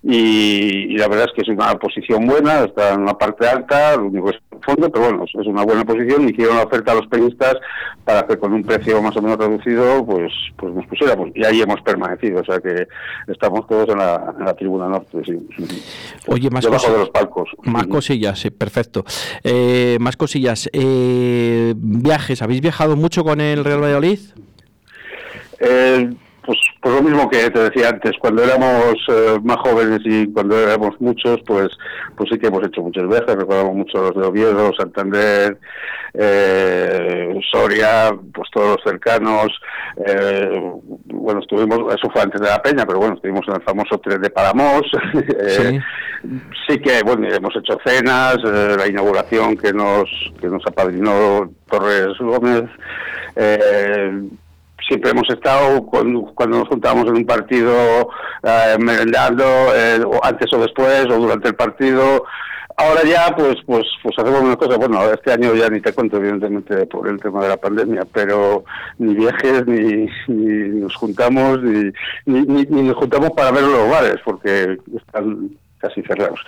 y, 0.03 0.95
y 0.95 0.99
la 0.99 1.09
verdad 1.09 1.27
es 1.27 1.33
que 1.35 1.43
es 1.43 1.49
una 1.49 1.75
posición 1.79 2.27
buena, 2.27 2.65
está 2.65 2.95
en 2.95 3.03
una 3.03 3.15
parte 3.15 3.49
alta, 3.49 3.97
lo 3.97 4.07
único 4.07 4.31
es 4.31 4.37
fondo, 4.63 4.91
pero 4.91 5.07
bueno, 5.07 5.25
es 5.25 5.47
una 5.47 5.65
buena 5.65 5.85
posición. 5.85 6.29
Hicieron 6.29 6.57
la 6.57 6.65
oferta 6.65 6.93
a 6.93 6.97
los 6.97 7.07
peñistas 7.07 7.57
para 8.05 8.27
que 8.27 8.39
con 8.39 8.53
un 8.53 8.63
precio 8.63 9.01
más 9.03 9.17
o 9.17 9.23
menos 9.23 9.39
reducido 9.39 10.05
pues 10.05 10.33
pues 10.57 10.75
nos 10.75 10.87
pusiéramos 10.87 11.31
y 11.35 11.45
ahí 11.45 11.61
hemos 11.61 11.81
permanecido, 11.83 12.41
o 12.41 12.45
sea 12.45 12.61
que 12.61 12.87
estamos 13.27 13.67
todos 13.67 13.89
en 13.89 13.99
la, 13.99 14.35
en 14.39 14.45
la 14.45 14.55
Tribuna 14.55 14.89
Norte, 14.89 15.23
sí. 15.25 15.37
Oye, 16.29 16.51
más 16.51 16.65
Debajo 16.65 16.93
de 16.93 16.99
los 16.99 17.11
palcos. 17.11 17.49
Más 17.63 17.87
cosillas, 17.87 18.39
sí, 18.39 18.51
perfecto. 18.51 19.05
Eh, 19.43 19.97
más 20.01 20.17
cosillas. 20.17 20.69
Eh, 20.73 21.75
viajes, 21.77 22.43
¿habéis 22.43 22.61
viajado 22.61 22.97
mucho 22.97 23.25
con 23.25 23.41
el 23.41 23.65
Real 23.65 23.83
Valladolid? 23.83 24.19
Eh, 25.61 26.11
pues, 26.47 26.59
pues 26.81 26.95
lo 26.95 27.03
mismo 27.03 27.29
que 27.29 27.51
te 27.51 27.71
decía 27.71 27.91
antes, 27.91 28.13
cuando 28.19 28.43
éramos 28.43 28.95
eh, 29.09 29.39
más 29.43 29.57
jóvenes 29.59 30.01
y 30.05 30.33
cuando 30.33 30.59
éramos 30.59 30.99
muchos, 31.01 31.41
pues 31.47 31.69
pues 32.17 32.31
sí 32.31 32.39
que 32.39 32.47
hemos 32.47 32.65
hecho 32.65 32.81
muchos 32.81 33.09
viajes, 33.09 33.37
recordamos 33.37 33.75
mucho 33.75 33.99
los 33.99 34.15
de 34.15 34.27
Oviedo, 34.27 34.73
Santander, 34.79 35.59
eh, 36.15 37.39
Soria, 37.53 38.17
pues 38.33 38.49
todos 38.53 38.77
los 38.77 38.85
cercanos, 38.85 39.49
eh, 40.07 40.73
bueno, 41.07 41.41
estuvimos, 41.41 41.95
eso 41.95 42.11
fue 42.11 42.23
antes 42.23 42.41
de 42.41 42.49
la 42.49 42.63
Peña, 42.63 42.87
pero 42.87 42.99
bueno, 42.99 43.15
estuvimos 43.15 43.47
en 43.49 43.57
el 43.57 43.63
famoso 43.63 43.99
tren 43.99 44.23
de 44.23 44.31
Palamos, 44.31 44.83
eh, 45.15 45.79
sí 46.67 46.79
que, 46.79 47.03
bueno, 47.05 47.29
hemos 47.29 47.55
hecho 47.57 47.79
cenas, 47.85 48.39
eh, 48.45 48.77
la 48.79 48.89
inauguración 48.89 49.57
que 49.57 49.73
nos, 49.73 50.09
que 50.41 50.49
nos 50.49 50.65
apadrinó 50.67 51.51
Torres 51.69 52.17
Gómez, 52.19 52.65
eh, 53.37 54.23
siempre 54.87 55.11
hemos 55.11 55.29
estado 55.31 55.85
cuando, 55.87 56.23
cuando 56.35 56.59
nos 56.59 56.69
juntábamos 56.69 57.07
en 57.09 57.17
un 57.17 57.27
partido 57.27 57.73
eh, 58.43 58.77
merendando 58.79 59.45
eh, 59.75 60.01
o 60.07 60.21
antes 60.25 60.53
o 60.53 60.59
después 60.59 61.07
o 61.07 61.15
durante 61.19 61.49
el 61.49 61.55
partido. 61.55 62.25
Ahora 62.79 63.01
ya 63.05 63.35
pues 63.35 63.57
pues 63.65 63.85
pues 64.03 64.15
hacemos 64.19 64.43
una 64.43 64.57
cosa 64.57 64.77
bueno 64.77 65.01
este 65.11 65.33
año 65.33 65.55
ya 65.55 65.71
ni 65.71 65.81
te 65.81 65.95
cuento 65.95 66.19
evidentemente 66.19 66.85
por 66.87 67.09
el 67.09 67.19
tema 67.19 67.43
de 67.43 67.49
la 67.49 67.57
pandemia 67.57 68.03
pero 68.13 68.65
ni 68.99 69.15
viajes 69.15 69.67
ni, 69.67 70.07
ni 70.29 70.81
nos 70.81 70.95
juntamos 70.95 71.63
ni, 71.63 71.91
ni, 72.27 72.43
ni- 72.67 72.83
nos 72.83 72.97
juntamos 72.97 73.31
para 73.31 73.51
ver 73.51 73.63
los 73.63 73.89
bares 73.91 74.17
porque 74.23 74.77
están 74.95 75.53
casi 75.89 76.03
cerrados. 76.03 76.41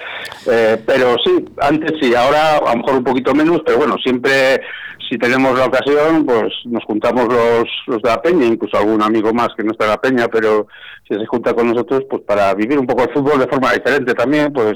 Eh, 0.50 0.82
pero 0.86 1.16
sí 1.24 1.44
antes 1.60 1.92
sí 2.00 2.14
ahora 2.14 2.58
a 2.58 2.70
lo 2.70 2.76
mejor 2.76 2.96
un 2.96 3.04
poquito 3.04 3.34
menos 3.34 3.62
pero 3.64 3.78
bueno 3.78 3.96
siempre 3.98 4.60
si 5.08 5.16
tenemos 5.16 5.58
la 5.58 5.66
ocasión, 5.66 6.26
pues 6.26 6.52
nos 6.66 6.84
juntamos 6.84 7.28
los, 7.28 7.64
los 7.86 8.02
de 8.02 8.08
la 8.10 8.20
peña, 8.20 8.44
incluso 8.44 8.76
algún 8.76 9.02
amigo 9.02 9.32
más 9.32 9.48
que 9.56 9.64
no 9.64 9.72
está 9.72 9.84
en 9.84 9.90
la 9.90 10.00
peña, 10.00 10.28
pero 10.28 10.66
si 11.06 11.14
se 11.14 11.26
junta 11.26 11.54
con 11.54 11.68
nosotros, 11.68 12.02
pues 12.10 12.22
para 12.22 12.52
vivir 12.54 12.78
un 12.78 12.86
poco 12.86 13.04
el 13.04 13.12
fútbol 13.14 13.38
de 13.38 13.48
forma 13.48 13.72
diferente 13.72 14.12
también, 14.12 14.52
pues 14.52 14.74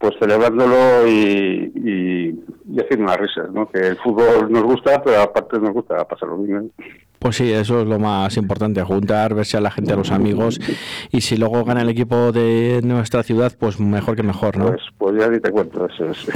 pues 0.00 0.14
celebrándolo 0.18 1.06
y, 1.06 1.70
y, 1.74 2.28
y 2.72 2.80
haciendo 2.80 3.04
unas 3.04 3.18
risas, 3.18 3.52
¿no? 3.52 3.68
Que 3.68 3.80
el 3.88 3.96
fútbol 3.98 4.50
nos 4.50 4.62
gusta, 4.62 5.02
pero 5.02 5.20
aparte 5.20 5.60
nos 5.60 5.74
gusta 5.74 6.08
pasarlo 6.08 6.38
bien. 6.38 6.72
¿eh? 6.78 7.00
Pues 7.20 7.36
sí, 7.36 7.52
eso 7.52 7.82
es 7.82 7.86
lo 7.86 7.98
más 7.98 8.34
importante, 8.38 8.82
juntar, 8.82 9.34
verse 9.34 9.58
a 9.58 9.60
la 9.60 9.70
gente, 9.70 9.92
a 9.92 9.96
los 9.96 10.10
amigos. 10.10 10.58
Y 11.10 11.20
si 11.20 11.36
luego 11.36 11.62
gana 11.66 11.82
el 11.82 11.90
equipo 11.90 12.32
de 12.32 12.80
nuestra 12.82 13.22
ciudad, 13.22 13.52
pues 13.58 13.78
mejor 13.78 14.16
que 14.16 14.22
mejor, 14.22 14.56
¿no? 14.56 14.68
Pues, 14.68 14.80
pues 14.96 15.20
ya 15.20 15.28
ni 15.28 15.38
te 15.38 15.50
cuento, 15.50 15.86
eso 15.86 16.06
es. 16.06 16.26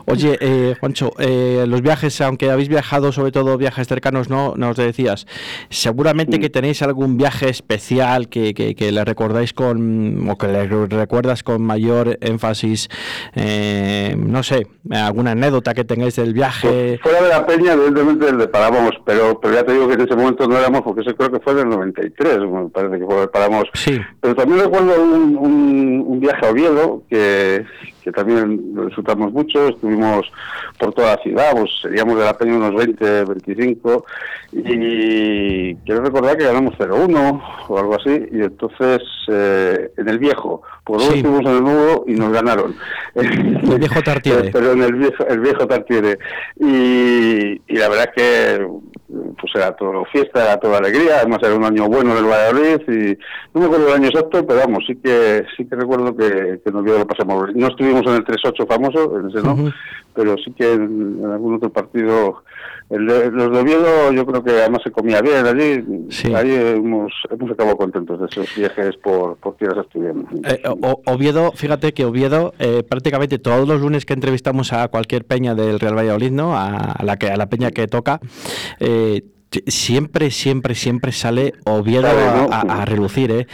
Oye, 0.06 0.36
eh, 0.40 0.74
Juancho, 0.80 1.12
eh, 1.20 1.64
los 1.68 1.80
viajes, 1.80 2.20
aunque 2.22 2.50
habéis 2.50 2.68
viajado, 2.68 3.12
sobre 3.12 3.30
todo 3.30 3.56
viajes 3.56 3.86
cercanos, 3.86 4.30
¿no? 4.30 4.54
Nos 4.56 4.76
decías, 4.76 5.28
seguramente 5.68 6.40
que 6.40 6.50
tenéis 6.50 6.82
algún 6.82 7.16
viaje 7.16 7.48
especial 7.48 8.28
que, 8.28 8.52
que, 8.52 8.74
que 8.74 8.90
le 8.90 9.04
recordáis 9.04 9.52
con, 9.52 10.28
o 10.28 10.36
que 10.38 10.48
le 10.48 10.66
recuerdas 10.66 11.44
con 11.44 11.62
mayor 11.62 12.18
énfasis, 12.20 12.88
eh, 13.34 14.14
no 14.16 14.42
sé, 14.42 14.66
alguna 14.90 15.32
anécdota 15.32 15.74
que 15.74 15.84
tengáis 15.84 16.16
del 16.16 16.32
viaje. 16.32 16.98
Fuera 17.02 17.22
de 17.22 17.28
la 17.28 17.46
peña, 17.46 17.72
evidentemente 17.72 18.28
el 18.28 18.38
de 18.38 18.48
Paramos, 18.48 18.92
pero, 19.04 19.40
pero 19.40 19.54
ya 19.54 19.64
te 19.64 19.72
digo 19.72 19.88
que 19.88 19.94
en 19.94 20.00
ese 20.02 20.16
momento 20.16 20.46
no 20.46 20.58
éramos, 20.58 20.82
porque 20.82 21.02
ese 21.02 21.14
creo 21.14 21.30
que 21.30 21.40
fue 21.40 21.52
en 21.54 21.58
el 21.60 21.68
93, 21.70 22.38
me 22.38 22.68
parece 22.68 22.98
que 22.98 23.04
fue 23.04 23.30
Paramos. 23.30 23.64
Sí. 23.74 24.00
Pero 24.20 24.34
también 24.34 24.60
recuerdo 24.60 25.02
un, 25.02 25.36
un, 25.36 26.04
un 26.06 26.20
viaje 26.20 26.46
a 26.46 26.50
Oviedo, 26.50 27.02
que, 27.08 27.64
que 28.02 28.12
también 28.12 28.72
lo 28.74 28.86
disfrutamos 28.86 29.32
mucho, 29.32 29.68
estuvimos 29.68 30.30
por 30.78 30.92
toda 30.92 31.16
la 31.16 31.22
ciudad, 31.22 31.52
pues 31.52 31.70
seríamos 31.80 32.18
de 32.18 32.24
la 32.24 32.36
peña 32.36 32.56
unos 32.56 32.74
20, 32.74 33.24
25, 33.24 34.04
y 34.52 35.74
quiero 35.76 36.02
recordar 36.02 36.36
que 36.36 36.44
ganamos 36.44 36.74
0-1 36.78 37.42
o 37.68 37.78
algo 37.78 37.94
así, 37.94 38.10
y 38.32 38.40
entonces 38.42 39.00
eh, 39.28 39.90
en 39.96 40.08
el 40.08 40.18
viejo, 40.18 40.62
por 40.84 40.96
luego 40.98 41.12
Sí. 41.12 41.18
estuvimos 41.18 41.46
en 41.46 41.56
el 41.56 41.62
nuevo 41.62 42.04
y 42.08 42.12
nos 42.14 42.32
ganaron. 42.32 42.74
El 43.14 43.78
viejo 43.78 44.02
Tartiere. 44.02 44.50
Pero 44.52 44.72
en 44.72 44.82
el 44.82 44.94
viejo, 44.94 45.26
el 45.26 45.40
viejo 45.40 45.66
Tartiere. 45.66 46.18
Y, 46.58 47.60
y 47.66 47.76
la 47.76 47.88
verdad 47.88 48.10
es 48.14 48.22
que 48.22 48.66
pues 49.38 49.52
era 49.54 49.72
todo 49.76 50.04
fiesta, 50.06 50.42
era 50.42 50.58
toda 50.58 50.78
alegría, 50.78 51.18
además 51.18 51.40
era 51.42 51.54
un 51.54 51.64
año 51.64 51.86
bueno 51.88 52.14
del 52.14 52.24
Valladolid 52.24 52.80
y 52.88 53.18
no 53.52 53.60
me 53.60 53.66
acuerdo 53.66 53.88
el 53.88 53.94
año 53.94 54.08
exacto, 54.08 54.46
pero 54.46 54.60
vamos, 54.60 54.84
sí 54.86 54.96
que 54.96 55.44
sí 55.56 55.66
que 55.66 55.76
recuerdo 55.76 56.16
que, 56.16 56.60
que 56.64 56.70
nos 56.70 56.84
lo 56.84 57.06
pasamos. 57.06 57.54
No 57.54 57.68
estuvimos 57.68 58.02
en 58.06 58.14
el 58.14 58.24
3-8 58.24 58.66
famoso, 58.66 59.18
en 59.18 59.28
ese 59.28 59.42
no, 59.42 59.72
pero 60.14 60.36
sí 60.38 60.52
que 60.52 60.72
en, 60.72 61.20
en 61.22 61.30
algún 61.30 61.54
otro 61.54 61.70
partido, 61.70 62.42
el 62.90 63.06
de- 63.06 63.30
los 63.30 63.50
de 63.52 63.58
Oviedo 63.58 64.12
yo 64.12 64.26
creo 64.26 64.42
que 64.44 64.50
además 64.50 64.80
se 64.84 64.90
comía 64.90 65.20
bien 65.22 65.46
allí, 65.46 65.82
Sí. 66.10 66.34
ahí 66.34 66.52
hemos, 66.54 67.12
hemos 67.30 67.50
acabado 67.50 67.76
contentos 67.76 68.20
de 68.20 68.26
esos 68.26 68.54
viajes 68.54 68.96
por, 69.02 69.36
por 69.38 69.56
tierras 69.56 69.78
asturianas. 69.78 70.24
Eh, 70.44 70.62
Oviedo, 71.06 71.52
fíjate 71.52 71.92
que 71.94 72.04
Oviedo, 72.04 72.52
eh, 72.58 72.82
prácticamente 72.88 73.38
todos 73.38 73.66
los 73.66 73.80
lunes 73.80 74.04
que 74.04 74.12
entrevistamos 74.14 74.72
a 74.72 74.88
cualquier 74.88 75.24
peña 75.24 75.54
del 75.54 75.80
Real 75.80 75.96
Valladolid, 75.96 76.32
¿no? 76.32 76.54
A, 76.56 76.76
a 76.92 77.04
la 77.04 77.16
que 77.16 77.28
a 77.30 77.36
la 77.36 77.46
peña 77.48 77.70
que 77.70 77.86
toca, 77.88 78.20
eh, 78.80 79.22
siempre, 79.66 80.30
siempre, 80.30 80.74
siempre 80.74 81.12
sale 81.12 81.54
Oviedo 81.64 82.08
a, 82.08 82.36
¿no? 82.36 82.48
a- 82.52 82.82
a 82.82 82.84
relucir, 82.84 83.30
¿eh? 83.30 83.46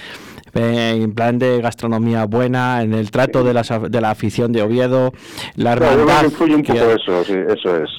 Eh, 0.54 0.98
En 1.02 1.12
plan 1.14 1.38
de 1.38 1.60
gastronomía 1.60 2.24
buena, 2.24 2.82
en 2.82 2.94
el 2.94 3.10
trato 3.10 3.44
de, 3.44 3.52
las 3.52 3.70
af- 3.70 3.88
de 3.90 4.00
la 4.00 4.10
afición 4.10 4.50
de 4.50 4.62
Oviedo, 4.62 5.12
la 5.56 5.76
Claro, 5.76 5.80
yo 5.80 5.90
creo 5.90 6.00
hermandad, 6.00 6.20
que 6.20 6.26
influye 6.26 6.54
un 6.54 6.62
que- 6.62 6.72
poco 6.72 6.90
eso, 6.90 7.24
sí, 7.24 7.34
eso 7.48 7.76
es. 7.76 7.90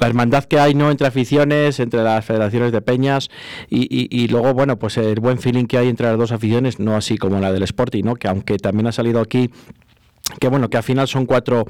La 0.00 0.06
hermandad 0.06 0.44
que 0.44 0.58
hay 0.58 0.74
no 0.74 0.90
entre 0.90 1.06
aficiones, 1.06 1.78
entre 1.78 2.02
las 2.02 2.24
federaciones 2.24 2.72
de 2.72 2.80
peñas 2.80 3.28
y, 3.68 4.28
luego, 4.28 4.54
bueno, 4.54 4.78
pues 4.78 4.96
el 4.96 5.20
buen 5.20 5.38
feeling 5.38 5.66
que 5.66 5.78
hay 5.78 5.88
entre 5.88 6.06
las 6.06 6.18
dos 6.18 6.32
aficiones, 6.32 6.80
no 6.80 6.96
así 6.96 7.18
como 7.18 7.38
la 7.38 7.52
del 7.52 7.62
Sporting, 7.62 8.04
¿no? 8.04 8.16
Que 8.16 8.28
aunque 8.28 8.56
también 8.56 8.86
ha 8.86 8.92
salido 8.92 9.20
aquí 9.20 9.50
que 10.38 10.48
bueno, 10.48 10.68
que 10.68 10.76
al 10.76 10.82
final 10.82 11.08
son 11.08 11.26
cuatro, 11.26 11.64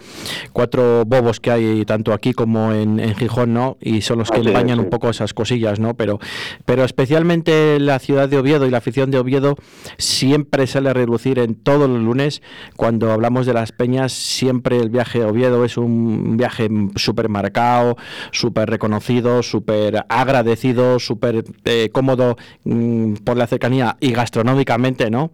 cuatro 0.52 1.04
bobos 1.06 1.40
que 1.40 1.50
hay 1.50 1.84
tanto 1.84 2.12
aquí 2.12 2.32
como 2.32 2.72
en, 2.72 3.00
en 3.00 3.14
Gijón, 3.14 3.54
¿no? 3.54 3.76
Y 3.80 4.02
son 4.02 4.18
los 4.18 4.30
que 4.30 4.40
Así 4.40 4.48
es, 4.48 4.54
empañan 4.54 4.78
sí. 4.78 4.84
un 4.84 4.90
poco 4.90 5.08
esas 5.08 5.32
cosillas, 5.32 5.80
¿no? 5.80 5.94
Pero, 5.94 6.18
pero 6.64 6.84
especialmente 6.84 7.78
la 7.80 7.98
ciudad 7.98 8.28
de 8.28 8.38
Oviedo 8.38 8.66
y 8.66 8.70
la 8.70 8.78
afición 8.78 9.10
de 9.10 9.18
Oviedo 9.18 9.56
siempre 9.96 10.66
sale 10.66 10.90
a 10.90 10.92
relucir 10.92 11.38
en 11.38 11.54
todos 11.54 11.88
los 11.88 12.00
lunes. 12.00 12.42
Cuando 12.76 13.12
hablamos 13.12 13.46
de 13.46 13.54
las 13.54 13.72
peñas, 13.72 14.12
siempre 14.12 14.78
el 14.78 14.90
viaje 14.90 15.22
a 15.22 15.28
Oviedo 15.28 15.64
es 15.64 15.76
un 15.76 16.36
viaje 16.36 16.68
súper 16.96 17.28
marcado, 17.28 17.96
súper 18.32 18.68
reconocido, 18.68 19.42
súper 19.42 20.04
agradecido, 20.08 20.98
súper 20.98 21.44
eh, 21.64 21.88
cómodo 21.92 22.36
mm, 22.64 23.14
por 23.24 23.36
la 23.36 23.46
cercanía 23.46 23.96
y 24.00 24.12
gastronómicamente, 24.12 25.10
¿no? 25.10 25.30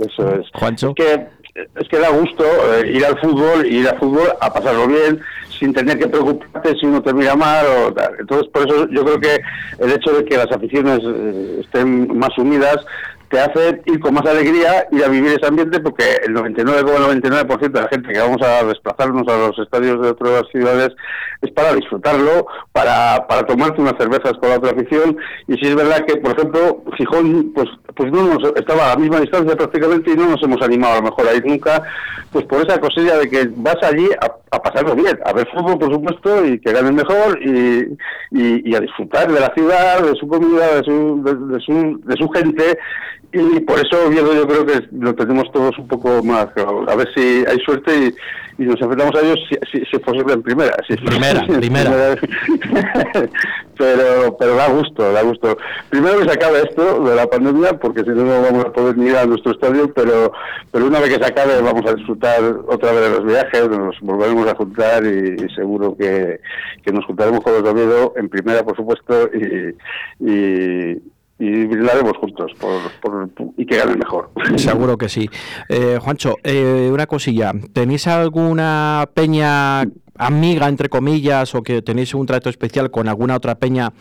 Eso 0.00 0.34
es. 0.34 0.46
Juancho. 0.54 0.94
Es 0.96 1.04
que, 1.06 1.26
es 1.54 1.88
que 1.88 1.98
da 1.98 2.10
gusto 2.10 2.44
eh, 2.44 2.92
ir 2.92 3.04
al 3.04 3.18
fútbol, 3.20 3.66
ir 3.66 3.88
al 3.88 3.98
fútbol 3.98 4.28
a 4.40 4.52
pasarlo 4.52 4.86
bien, 4.86 5.20
sin 5.58 5.72
tener 5.72 5.98
que 5.98 6.08
preocuparte 6.08 6.74
si 6.78 6.86
uno 6.86 7.02
te 7.02 7.12
mira 7.12 7.34
mal 7.36 7.66
o 7.66 7.92
tal. 7.92 8.14
Entonces, 8.18 8.48
por 8.52 8.66
eso 8.66 8.88
yo 8.88 9.04
creo 9.04 9.20
que 9.20 9.40
el 9.78 9.92
hecho 9.92 10.12
de 10.12 10.24
que 10.24 10.36
las 10.36 10.50
aficiones 10.52 11.00
eh, 11.04 11.60
estén 11.60 12.16
más 12.16 12.36
unidas 12.38 12.76
te 13.30 13.38
hace 13.38 13.80
ir 13.86 14.00
con 14.00 14.14
más 14.14 14.26
alegría, 14.26 14.88
ir 14.90 15.04
a 15.04 15.08
vivir 15.08 15.32
ese 15.32 15.46
ambiente, 15.46 15.78
porque 15.78 16.02
el 16.26 16.34
99,99% 16.34 17.70
de 17.70 17.80
la 17.80 17.88
gente 17.88 18.12
que 18.12 18.18
vamos 18.18 18.42
a 18.42 18.64
desplazarnos 18.64 19.26
a 19.28 19.38
los 19.38 19.58
estadios 19.58 20.02
de 20.02 20.08
otras 20.10 20.42
ciudades 20.50 20.90
es 21.40 21.50
para 21.52 21.72
disfrutarlo, 21.74 22.46
para, 22.72 23.24
para 23.28 23.46
tomarte 23.46 23.80
unas 23.80 23.94
cervezas 23.96 24.32
con 24.40 24.50
la 24.50 24.56
otra 24.56 24.72
afición, 24.72 25.16
y 25.46 25.54
si 25.54 25.68
es 25.68 25.76
verdad 25.76 26.04
que, 26.06 26.16
por 26.16 26.32
ejemplo, 26.32 26.82
Gijón, 26.98 27.52
pues, 27.54 27.68
pues 27.94 28.10
no 28.10 28.34
nos, 28.34 28.52
estaba 28.56 28.86
a 28.86 28.88
la 28.90 28.96
misma 28.96 29.20
distancia 29.20 29.56
prácticamente 29.56 30.10
y 30.10 30.16
no 30.16 30.26
nos 30.26 30.42
hemos 30.42 30.60
animado 30.60 30.94
a 30.94 30.96
lo 30.96 31.04
mejor 31.04 31.28
a 31.28 31.34
ir 31.34 31.46
nunca, 31.46 31.82
pues 32.32 32.44
por 32.46 32.66
esa 32.66 32.80
cosilla 32.80 33.16
de 33.16 33.30
que 33.30 33.48
vas 33.54 33.78
allí 33.82 34.08
a, 34.20 34.56
a 34.56 34.62
pasarlo 34.62 34.96
bien, 34.96 35.18
a 35.24 35.32
ver 35.32 35.48
fútbol, 35.54 35.78
por 35.78 35.92
supuesto, 35.92 36.46
y 36.46 36.58
que 36.58 36.72
ganen 36.72 36.96
mejor, 36.96 37.38
y, 37.40 37.96
y, 38.32 38.70
y 38.70 38.74
a 38.74 38.80
disfrutar 38.80 39.30
de 39.30 39.38
la 39.38 39.54
ciudad, 39.54 40.02
de 40.02 40.16
su 40.16 40.26
comida, 40.26 40.74
de 40.74 40.82
su, 40.82 41.22
de, 41.22 41.54
de 41.54 41.60
su, 41.60 42.00
de 42.04 42.16
su 42.16 42.28
gente, 42.30 42.78
y 43.32 43.60
por 43.60 43.78
eso 43.78 44.06
Oviedo 44.06 44.34
yo 44.34 44.46
creo 44.46 44.66
que 44.66 44.88
lo 44.92 45.14
tenemos 45.14 45.50
todos 45.52 45.78
un 45.78 45.86
poco 45.86 46.22
más 46.24 46.48
a 46.56 46.96
ver 46.96 47.08
si 47.14 47.44
hay 47.46 47.58
suerte 47.64 48.14
y, 48.58 48.62
y 48.62 48.66
nos 48.66 48.80
enfrentamos 48.80 49.14
a 49.14 49.20
ellos 49.20 49.38
si, 49.48 49.56
si, 49.70 49.84
si 49.86 49.96
es 49.96 50.02
posible 50.02 50.32
en 50.32 50.42
primera 50.42 50.74
si 50.88 50.96
Primera, 50.96 51.46
primera. 51.46 52.16
pero 53.78 54.36
pero 54.36 54.54
da 54.56 54.68
gusto 54.68 55.12
da 55.12 55.22
gusto. 55.22 55.56
Primero 55.88 56.18
que 56.18 56.24
se 56.24 56.32
acabe 56.32 56.58
esto 56.62 57.04
de 57.04 57.14
la 57.14 57.26
pandemia 57.26 57.78
porque 57.78 58.02
si 58.02 58.10
no 58.10 58.24
no 58.24 58.42
vamos 58.42 58.64
a 58.64 58.72
poder 58.72 58.98
ni 58.98 59.06
ir 59.06 59.16
a 59.16 59.26
nuestro 59.26 59.52
estadio 59.52 59.92
pero 59.94 60.32
pero 60.72 60.86
una 60.86 60.98
vez 61.00 61.10
que 61.16 61.24
se 61.24 61.30
acabe 61.30 61.60
vamos 61.62 61.86
a 61.86 61.94
disfrutar 61.94 62.42
otra 62.66 62.92
vez 62.92 63.00
de 63.02 63.10
los 63.10 63.24
viajes 63.24 63.68
nos 63.70 63.98
volveremos 64.00 64.48
a 64.48 64.56
juntar 64.56 65.04
y, 65.06 65.36
y 65.44 65.54
seguro 65.54 65.96
que, 65.96 66.40
que 66.84 66.92
nos 66.92 67.04
juntaremos 67.04 67.40
con 67.40 67.52
los 67.54 67.62
de 67.62 67.70
Oviedo 67.70 68.12
en 68.16 68.28
primera 68.28 68.64
por 68.64 68.74
supuesto 68.76 69.30
y, 69.32 69.74
y 70.18 71.00
y 71.40 71.64
brindaremos 71.64 72.18
juntos 72.18 72.52
por, 72.60 73.30
y 73.56 73.64
que 73.64 73.78
gane 73.78 73.96
mejor. 73.96 74.30
Seguro 74.56 74.98
que 74.98 75.08
sí. 75.08 75.28
Eh, 75.70 75.98
Juancho, 76.00 76.36
eh, 76.44 76.90
una 76.92 77.06
cosilla. 77.06 77.52
¿Tenéis 77.72 78.06
alguna 78.06 79.08
peña 79.14 79.86
amiga, 80.18 80.68
entre 80.68 80.90
comillas, 80.90 81.54
o 81.54 81.62
que 81.62 81.80
tenéis 81.80 82.14
un 82.14 82.26
trato 82.26 82.50
especial 82.50 82.90
con 82.90 83.08
alguna 83.08 83.36
otra 83.36 83.54
peña 83.54 83.94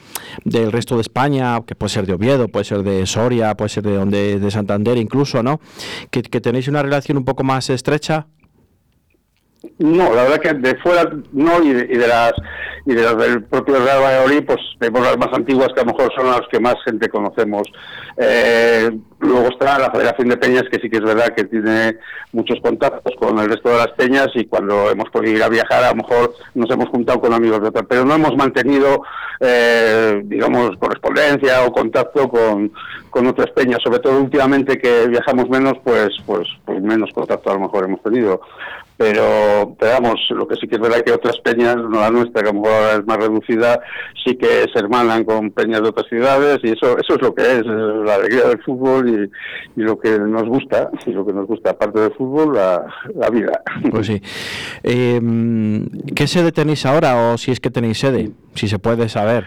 del 0.44 0.74
resto 0.74 0.96
de 0.96 1.02
España, 1.02 1.62
que 1.66 1.76
puede 1.76 1.90
ser 1.92 2.06
de 2.06 2.14
Oviedo, 2.14 2.50
puede 2.50 2.66
ser 2.66 2.84
de 2.84 3.06
Soria, 3.06 3.56
puede 3.56 3.70
ser 3.70 3.84
de 3.84 3.96
donde 3.96 4.38
de 4.38 4.52
Santander 4.52 4.98
incluso, 4.98 5.42
¿no? 5.42 5.62
Que 6.12 6.22
tenéis 6.22 6.68
una 6.68 6.84
relación 6.84 7.18
un 7.18 7.24
poco 7.24 7.46
más 7.46 7.70
estrecha. 7.70 8.28
No, 9.80 10.14
la 10.14 10.24
verdad 10.24 10.40
que 10.40 10.54
de 10.54 10.76
fuera 10.80 11.10
no 11.32 11.64
y 11.64 11.72
de, 11.72 11.84
y 11.86 11.98
de 11.98 12.08
las 12.08 12.34
y 12.86 12.94
de 12.94 13.02
las 13.02 13.18
del 13.18 13.44
propio 13.44 13.80
Real 13.80 14.02
Valladolid, 14.02 14.44
pues 14.46 14.60
tenemos 14.78 15.04
las 15.04 15.18
más 15.18 15.30
antiguas 15.32 15.70
que 15.74 15.80
a 15.80 15.84
lo 15.86 15.94
mejor 15.94 16.14
son 16.14 16.28
las 16.28 16.42
que 16.52 16.60
más 16.60 16.76
gente 16.84 17.08
conocemos. 17.08 17.64
Eh, 18.18 18.92
luego 19.20 19.48
está 19.48 19.80
la 19.80 19.90
Federación 19.90 20.28
de 20.28 20.38
Peñas 20.38 20.64
que 20.70 20.80
sí 20.82 20.90
que 20.90 20.98
es 20.98 21.04
verdad 21.04 21.34
que 21.34 21.46
tiene 21.46 21.98
muchos 22.34 22.60
contactos 22.60 23.14
con 23.18 23.40
el 23.40 23.50
resto 23.50 23.70
de 23.70 23.78
las 23.78 23.92
peñas 23.92 24.28
y 24.36 24.46
cuando 24.46 24.92
hemos 24.92 25.10
podido 25.12 25.38
ir 25.38 25.44
a 25.44 25.50
viajar 25.50 25.84
a 25.84 25.92
lo 25.92 25.96
mejor 25.96 26.34
nos 26.56 26.70
hemos 26.72 26.90
juntado 26.90 27.22
con 27.22 27.34
amigos 27.34 27.62
de 27.62 27.70
otras, 27.70 27.86
pero 27.88 28.04
no 28.04 28.16
hemos 28.16 28.36
mantenido 28.36 29.04
eh, 29.40 30.22
digamos 30.26 30.76
correspondencia 30.78 31.64
o 31.66 31.72
contacto 31.72 32.28
con, 32.28 32.74
con 33.10 33.28
otras 33.28 33.52
peñas, 33.52 33.80
sobre 33.82 34.00
todo 34.00 34.20
últimamente 34.20 34.78
que 34.78 35.08
viajamos 35.08 35.50
menos, 35.50 35.76
pues 35.86 36.10
pues 36.26 36.48
pues 36.66 36.82
menos 36.82 37.12
contacto 37.14 37.50
a 37.52 37.54
lo 37.54 37.62
mejor 37.62 37.86
hemos 37.86 38.04
tenido 38.04 38.42
pero, 39.00 39.78
pero 39.80 39.94
vamos, 39.94 40.20
lo 40.32 40.46
que 40.46 40.58
sí 40.58 40.68
que 40.68 40.76
es 40.76 40.82
verdad 40.82 41.00
que 41.06 41.14
otras 41.14 41.38
peñas, 41.38 41.78
no 41.78 42.02
la 42.02 42.12
nuestra, 42.12 42.44
que 42.44 42.50
a 42.50 42.52
lo 42.52 42.60
mejor 42.60 42.76
ahora 42.76 42.94
es 42.96 43.06
más 43.08 43.18
reducida, 43.18 43.80
sí 44.26 44.36
que 44.36 44.66
se 44.74 44.78
hermanan 44.78 45.24
con 45.24 45.52
peñas 45.52 45.82
de 45.82 45.88
otras 45.88 46.06
ciudades 46.10 46.60
y 46.64 46.72
eso 46.72 46.98
eso 46.98 47.16
es 47.16 47.22
lo 47.22 47.34
que 47.34 47.44
es, 47.44 47.66
la 47.66 48.16
alegría 48.16 48.50
del 48.50 48.62
fútbol 48.62 49.08
y, 49.08 49.80
y 49.80 49.84
lo 49.86 49.98
que 49.98 50.20
nos 50.20 50.44
gusta, 50.44 50.92
y 51.06 51.12
lo 51.12 51.26
que 51.26 51.32
nos 51.32 51.48
gusta, 51.48 51.70
aparte 51.70 52.02
del 52.02 52.12
fútbol, 52.12 52.56
la, 52.56 52.86
la 53.16 53.30
vida. 53.30 53.62
Pues 53.90 54.08
sí. 54.08 54.22
Eh, 54.84 55.22
¿Qué 56.14 56.28
sede 56.28 56.52
tenéis 56.52 56.86
ahora 56.86 57.32
o 57.32 57.38
si 57.38 57.52
es 57.52 57.62
que 57.62 57.72
tenéis 57.72 58.00
sede? 58.00 58.32
Si 58.54 58.68
se 58.68 58.80
puede 58.80 59.08
saber. 59.08 59.46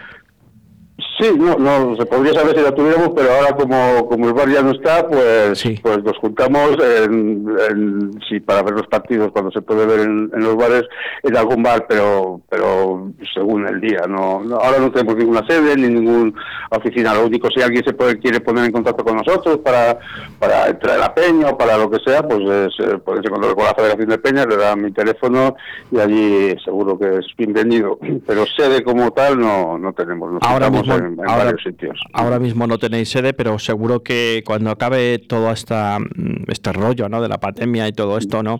Sí, 1.19 1.29
no, 1.37 1.55
no, 1.57 1.95
se 1.95 2.05
podría 2.07 2.33
saber 2.33 2.55
si 2.57 2.63
la 2.63 2.71
tuviéramos, 2.73 3.11
pero 3.15 3.31
ahora 3.33 3.55
como, 3.55 4.07
como 4.07 4.27
el 4.29 4.33
bar 4.33 4.49
ya 4.49 4.63
no 4.63 4.71
está, 4.71 5.07
pues, 5.07 5.59
Sí. 5.59 5.79
pues 5.81 6.03
nos 6.03 6.17
juntamos 6.17 6.71
en, 7.05 7.45
en- 7.69 8.11
sí, 8.27 8.39
para 8.39 8.63
ver 8.63 8.73
los 8.73 8.87
partidos 8.87 9.31
cuando 9.31 9.51
se 9.51 9.61
puede 9.61 9.85
ver 9.85 9.99
en, 10.01 10.31
en 10.33 10.43
los 10.43 10.55
bares, 10.55 10.83
en 11.21 11.37
algún 11.37 11.61
bar, 11.61 11.85
pero 11.87 12.41
pero 12.49 13.11
según 13.33 13.67
el 13.67 13.79
día. 13.79 14.01
No, 14.09 14.43
no- 14.43 14.55
ahora 14.55 14.79
no 14.79 14.91
tenemos 14.91 15.15
ninguna 15.15 15.45
sede 15.47 15.75
ni 15.75 15.87
ninguna 15.87 16.33
oficina. 16.71 17.13
Lo 17.13 17.25
único, 17.27 17.47
si 17.55 17.61
alguien 17.61 17.83
se 17.85 17.93
puede, 17.93 18.17
quiere 18.19 18.39
poner 18.39 18.65
en 18.65 18.71
contacto 18.71 19.03
con 19.03 19.15
nosotros 19.17 19.59
para, 19.59 19.99
para 20.39 20.67
entrar 20.69 20.95
a 20.95 20.99
la 20.99 21.13
peña 21.13 21.49
o 21.49 21.57
para 21.57 21.77
lo 21.77 21.91
que 21.91 21.99
sea, 21.99 22.23
pues 22.27 22.39
es, 22.41 22.73
eh, 22.87 22.97
ponerse 22.97 23.27
en 23.27 23.33
contacto 23.33 23.55
con 23.55 23.65
la 23.65 23.75
Federación 23.75 24.09
de 24.09 24.17
Peñas, 24.17 24.47
le 24.47 24.57
dan 24.57 24.81
mi 24.81 24.91
teléfono 24.91 25.55
y 25.91 25.99
allí 25.99 26.55
seguro 26.65 26.97
que 26.97 27.17
es 27.19 27.25
bienvenido. 27.37 27.99
Pero 28.25 28.45
sede 28.47 28.83
como 28.83 29.11
tal 29.11 29.39
no, 29.39 29.77
no 29.77 29.93
tenemos. 29.93 30.31
Nos 30.33 30.41
Ahora 30.43 30.69
mismo, 30.71 31.02
en, 31.03 31.13
en 31.13 31.19
ahora, 31.19 31.45
varios 31.45 31.63
sitios. 31.63 31.99
ahora 32.13 32.39
mismo 32.39 32.67
no 32.67 32.77
tenéis 32.77 33.09
sede, 33.09 33.33
pero 33.33 33.59
seguro 33.59 34.03
que 34.03 34.43
cuando 34.45 34.71
acabe 34.71 35.19
todo 35.19 35.51
esta, 35.51 35.99
mm, 35.99 36.45
este 36.47 36.73
rollo 36.73 37.09
¿no? 37.09 37.21
de 37.21 37.29
la 37.29 37.39
pandemia 37.39 37.87
y 37.87 37.91
todo 37.93 38.17
esto, 38.17 38.43
¿no? 38.43 38.59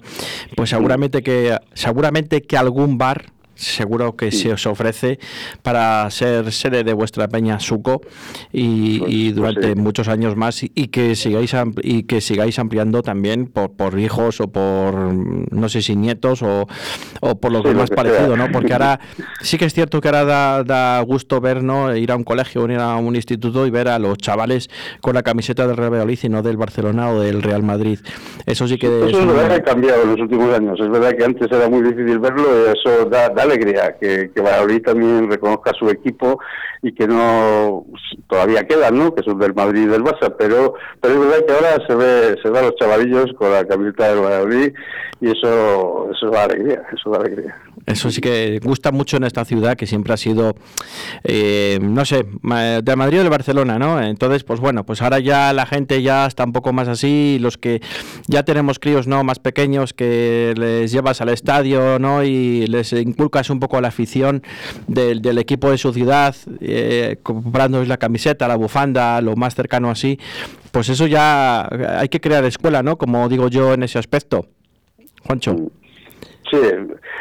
Pues 0.55 0.69
seguramente 0.69 1.23
que 1.23 1.57
seguramente 1.73 2.41
que 2.41 2.57
algún 2.57 2.97
bar 2.97 3.32
seguro 3.55 4.15
que 4.15 4.31
se 4.31 4.51
os 4.53 4.65
ofrece 4.65 5.19
para 5.61 6.09
ser 6.09 6.51
sede 6.51 6.83
de 6.83 6.93
vuestra 6.93 7.27
peña 7.27 7.59
Suco 7.59 8.01
y, 8.51 8.99
Pues- 8.99 9.11
y 9.13 9.23
pues 9.25 9.35
durante 9.35 9.67
sí. 9.69 9.75
muchos 9.75 10.07
años 10.07 10.35
más 10.35 10.63
y, 10.63 10.71
y 10.75 10.87
que 10.87 11.15
sigáis 11.15 11.53
y 11.81 12.03
que 12.03 12.21
sigáis 12.21 12.57
ampliando 12.59 13.01
también 13.03 13.47
por, 13.47 13.71
por 13.75 13.99
hijos 13.99 14.41
o 14.41 14.47
por 14.51 14.95
no 14.95 15.69
sé 15.69 15.81
si 15.81 15.95
nietos 15.95 16.41
o, 16.41 16.67
o 17.21 17.35
por 17.39 17.51
lo 17.51 17.59
Sí, 17.59 17.63
que 17.65 17.73
lo 17.73 17.79
más 17.79 17.89
que 17.89 17.95
parecido, 17.95 18.35
sea. 18.35 18.37
¿no? 18.37 18.51
Porque 18.51 18.73
ahora 18.73 18.99
sí 19.41 19.57
que 19.57 19.65
es 19.65 19.73
cierto 19.73 20.01
que 20.01 20.07
ahora 20.09 20.25
da, 20.25 20.63
da 20.63 20.99
gusto 21.01 21.39
ver, 21.41 21.63
¿no? 21.63 21.95
Ir 21.95 22.11
a 22.11 22.15
un 22.15 22.23
colegio, 22.23 22.65
ir 22.69 22.79
a 22.79 22.95
un 22.97 23.15
instituto 23.15 23.65
y 23.67 23.69
ver 23.69 23.87
a 23.87 23.99
los 23.99 24.17
chavales 24.17 24.69
con 25.01 25.13
la 25.13 25.23
camiseta 25.23 25.67
del 25.67 25.77
Real 25.77 25.91
Valladolid 25.91 26.19
y 26.23 26.29
no 26.29 26.41
del 26.41 26.57
Barcelona 26.57 27.09
o 27.11 27.19
del 27.19 27.41
Real 27.41 27.63
Madrid. 27.63 27.99
Eso 28.45 28.67
sí 28.67 28.77
que 28.77 28.87
Eso 29.09 29.19
es 29.21 29.27
verdad 29.27 29.47
que 29.49 29.53
ha 29.55 29.63
cambiado 29.63 30.03
en 30.03 30.09
los 30.11 30.19
últimos 30.21 30.53
años. 30.57 30.79
Es 30.79 30.89
verdad 30.89 31.11
que 31.17 31.23
antes 31.23 31.51
era 31.51 31.69
muy 31.69 31.81
difícil 31.81 32.19
verlo 32.19 32.43
y 32.43 32.77
eso 32.77 33.05
da, 33.05 33.29
da 33.29 33.42
alegría 33.43 33.95
que, 33.99 34.31
que 34.33 34.41
Valladolid 34.41 34.81
también 34.83 35.29
reconozca 35.29 35.71
su 35.77 35.89
equipo 35.89 36.39
y 36.81 36.93
que 36.93 37.07
no 37.07 37.85
todavía 38.27 38.67
quedan, 38.67 38.97
¿no? 38.97 39.15
Que 39.15 39.23
son 39.23 39.39
del 39.39 39.53
Madrid 39.53 39.83
y 39.83 39.87
del 39.87 40.03
Barça, 40.03 40.33
pero 40.37 40.75
pero 41.01 41.13
es 41.13 41.19
verdad 41.19 41.45
que 41.45 41.53
ahora 41.53 41.87
se 41.87 41.95
ve 41.95 42.35
se 42.41 42.49
ve 42.49 42.59
a 42.59 42.63
los 42.63 42.75
chavalillos 42.75 43.31
con 43.37 43.51
la 43.51 43.65
camiseta 43.65 44.09
del 44.09 44.23
Valladolid 44.23 44.73
y 45.21 45.31
eso 45.31 46.09
eso 46.11 46.29
da 46.29 46.43
alegría, 46.43 46.83
eso 46.93 47.09
da 47.09 47.19
alegría. 47.19 47.55
Eso 47.85 48.11
sí 48.11 48.21
que 48.21 48.59
gusta 48.63 48.91
mucho 48.91 49.17
en 49.17 49.25
esta 49.25 49.43
ciudad 49.43 49.75
que 49.75 49.87
siempre 49.87 50.13
ha 50.13 50.17
sido, 50.17 50.55
eh, 51.23 51.79
no 51.81 52.05
sé, 52.05 52.25
de 52.25 52.95
Madrid 52.95 53.19
o 53.19 53.23
de 53.23 53.29
Barcelona, 53.29 53.77
¿no? 53.77 54.01
Entonces, 54.01 54.43
pues 54.43 54.59
bueno, 54.59 54.85
pues 54.85 55.01
ahora 55.01 55.19
ya 55.19 55.51
la 55.51 55.65
gente 55.65 56.01
ya 56.01 56.25
está 56.25 56.45
un 56.45 56.53
poco 56.53 56.71
más 56.71 56.87
así, 56.87 57.37
los 57.41 57.57
que 57.57 57.81
ya 58.27 58.43
tenemos 58.43 58.79
críos, 58.79 59.07
¿no? 59.07 59.23
Más 59.23 59.39
pequeños 59.39 59.93
que 59.93 60.53
les 60.57 60.91
llevas 60.91 61.19
al 61.19 61.29
estadio, 61.29 61.99
¿no? 61.99 62.23
Y 62.23 62.67
les 62.67 62.93
inculcas 62.93 63.49
un 63.49 63.59
poco 63.59 63.81
la 63.81 63.89
afición 63.89 64.43
del, 64.87 65.21
del 65.21 65.37
equipo 65.37 65.69
de 65.69 65.77
su 65.77 65.91
ciudad, 65.91 66.35
eh, 66.61 67.17
comprándoles 67.21 67.89
la 67.89 67.97
camiseta, 67.97 68.47
la 68.47 68.55
bufanda, 68.55 69.19
lo 69.21 69.35
más 69.35 69.55
cercano 69.55 69.89
así. 69.89 70.19
Pues 70.71 70.89
eso 70.89 71.05
ya 71.05 71.67
hay 71.99 72.09
que 72.09 72.21
crear 72.21 72.45
escuela, 72.45 72.81
¿no? 72.81 72.97
Como 72.97 73.27
digo 73.29 73.49
yo 73.49 73.73
en 73.73 73.83
ese 73.83 73.99
aspecto. 73.99 74.47
Juancho. 75.25 75.55
Sí, 76.49 76.57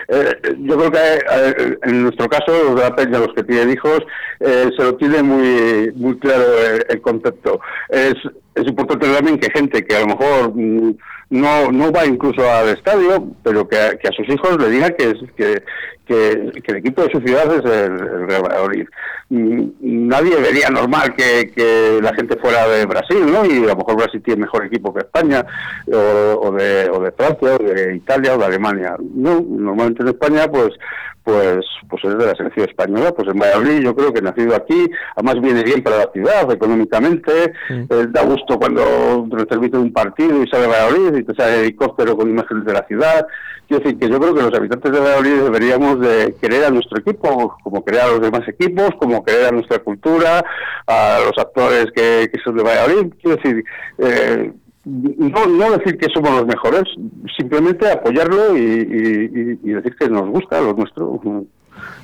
eh, 0.09 0.36
yo 0.61 0.76
creo 0.76 0.90
que 0.90 0.99
eh, 0.99 1.78
en 1.82 2.03
nuestro 2.03 2.28
caso, 2.28 2.47
los 2.64 2.76
de 2.76 2.82
la 2.82 2.97
peña, 2.97 3.18
los 3.18 3.34
que 3.34 3.45
tienen 3.45 3.70
hijos, 3.70 4.01
eh, 4.40 4.70
se 4.76 4.82
lo 4.82 4.95
tiene 4.97 5.22
muy 5.22 5.93
muy 5.95 6.18
claro 6.18 6.45
el, 6.59 6.84
el 6.88 7.01
concepto. 7.01 7.61
Es, 7.88 8.14
es 8.55 8.66
importante 8.66 9.07
también 9.09 9.38
que 9.38 9.51
gente 9.51 9.84
que 9.84 9.97
a 9.97 10.01
lo 10.01 10.09
mejor 10.09 10.53
mm, 10.55 10.97
no, 11.30 11.72
no 11.72 11.90
va 11.90 12.05
incluso 12.05 12.43
al 12.51 12.68
estadio, 12.68 13.26
pero 13.43 13.66
que, 13.66 13.76
que 14.01 14.09
a 14.09 14.12
sus 14.12 14.28
hijos 14.28 14.59
le 14.59 14.68
diga 14.68 14.90
que, 14.90 15.14
que, 15.36 15.62
que, 16.05 16.53
que 16.62 16.72
el 16.72 16.76
equipo 16.76 17.03
de 17.03 17.11
su 17.11 17.20
ciudad 17.20 17.47
es 17.55 17.64
el, 17.64 17.93
el 17.93 18.28
Real 18.28 18.43
Valladolid. 18.43 18.86
Mm, 19.30 19.62
Nadie 19.80 20.36
vería 20.36 20.68
normal 20.68 21.14
que, 21.16 21.51
que 21.57 22.01
la 22.03 22.12
gente 22.14 22.36
fuera 22.36 22.68
de 22.68 22.84
Brasil, 22.84 23.24
¿no? 23.24 23.47
Y 23.47 23.64
a 23.64 23.68
lo 23.68 23.76
mejor 23.76 23.97
Brasil 23.97 24.20
tiene 24.22 24.43
mejor 24.43 24.66
equipo 24.66 24.93
que 24.93 25.01
España, 25.01 25.47
o, 25.90 26.49
o 26.49 26.53
de, 26.53 26.90
o 26.90 27.01
de 27.01 27.12
Francia, 27.12 27.55
o 27.55 27.59
de 27.59 27.97
Italia, 27.97 28.34
o 28.34 28.38
de 28.38 28.45
Alemania. 28.45 28.97
No, 29.14 29.40
normalmente 29.83 30.03
en 30.03 30.09
España, 30.09 30.51
pues 30.51 30.70
pues 31.24 31.64
pues 31.89 32.05
es 32.05 32.18
de 32.18 32.26
la 32.26 32.35
selección 32.35 32.68
española, 32.68 33.12
pues 33.12 33.28
en 33.28 33.39
Valladolid 33.39 33.80
yo 33.80 33.95
creo 33.95 34.12
que 34.12 34.22
nacido 34.22 34.57
aquí, 34.57 34.91
además 35.14 35.41
viene 35.41 35.62
bien 35.62 35.83
para 35.83 35.99
la 35.99 36.11
ciudad 36.12 36.51
económicamente, 36.51 37.53
eh, 37.70 38.07
da 38.09 38.24
gusto 38.24 38.59
cuando 38.59 39.28
te 39.30 39.47
transmite 39.47 39.78
un 39.78 39.93
partido 39.93 40.43
y 40.43 40.49
sale 40.49 40.66
Valladolid 40.66 41.18
y 41.18 41.24
te 41.24 41.35
sale 41.35 41.61
helicóptero 41.61 42.16
con 42.16 42.28
imágenes 42.28 42.64
de 42.64 42.72
la 42.72 42.85
ciudad. 42.87 43.26
Quiero 43.68 43.85
decir 43.85 44.01
que 44.01 44.09
yo 44.11 44.18
creo 44.18 44.35
que 44.35 44.43
los 44.43 44.55
habitantes 44.55 44.91
de 44.91 44.99
Valladolid 44.99 45.43
deberíamos 45.45 46.01
de 46.01 46.35
querer 46.41 46.64
a 46.64 46.70
nuestro 46.70 46.99
equipo, 46.99 47.57
como 47.62 47.85
querer 47.85 48.01
a 48.01 48.09
los 48.09 48.20
demás 48.20 48.47
equipos, 48.49 48.91
como 48.99 49.24
querer 49.24 49.47
a 49.47 49.53
nuestra 49.53 49.78
cultura, 49.78 50.45
a 50.87 51.18
los 51.24 51.39
actores 51.39 51.87
que, 51.95 52.28
que 52.33 52.41
son 52.43 52.57
de 52.57 52.64
Valladolid. 52.64 53.12
Quiero 53.22 53.37
decir, 53.37 53.64
eh, 53.99 54.53
no, 54.85 55.47
no 55.47 55.70
decir 55.78 55.97
que 55.99 56.09
somos 56.12 56.30
los 56.33 56.47
mejores, 56.47 56.83
simplemente 57.37 57.89
apoyarlo 57.91 58.57
y, 58.57 58.61
y- 58.61 59.59
y- 59.62 59.72
decir 59.74 59.95
que 59.99 60.09
nos 60.09 60.28
gusta 60.28 60.61
lo 60.61 60.72
nuestro. 60.74 61.20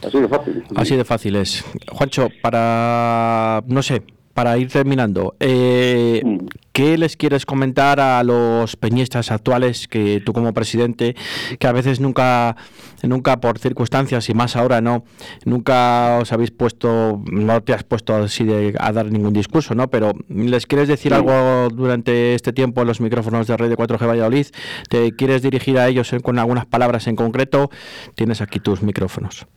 Así 0.07 0.21
de 0.21 0.29
fácil. 0.29 0.65
Así 0.77 0.97
de 0.97 1.05
fácil 1.05 1.37
es. 1.37 1.65
Juancho, 1.91 2.29
para, 2.43 3.63
no 3.67 3.83
sé, 3.83 4.03
para 4.39 4.57
ir 4.57 4.69
terminando, 4.69 5.35
eh, 5.41 6.23
¿qué 6.71 6.97
les 6.97 7.17
quieres 7.17 7.45
comentar 7.45 7.99
a 7.99 8.23
los 8.23 8.77
peñistas 8.77 9.33
actuales 9.33 9.89
que 9.89 10.23
tú 10.25 10.33
como 10.33 10.55
presidente, 10.55 11.17
que 11.59 11.67
a 11.67 11.73
veces 11.73 11.99
nunca, 11.99 12.55
nunca 13.03 13.41
por 13.41 13.59
circunstancias 13.59 14.29
y 14.29 14.35
más 14.35 14.55
ahora 14.55 14.81
no, 14.81 15.03
nunca 15.45 16.19
os 16.21 16.33
habéis 16.33 16.53
puesto, 16.53 17.21
no 17.29 17.61
te 17.65 17.73
has 17.73 17.83
puesto 17.83 18.15
así 18.15 18.45
de, 18.45 18.77
a 18.79 18.93
dar 18.93 19.11
ningún 19.11 19.33
discurso, 19.33 19.75
¿no? 19.75 19.91
Pero 19.91 20.13
les 20.29 20.67
quieres 20.67 20.87
decir 20.87 21.15
algo 21.15 21.69
durante 21.71 22.37
este 22.37 22.53
tiempo 22.53 22.83
en 22.83 22.87
los 22.87 23.01
micrófonos 23.01 23.49
de 23.49 23.57
Red 23.57 23.71
de 23.71 23.77
4G 23.77 24.07
Valladolid, 24.07 24.47
te 24.89 25.17
quieres 25.17 25.43
dirigir 25.43 25.81
a 25.81 25.89
ellos 25.89 26.15
con 26.23 26.39
algunas 26.39 26.67
palabras 26.67 27.09
en 27.09 27.17
concreto, 27.17 27.73
tienes 28.15 28.41
aquí 28.41 28.61
tus 28.61 28.85
micrófonos. 28.85 29.49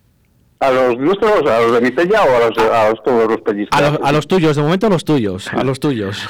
¿A 0.62 0.70
los 0.72 0.98
nuestros, 0.98 1.42
a 1.50 1.60
los 1.60 1.74
de 1.74 1.82
Mitella 1.82 2.24
o 2.24 2.36
a 2.36 2.48
los, 2.50 2.58
a 2.72 2.90
los- 2.92 3.04
todos 3.04 3.28
los 3.28 3.42
pellistas? 3.42 3.80
A 3.82 3.90
los, 3.92 4.00
a 4.04 4.12
los 4.12 4.28
tuyos, 4.28 4.56
de 4.56 4.62
momento 4.62 4.90
los 4.90 5.04
tuyos, 5.04 5.52
a 5.54 5.64
los 5.64 5.80
tuyos. 5.80 6.28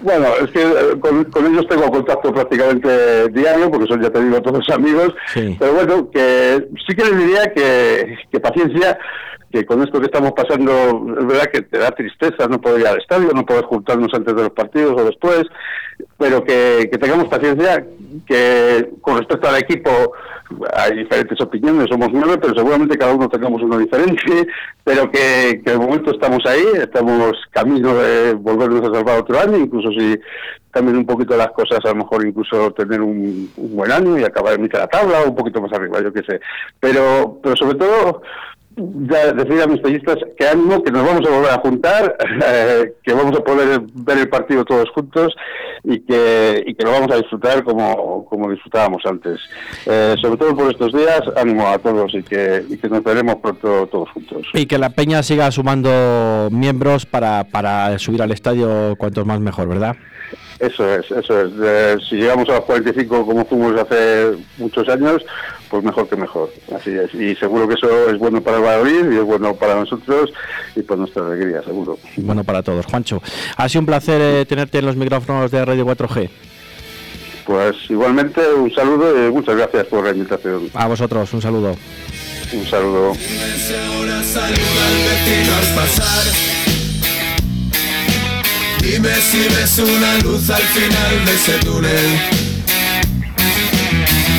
Bueno, 0.00 0.26
es 0.42 0.50
que 0.52 0.62
eh, 0.62 0.98
con, 1.00 1.24
con 1.24 1.44
ellos 1.46 1.66
tengo 1.68 1.90
contacto 1.90 2.32
prácticamente 2.32 3.28
diario, 3.30 3.70
porque 3.70 3.86
son, 3.88 4.00
ya 4.02 4.10
te 4.10 4.22
digo, 4.22 4.40
todos 4.40 4.66
amigos. 4.72 5.12
Sí. 5.34 5.56
Pero 5.58 5.72
bueno, 5.74 6.08
que 6.10 6.66
sí 6.86 6.96
que 6.96 7.04
les 7.04 7.18
diría 7.18 7.52
que, 7.54 8.16
que 8.32 8.40
paciencia, 8.40 8.98
que 9.50 9.64
con 9.64 9.82
esto 9.82 9.98
que 9.98 10.06
estamos 10.06 10.32
pasando, 10.32 10.72
es 11.18 11.26
verdad 11.26 11.50
que 11.52 11.62
te 11.62 11.78
da 11.78 11.90
tristeza 11.90 12.46
no 12.48 12.60
poder 12.60 12.80
ir 12.80 12.86
al 12.86 12.98
estadio, 12.98 13.30
no 13.34 13.46
poder 13.46 13.64
juntarnos 13.64 14.12
antes 14.12 14.34
de 14.34 14.42
los 14.42 14.52
partidos 14.52 15.00
o 15.00 15.04
después, 15.04 15.44
pero 16.18 16.44
que, 16.44 16.88
que 16.90 16.98
tengamos 16.98 17.28
paciencia, 17.28 17.84
que 18.26 18.90
con 19.00 19.18
respecto 19.18 19.48
al 19.48 19.56
equipo 19.56 20.12
hay 20.74 20.98
diferentes 20.98 21.40
opiniones, 21.40 21.88
somos 21.88 22.08
nueve, 22.12 22.38
pero 22.40 22.54
seguramente 22.54 22.98
cada 22.98 23.14
uno 23.14 23.28
tengamos 23.28 23.62
uno 23.62 23.78
diferente, 23.78 24.46
pero 24.84 25.10
que, 25.10 25.60
que 25.64 25.70
de 25.70 25.78
momento 25.78 26.10
estamos 26.10 26.44
ahí, 26.46 26.64
estamos 26.74 27.32
camino 27.50 27.94
de 27.94 28.34
volvernos 28.34 28.82
a 28.82 28.94
salvar 28.94 29.20
otro 29.20 29.38
año, 29.38 29.56
incluso 29.56 29.90
si 29.90 30.18
cambian 30.70 30.98
un 30.98 31.06
poquito 31.06 31.36
las 31.36 31.50
cosas, 31.52 31.80
a 31.84 31.88
lo 31.88 31.96
mejor 31.96 32.26
incluso 32.26 32.70
tener 32.72 33.00
un, 33.00 33.50
un 33.56 33.76
buen 33.76 33.90
año 33.90 34.18
y 34.18 34.24
acabar 34.24 34.54
en 34.54 34.62
mitad 34.62 34.78
de 34.78 34.84
la 34.84 34.90
tabla 34.90 35.22
o 35.22 35.30
un 35.30 35.36
poquito 35.36 35.60
más 35.60 35.72
arriba, 35.72 36.00
yo 36.02 36.12
qué 36.12 36.22
sé. 36.22 36.40
Pero, 36.80 37.38
pero 37.42 37.56
sobre 37.56 37.78
todo, 37.78 38.22
ya 38.78 39.32
decir 39.32 39.60
a 39.62 39.66
mis 39.66 39.80
pellistas 39.80 40.16
que 40.38 40.46
ánimo, 40.46 40.82
que 40.82 40.90
nos 40.90 41.04
vamos 41.04 41.26
a 41.26 41.30
volver 41.30 41.50
a 41.50 41.58
juntar, 41.60 42.16
eh, 42.46 42.94
que 43.02 43.12
vamos 43.12 43.36
a 43.38 43.42
poder 43.42 43.80
ver 43.94 44.18
el 44.18 44.28
partido 44.28 44.64
todos 44.64 44.88
juntos 44.90 45.34
y 45.84 46.00
que, 46.00 46.62
y 46.66 46.74
que 46.74 46.84
lo 46.84 46.92
vamos 46.92 47.10
a 47.10 47.16
disfrutar 47.16 47.64
como, 47.64 48.24
como 48.26 48.50
disfrutábamos 48.50 49.02
antes. 49.04 49.40
Eh, 49.86 50.14
sobre 50.20 50.36
todo 50.36 50.56
por 50.56 50.70
estos 50.70 50.92
días, 50.92 51.22
ánimo 51.36 51.66
a 51.66 51.78
todos 51.78 52.14
y 52.14 52.22
que, 52.22 52.64
y 52.68 52.76
que 52.76 52.88
nos 52.88 53.02
veremos 53.02 53.36
pronto 53.36 53.86
todos 53.86 54.10
juntos. 54.10 54.46
Y 54.54 54.66
que 54.66 54.78
la 54.78 54.90
peña 54.90 55.22
siga 55.22 55.50
sumando 55.50 56.48
miembros 56.50 57.06
para, 57.06 57.44
para 57.44 57.98
subir 57.98 58.22
al 58.22 58.32
estadio 58.32 58.94
cuantos 58.96 59.26
más 59.26 59.40
mejor, 59.40 59.68
¿verdad? 59.68 59.96
Eso 60.58 60.92
es, 60.92 61.10
eso 61.10 61.40
es. 61.40 61.52
Eh, 61.62 61.96
si 62.08 62.16
llegamos 62.16 62.48
a 62.48 62.54
los 62.54 62.64
45 62.64 63.26
como 63.26 63.44
fuimos 63.44 63.80
hace 63.80 64.32
muchos 64.56 64.88
años, 64.88 65.24
pues 65.70 65.84
mejor 65.84 66.08
que 66.08 66.16
mejor. 66.16 66.50
Así 66.74 66.90
es. 66.90 67.14
Y 67.14 67.36
seguro 67.36 67.68
que 67.68 67.74
eso 67.74 68.10
es 68.10 68.18
bueno 68.18 68.40
para 68.40 68.56
el 68.56 68.64
Valladolid 68.64 69.12
y 69.12 69.16
es 69.16 69.24
bueno 69.24 69.54
para 69.54 69.76
nosotros 69.76 70.32
y 70.74 70.82
por 70.82 70.98
nuestra 70.98 71.26
alegría, 71.26 71.62
seguro. 71.62 71.98
Bueno 72.16 72.42
para 72.42 72.62
todos. 72.62 72.86
Juancho, 72.86 73.22
ha 73.56 73.68
sido 73.68 73.80
un 73.80 73.86
placer 73.86 74.20
eh, 74.20 74.46
tenerte 74.46 74.78
en 74.78 74.86
los 74.86 74.96
micrófonos 74.96 75.50
de 75.50 75.64
Radio 75.64 75.86
4G. 75.86 76.28
Pues 77.46 77.76
igualmente 77.88 78.40
un 78.52 78.70
saludo 78.74 79.26
y 79.26 79.30
muchas 79.30 79.56
gracias 79.56 79.86
por 79.86 80.04
la 80.04 80.10
invitación. 80.10 80.68
A 80.74 80.86
vosotros, 80.86 81.32
un 81.32 81.40
saludo. 81.40 81.76
Un 82.52 82.66
saludo. 82.66 83.12
Dime 88.90 89.14
si 89.20 89.36
ves 89.36 89.78
una 89.80 90.14
luz 90.24 90.48
al 90.48 90.62
final 90.62 91.24
de 91.26 91.34
ese 91.34 91.52
túnel. 91.58 92.20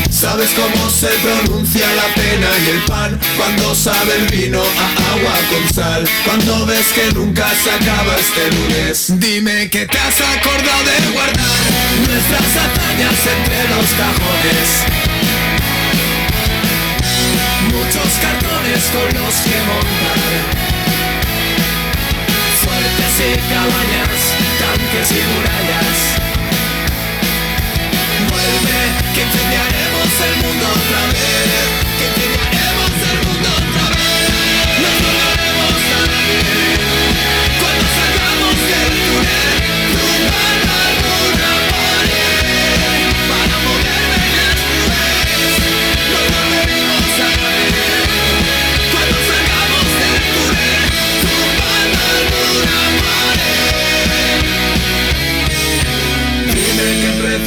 ¿Sabes 0.09 0.49
cómo 0.55 0.89
se 0.89 1.07
pronuncia 1.07 1.85
la 1.93 2.07
pena 2.15 2.47
y 2.65 2.69
el 2.71 2.81
pan? 2.87 3.19
Cuando 3.37 3.75
sabe 3.75 4.15
el 4.15 4.25
vino 4.29 4.59
a 4.59 5.13
agua 5.13 5.33
con 5.51 5.73
sal 5.73 6.09
Cuando 6.25 6.65
ves 6.65 6.87
que 6.93 7.13
nunca 7.13 7.47
se 7.63 7.71
acaba 7.71 8.15
este 8.17 8.51
lunes 8.51 9.19
Dime 9.19 9.69
que 9.69 9.85
te 9.85 9.97
has 9.97 10.19
acordado 10.19 10.83
de 10.83 11.11
guardar 11.13 11.59
Nuestras 12.07 12.49
hazañas 12.57 13.19
entre 13.37 13.69
los 13.69 13.89
cajones 14.01 14.69
Muchos 17.71 18.13
cartones 18.19 18.83
con 18.91 19.23
los 19.23 19.35
que 19.41 19.57
montar 19.67 20.58
y 23.19 23.35
cabañas, 23.51 24.21
tanques 24.59 25.11
y 25.11 25.21
murallas. 25.31 25.99
Vuelve, 28.29 28.81
que 29.13 29.21
incendiaremos 29.21 30.11
el 30.27 30.35
mundo 30.43 30.65
otra 30.79 31.01
vez 31.11 31.69
Que 31.97 32.05
incendiaremos 32.07 32.93
el 33.11 33.17
mundo 33.27 33.49
otra 33.59 33.85
vez. 33.95 34.27
Nos 34.81 34.95
volveremos 35.03 35.77
a 35.95 36.01
vivir 36.11 36.79
Cuando 37.59 37.83
salgamos 37.97 38.55
del 38.69 38.93
túnel 39.03 40.58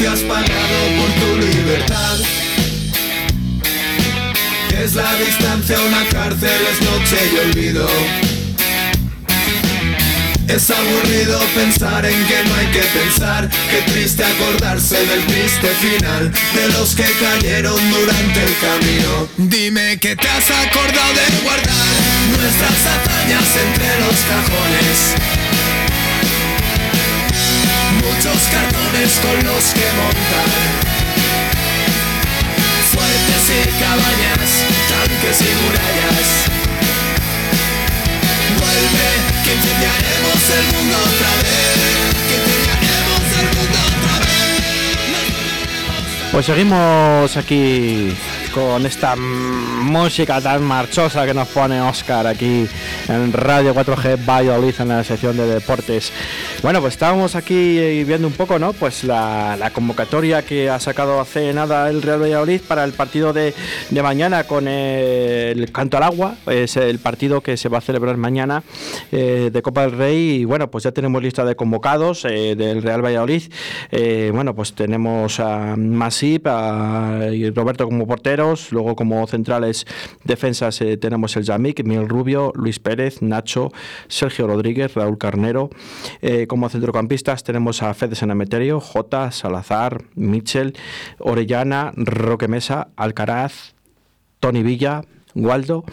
precio 0.03 0.11
has 0.11 0.21
pagado 0.21 0.79
por 0.99 1.11
tu 1.21 1.47
libertad. 1.47 2.19
Es 4.83 4.95
la 4.95 5.15
distancia 5.15 5.77
a 5.77 5.81
una 5.81 6.05
cárcel, 6.09 6.61
es 6.73 6.81
noche 6.83 7.17
y 7.33 7.49
olvido. 7.49 7.87
Es 10.49 10.71
aburrido 10.71 11.39
pensar 11.55 12.05
en 12.05 12.27
que 12.27 12.43
no 12.45 12.55
hay 12.57 12.67
que 12.67 12.81
pensar 12.81 13.49
Qué 13.71 13.93
triste 13.93 14.23
acordarse 14.25 14.97
del 14.97 15.25
triste 15.25 15.69
final 15.81 16.31
De 16.53 16.69
los 16.77 16.95
que 16.95 17.05
cayeron 17.05 17.79
durante 17.91 18.43
el 18.43 18.57
camino 18.59 19.29
Dime 19.39 19.99
que 19.99 20.15
te 20.17 20.29
has 20.29 20.51
acordado 20.51 21.15
de 21.15 21.45
guardar 21.45 21.87
Nuestras 22.37 22.87
hazañas 22.87 23.57
entre 23.57 24.01
los 24.01 24.21
cajones 24.21 25.42
Muchos 28.15 28.43
cartones 28.49 29.21
con 29.21 29.37
los 29.37 29.65
que 29.73 29.87
montar. 29.97 30.51
Fuertes 32.91 33.45
y 33.49 33.63
cabañas, 33.81 34.51
tanques 34.89 35.39
y 35.41 35.51
murallas. 35.63 36.29
Vuelve, 38.59 39.09
que 39.45 39.51
incendiaremos 39.55 40.43
el 40.51 40.65
mundo 40.77 40.97
otra 40.99 41.33
vez 41.43 41.81
Que 42.29 42.35
incendiaremos 42.37 43.25
el 43.41 43.49
mundo 43.57 43.79
otra 43.89 44.15
vez. 44.21 44.33
Pues 46.33 46.45
seguimos 46.47 47.37
aquí 47.37 48.15
con 48.53 48.85
esta 48.85 49.17
música 49.17 50.41
tan 50.41 50.63
marchosa 50.63 51.25
que 51.25 51.33
nos 51.33 51.49
pone 51.49 51.81
Oscar 51.81 52.27
aquí 52.27 52.69
en 53.09 53.33
Radio 53.33 53.75
4G 53.75 54.25
Valladolid 54.25 54.75
en 54.79 54.89
la 54.89 55.05
sección 55.05 55.37
de 55.37 55.47
deportes. 55.47 56.13
Bueno, 56.63 56.81
pues 56.81 56.95
estábamos 56.95 57.35
aquí 57.35 57.79
eh, 57.79 58.05
viendo 58.07 58.29
un 58.29 58.35
poco, 58.35 58.59
¿no? 58.59 58.73
Pues 58.73 59.05
la, 59.05 59.71
convocatoria 59.75 60.43
que 60.43 60.71
ha 60.71 60.79
sacado 60.79 61.21
hace 61.21 61.53
nada 61.53 61.89
el 61.89 62.03
Real 62.03 62.23
Valladolid 62.23 62.61
para 62.61 62.85
el 62.85 62.93
partido 62.93 63.33
de, 63.33 63.55
de 63.91 64.03
mañana 64.03 64.45
con 64.45 64.69
el 64.69 65.73
Canto 65.73 65.97
al 65.97 66.05
Agua. 66.05 66.37
Es 66.47 66.77
el 66.77 66.99
partido 66.99 67.41
que 67.41 67.57
se 67.57 67.69
va 67.69 67.79
a 67.79 67.81
celebrar 67.81 68.17
mañana 68.17 68.63
eh, 69.11 69.51
de 69.53 69.63
Copa 69.63 69.83
del 69.83 69.93
Rey. 69.93 70.41
Y 70.41 70.45
bueno, 70.45 70.71
pues 70.71 70.85
ya 70.85 70.93
tenemos 70.93 71.23
lista 71.23 71.45
de 71.45 71.57
convocados 71.57 72.25
eh, 72.25 72.55
del 72.57 72.83
Real 72.83 73.05
Valladolid. 73.05 73.43
Bueno, 74.33 74.55
pues 74.55 74.75
tenemos 74.75 75.41
a 75.41 75.77
Masip 75.77 76.47
a, 76.47 77.21
Roberto 77.55 77.87
como 77.87 78.07
porteros. 78.07 78.73
Luego 78.73 78.95
como 78.95 79.27
centrales 79.27 79.87
defensas 80.25 80.79
tenemos 81.01 81.37
el 81.37 81.45
Yamik, 81.45 81.85
Miguel 81.85 82.09
Rubio, 82.09 82.53
Luis 82.55 82.79
Pérez, 82.79 82.92
Nacho, 83.21 83.71
Sergio 84.09 84.47
Rodríguez, 84.47 84.95
Raúl 84.95 85.19
Carnero. 85.19 85.71
Eh, 86.21 86.47
como 86.47 86.69
centrocampistas 86.69 87.43
tenemos 87.45 87.83
a 87.83 87.93
Fede 87.95 88.17
Sanemeterio, 88.17 88.81
Jota, 88.81 89.31
Salazar, 89.31 90.05
Mitchell, 90.15 90.75
Orellana, 91.19 91.93
Roque 91.97 92.49
Mesa, 92.49 92.89
Alcaraz, 92.97 93.75
Tony 94.41 94.63
Villa, 94.63 95.03
Waldo. 95.35 95.85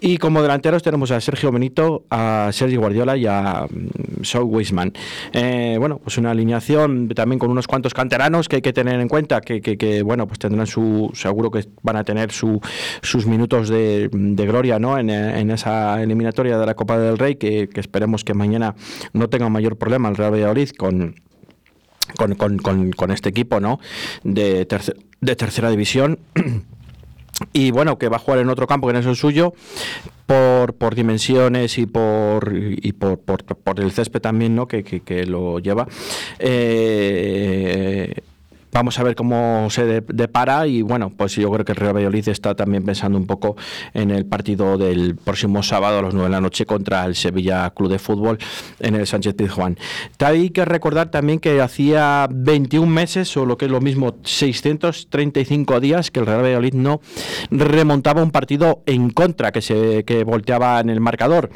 Y 0.00 0.16
como 0.16 0.40
delanteros 0.42 0.82
tenemos 0.82 1.10
a 1.10 1.20
Sergio 1.20 1.52
Benito, 1.52 2.04
a 2.10 2.50
Sergio 2.52 2.80
Guardiola 2.80 3.16
y 3.16 3.26
a 3.26 3.66
mm, 3.68 4.22
Saul 4.24 4.44
Weisman. 4.44 4.92
Eh, 5.32 5.76
bueno, 5.78 5.98
pues 5.98 6.16
una 6.18 6.30
alineación 6.30 7.08
también 7.08 7.38
con 7.38 7.50
unos 7.50 7.66
cuantos 7.66 7.92
canteranos 7.94 8.48
que 8.48 8.56
hay 8.56 8.62
que 8.62 8.72
tener 8.72 8.98
en 9.00 9.08
cuenta, 9.08 9.40
que, 9.40 9.60
que- 9.60 10.02
bueno, 10.02 10.26
pues 10.26 10.38
tendrán 10.38 10.66
su, 10.66 11.10
seguro 11.14 11.50
que 11.50 11.64
van 11.82 11.96
a 11.96 12.04
tener 12.04 12.32
su, 12.32 12.60
sus 13.02 13.26
minutos 13.26 13.68
de, 13.68 14.08
de 14.12 14.46
gloria 14.46 14.78
¿no? 14.78 14.98
en, 14.98 15.10
esa 15.50 16.02
eliminatoria 16.02 16.56
de 16.58 16.66
la 16.66 16.74
Copa 16.74 16.98
del 16.98 17.18
Rey, 17.18 17.36
que, 17.36 17.68
esperemos 17.74 18.24
que 18.24 18.34
mañana 18.34 18.74
no 19.12 19.28
tenga 19.28 19.48
mayor 19.48 19.76
problema 19.76 20.08
el 20.08 20.16
Real 20.16 20.32
Valladolid 20.32 20.70
con 20.70 21.14
con, 22.16 22.34
con- 22.34 22.58
con- 22.58 22.90
con 22.92 23.10
este 23.12 23.28
equipo 23.28 23.60
¿no? 23.60 23.78
de, 24.24 24.66
terce- 24.66 24.96
de 25.20 25.36
tercera 25.36 25.70
división. 25.70 26.18
Y 27.52 27.70
bueno, 27.70 27.98
que 27.98 28.08
va 28.08 28.16
a 28.16 28.20
jugar 28.20 28.40
en 28.40 28.50
otro 28.50 28.66
campo 28.66 28.86
que 28.86 28.92
no 28.92 28.98
es 28.98 29.06
el 29.06 29.16
suyo, 29.16 29.54
por, 30.26 30.74
por 30.74 30.94
dimensiones 30.94 31.78
y 31.78 31.86
por 31.86 32.52
y 32.54 32.92
por, 32.92 33.18
por, 33.18 33.44
por 33.44 33.80
el 33.80 33.90
césped 33.92 34.20
también, 34.20 34.54
¿no? 34.54 34.66
Que, 34.68 34.84
que- 34.84 35.00
que 35.00 35.24
lo 35.26 35.58
lleva. 35.58 35.86
Eh, 36.38 38.14
Vamos 38.72 38.98
a 38.98 39.02
ver 39.02 39.14
cómo 39.14 39.68
se 39.70 39.84
de- 39.84 40.00
depara 40.00 40.66
y 40.66 40.82
bueno, 40.82 41.10
pues 41.16 41.34
yo 41.36 41.50
creo 41.50 41.64
que 41.64 41.72
el 41.72 41.76
Real 41.76 41.94
Valladolid 41.96 42.28
está 42.28 42.54
también 42.54 42.84
pensando 42.84 43.18
un 43.18 43.26
poco 43.26 43.56
en 43.94 44.10
el 44.10 44.26
partido 44.26 44.78
del 44.78 45.16
próximo 45.16 45.62
sábado 45.62 45.98
a 45.98 46.02
las 46.02 46.14
9 46.14 46.28
de 46.28 46.32
la 46.32 46.40
noche 46.40 46.66
contra 46.66 47.04
el 47.06 47.14
Sevilla 47.16 47.70
Club 47.70 47.90
de 47.90 47.98
Fútbol 47.98 48.38
en 48.78 48.94
el 48.94 49.06
Sánchez 49.06 49.34
Pizjuán. 49.34 49.76
Hay 50.20 50.50
que 50.50 50.64
recordar 50.64 51.10
también 51.10 51.40
que 51.40 51.60
hacía 51.60 52.28
21 52.30 52.86
meses 52.92 53.36
o 53.36 53.44
lo 53.44 53.56
que 53.58 53.64
es 53.64 53.70
lo 53.70 53.80
mismo 53.80 54.16
635 54.22 55.80
días 55.80 56.10
que 56.10 56.20
el 56.20 56.26
Real 56.26 56.42
Valladolid 56.42 56.74
no 56.74 57.00
remontaba 57.50 58.22
un 58.22 58.30
partido 58.30 58.82
en 58.86 59.10
contra 59.10 59.52
que 59.52 59.62
se 59.62 60.04
que 60.04 60.24
volteaba 60.24 60.80
en 60.80 60.90
el 60.90 61.00
marcador. 61.00 61.50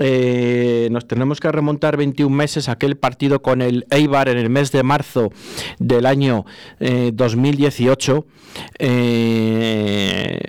Eh, 0.00 0.88
nos 0.90 1.06
tenemos 1.06 1.38
que 1.38 1.50
remontar 1.52 1.96
21 1.96 2.34
meses 2.34 2.68
aquel 2.68 2.96
partido 2.96 3.42
con 3.42 3.62
el 3.62 3.86
Eibar 3.90 4.28
en 4.28 4.38
el 4.38 4.50
mes 4.50 4.72
de 4.72 4.82
marzo 4.82 5.30
del 5.78 6.06
año 6.06 6.43
eh, 6.80 7.10
2018. 7.12 8.26
Eh, 8.78 10.40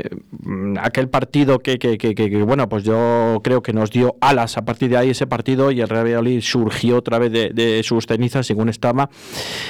aquel 0.79 1.09
partido 1.09 1.59
que, 1.59 2.43
bueno, 2.45 2.69
pues 2.69 2.83
yo 2.83 3.41
creo 3.43 3.61
que 3.63 3.73
nos 3.73 3.91
dio 3.91 4.15
alas 4.21 4.57
a 4.57 4.65
partir 4.65 4.89
de 4.89 4.97
ahí 4.97 5.09
ese 5.09 5.27
partido 5.27 5.71
y 5.71 5.81
el 5.81 5.89
Real 5.89 6.05
Valladolid 6.05 6.41
surgió 6.41 6.97
otra 6.97 7.19
vez 7.19 7.31
de, 7.31 7.81
sus 7.83 8.05
cenizas 8.05 8.45
según 8.47 8.69
estaba 8.69 9.09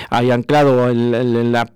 ahí 0.09 0.31
anclado 0.31 0.89
en, 0.89 1.51
la 1.51 1.71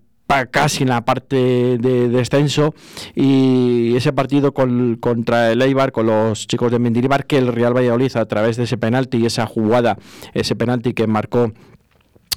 casi 0.52 0.84
en 0.84 0.90
la 0.90 1.06
parte 1.06 1.78
de 1.80 2.08
descenso 2.10 2.76
y 3.16 3.96
ese 3.96 4.14
partido 4.14 4.54
con- 4.54 4.96
contra 4.98 5.52
el 5.52 5.62
Eibar 5.62 5.92
con 5.92 6.06
los 6.06 6.46
chicos 6.46 6.72
de 6.72 6.78
Mendilibar 6.78 7.26
que 7.26 7.40
el 7.40 7.48
Real 7.48 7.76
Valladolid 7.76 8.16
a 8.16 8.26
través 8.26 8.56
de 8.56 8.66
ese 8.66 8.78
penalti 8.78 9.18
y 9.18 9.26
esa 9.26 9.48
jugada 9.48 9.98
ese 10.36 10.56
penalti 10.56 10.94
que 10.94 11.08
marcó 11.08 11.52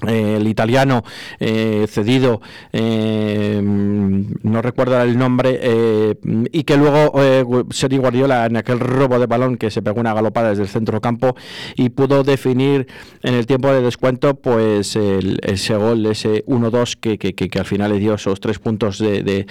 eh, 0.07 0.37
el 0.39 0.47
italiano 0.47 1.03
eh, 1.39 1.85
cedido, 1.89 2.41
eh, 2.73 3.61
no 3.63 4.61
recuerdo 4.61 5.01
el 5.01 5.17
nombre, 5.17 5.59
eh, 5.61 6.15
y 6.51 6.63
que 6.63 6.75
luego 6.77 7.13
eh, 7.21 7.45
Sergio 7.69 8.01
Guardiola 8.01 8.45
en 8.45 8.57
aquel 8.57 8.79
robo 8.79 9.19
de 9.19 9.27
balón 9.27 9.57
que 9.57 9.71
se 9.71 9.81
pegó 9.81 9.99
una 10.01 10.13
galopada 10.13 10.49
desde 10.49 10.63
el 10.63 10.69
centro 10.69 10.99
campo 10.99 11.35
y 11.75 11.89
pudo 11.89 12.23
definir 12.23 12.87
en 13.21 13.33
el 13.35 13.45
tiempo 13.45 13.71
de 13.71 13.81
descuento 13.81 14.35
pues 14.35 14.95
el, 14.95 15.39
ese 15.43 15.75
gol, 15.75 16.05
ese 16.07 16.43
1-2 16.47 16.97
que, 16.99 17.17
que, 17.17 17.33
que- 17.33 17.59
al 17.59 17.65
final 17.65 17.91
le 17.91 17.99
dio 17.99 18.15
esos 18.15 18.39
tres 18.41 18.59
puntos 18.59 18.97
de, 18.97 19.23
de- 19.23 19.45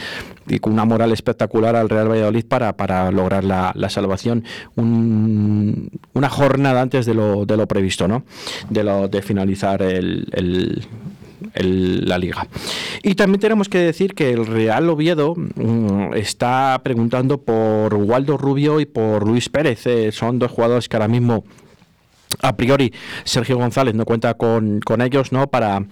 con 0.60 0.72
una 0.72 0.84
moral 0.84 1.12
espectacular 1.12 1.76
al 1.76 1.88
Real 1.88 2.10
Valladolid 2.10 2.44
para, 2.44 2.76
para 2.76 3.10
lograr 3.10 3.44
la, 3.44 3.72
la 3.74 3.88
salvación 3.88 4.44
un- 4.76 5.88
una 6.12 6.28
jornada 6.28 6.82
antes 6.82 7.06
de 7.06 7.14
lo, 7.14 7.46
de 7.46 7.56
lo 7.56 7.66
previsto, 7.66 8.06
¿no? 8.08 8.24
De, 8.68 8.82
lo, 8.84 9.08
de 9.08 9.22
finalizar 9.22 9.80
el- 9.82 10.26
el- 10.32 10.84
el- 11.54 12.08
la 12.08 12.18
liga. 12.18 12.46
Y 13.02 13.14
también 13.14 13.40
tenemos 13.40 13.68
que 13.68 13.78
decir 13.78 14.14
que 14.14 14.30
el 14.32 14.46
Real 14.46 14.88
Oviedo 14.88 15.34
mm, 15.36 16.14
está 16.14 16.80
preguntando 16.84 17.38
por 17.38 17.94
Waldo 17.94 18.36
Rubio 18.38 18.80
y 18.80 18.86
por 18.86 19.26
Luis 19.26 19.48
Pérez. 19.48 19.86
Eh, 19.86 20.12
son 20.12 20.38
dos 20.38 20.50
jugadores 20.50 20.88
que 20.88 20.96
ahora 20.96 21.08
mismo 21.08 21.44
a 22.40 22.56
priori 22.56 22.92
Sergio 23.24 23.56
González 23.58 23.94
no 23.94 24.04
cuenta 24.04 24.34
con, 24.34 24.80
con 24.80 25.00
ellos 25.02 25.32
no 25.32 25.48
para, 25.48 25.84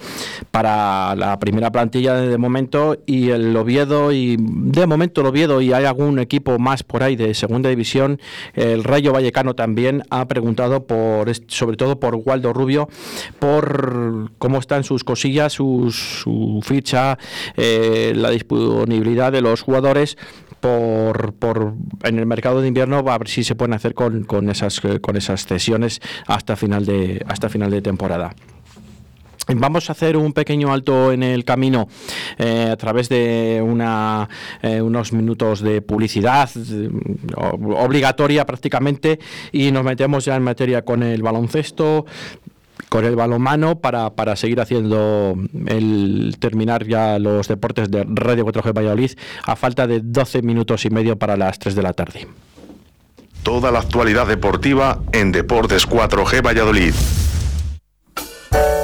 para 0.50 1.14
la 1.16 1.38
primera 1.38 1.70
plantilla 1.70 2.14
de, 2.14 2.38
momento 2.38 2.96
y 3.06 3.30
el 3.30 3.56
Oviedo 3.56 4.12
y 4.12 4.36
de 4.38 4.86
momento 4.86 5.20
el 5.20 5.26
Oviedo 5.28 5.60
y 5.60 5.72
hay 5.72 5.84
algún 5.84 6.18
equipo 6.18 6.58
más 6.58 6.82
por 6.82 7.02
ahí 7.02 7.16
de 7.16 7.34
segunda 7.34 7.68
división 7.68 8.20
el 8.54 8.84
Rayo 8.84 9.12
Vallecano 9.12 9.54
también 9.54 10.02
ha 10.10 10.26
preguntado 10.28 10.86
por 10.86 11.30
sobre 11.48 11.76
todo 11.76 12.00
por 12.00 12.14
Waldo 12.16 12.52
Rubio 12.52 12.88
por 13.38 14.30
cómo 14.38 14.58
están 14.58 14.84
sus 14.84 15.04
cosillas 15.04 15.52
sus- 15.52 16.20
su 16.22 16.60
ficha 16.62 17.18
eh, 17.56 18.12
la 18.16 18.30
disponibilidad 18.30 19.32
de 19.32 19.40
los 19.40 19.62
jugadores 19.62 20.16
por, 20.60 21.32
por 21.34 21.74
en 22.04 22.18
el 22.18 22.26
mercado 22.26 22.60
de 22.60 22.68
invierno 22.68 23.02
va 23.02 23.14
a 23.14 23.18
ver 23.18 23.28
si 23.28 23.44
se 23.44 23.54
pueden 23.54 23.74
hacer 23.74 23.94
con, 23.94 24.24
con 24.24 24.48
esas 24.50 24.80
eh, 24.84 25.00
con 25.00 25.16
esas 25.16 25.46
cesiones 25.46 26.00
hasta 26.26 26.56
final 26.56 26.86
de 26.86 27.24
hasta 27.26 27.48
final 27.48 27.70
de 27.70 27.82
temporada. 27.82 28.34
Vamos 29.52 29.88
a 29.88 29.94
hacer 29.94 30.16
un 30.16 30.32
pequeño 30.32 30.72
alto 30.72 31.10
en 31.10 31.24
el 31.24 31.44
camino 31.44 31.88
eh, 32.38 32.68
a 32.70 32.76
través 32.76 33.08
de 33.08 33.60
una, 33.66 34.28
eh, 34.62 34.80
unos 34.80 35.12
minutos 35.12 35.60
de 35.60 35.82
publicidad 35.82 36.48
o- 37.36 37.74
obligatoria 37.82 38.46
prácticamente 38.46 39.18
y 39.50 39.72
nos 39.72 39.82
metemos 39.82 40.24
ya 40.24 40.36
en 40.36 40.44
materia 40.44 40.84
con 40.84 41.02
el 41.02 41.20
baloncesto, 41.22 42.06
con 42.90 43.04
el 43.06 43.16
balonmano 43.16 43.78
para, 43.78 44.10
para 44.10 44.36
seguir 44.36 44.60
haciendo 44.60 45.34
el 45.66 46.36
terminar 46.38 46.86
ya 46.86 47.18
los 47.18 47.48
deportes 47.48 47.90
de 47.90 48.04
Radio 48.06 48.44
4G 48.44 48.76
Valladolid 48.76 49.12
a 49.44 49.56
falta 49.56 49.86
de 49.86 50.00
12 50.02 50.42
minutos 50.42 50.84
y 50.84 50.90
medio 50.90 51.16
para 51.16 51.36
las 51.36 51.58
3 51.58 51.74
de 51.76 51.82
la 51.82 51.92
tarde. 51.94 52.26
Toda 53.44 53.70
la 53.70 53.78
actualidad 53.78 54.26
deportiva 54.26 55.00
en 55.12 55.32
Deportes 55.32 55.88
4G 55.88 56.44
Valladolid. 56.44 56.92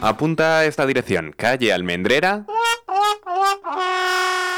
Apunta 0.00 0.60
a 0.60 0.64
esta 0.64 0.86
dirección, 0.86 1.34
calle 1.36 1.72
Almendrera. 1.72 2.46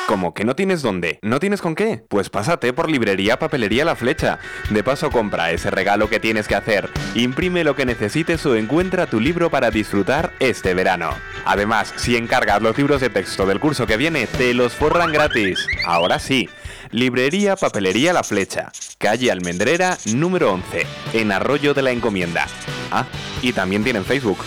¿Cómo 0.07 0.35
que 0.35 0.45
no 0.45 0.57
tienes 0.57 0.83
dónde? 0.83 1.21
¿No 1.23 1.39
tienes 1.39 1.63
con 1.63 1.77
qué? 1.77 2.05
Pues 2.09 2.31
pásate 2.31 2.73
por 2.73 2.91
librería 2.91 3.39
Papelería 3.39 3.85
La 3.85 3.95
Flecha. 3.95 4.41
De 4.69 4.83
paso 4.83 5.09
compra 5.11 5.53
ese 5.53 5.71
regalo 5.71 6.11
que 6.11 6.19
tienes 6.19 6.49
que 6.49 6.57
hacer. 6.57 6.91
Imprime 7.15 7.63
lo 7.63 7.77
que 7.77 7.87
necesites 7.87 8.45
o 8.45 8.57
encuentra 8.57 9.07
tu 9.07 9.21
libro 9.21 9.51
para 9.51 9.71
disfrutar 9.71 10.33
este 10.41 10.75
verano. 10.75 11.11
Además, 11.45 11.95
si 11.97 12.17
encargas 12.17 12.61
los 12.61 12.77
libros 12.77 13.01
de 13.01 13.09
texto 13.09 13.47
del 13.47 13.61
curso 13.61 13.87
que 13.87 13.97
viene, 13.97 14.27
te 14.27 14.53
los 14.53 14.75
forran 14.75 15.13
gratis. 15.13 15.65
Ahora 15.87 16.19
sí. 16.19 16.49
Librería 16.93 17.55
Papelería 17.55 18.12
La 18.12 18.24
Flecha, 18.24 18.72
calle 18.99 19.30
Almendrera 19.30 19.97
número 20.07 20.53
11, 20.53 20.86
en 21.12 21.30
Arroyo 21.30 21.72
de 21.72 21.82
la 21.82 21.93
Encomienda. 21.93 22.49
Ah, 22.91 23.07
y 23.43 23.53
también 23.53 23.84
tienen 23.84 24.05
Facebook. 24.05 24.38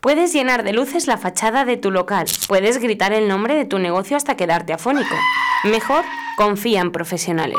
Puedes 0.00 0.32
llenar 0.32 0.62
de 0.62 0.72
luces 0.72 1.08
la 1.08 1.18
fachada 1.18 1.64
de 1.64 1.76
tu 1.76 1.90
local. 1.90 2.26
Puedes 2.46 2.78
gritar 2.78 3.12
el 3.12 3.26
nombre 3.26 3.54
de 3.54 3.64
tu 3.64 3.80
negocio 3.80 4.16
hasta 4.16 4.36
quedarte 4.36 4.72
afónico. 4.72 5.14
Mejor, 5.64 6.04
confía 6.36 6.80
en 6.80 6.92
profesionales. 6.92 7.58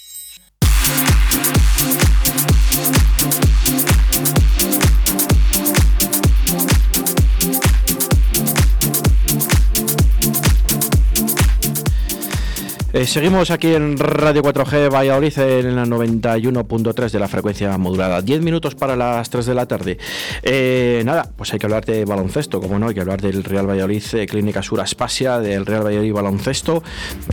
Eh, 12.93 13.05
seguimos 13.05 13.51
aquí 13.51 13.73
en 13.73 13.97
Radio 13.97 14.43
4G 14.43 14.93
Valladolid 14.93 15.37
en 15.39 15.77
la 15.77 15.85
91.3 15.85 17.09
de 17.09 17.19
la 17.19 17.29
frecuencia 17.29 17.77
modulada. 17.77 18.21
10 18.21 18.41
minutos 18.41 18.75
para 18.75 18.97
las 18.97 19.29
3 19.29 19.45
de 19.45 19.55
la 19.55 19.65
tarde. 19.65 19.97
Eh, 20.43 21.01
nada, 21.05 21.29
pues 21.37 21.53
hay 21.53 21.59
que 21.59 21.67
hablar 21.67 21.85
de 21.85 22.03
baloncesto, 22.03 22.59
como 22.59 22.77
no, 22.79 22.89
hay 22.89 22.93
que 22.93 22.99
hablar 22.99 23.21
del 23.21 23.45
Real 23.45 23.65
Valladolid 23.65 24.03
eh, 24.11 24.27
Clínica 24.27 24.61
Sur 24.61 24.81
Aspasia, 24.81 25.39
del 25.39 25.65
Real 25.65 25.85
Valladolid 25.85 26.11
Baloncesto, 26.11 26.83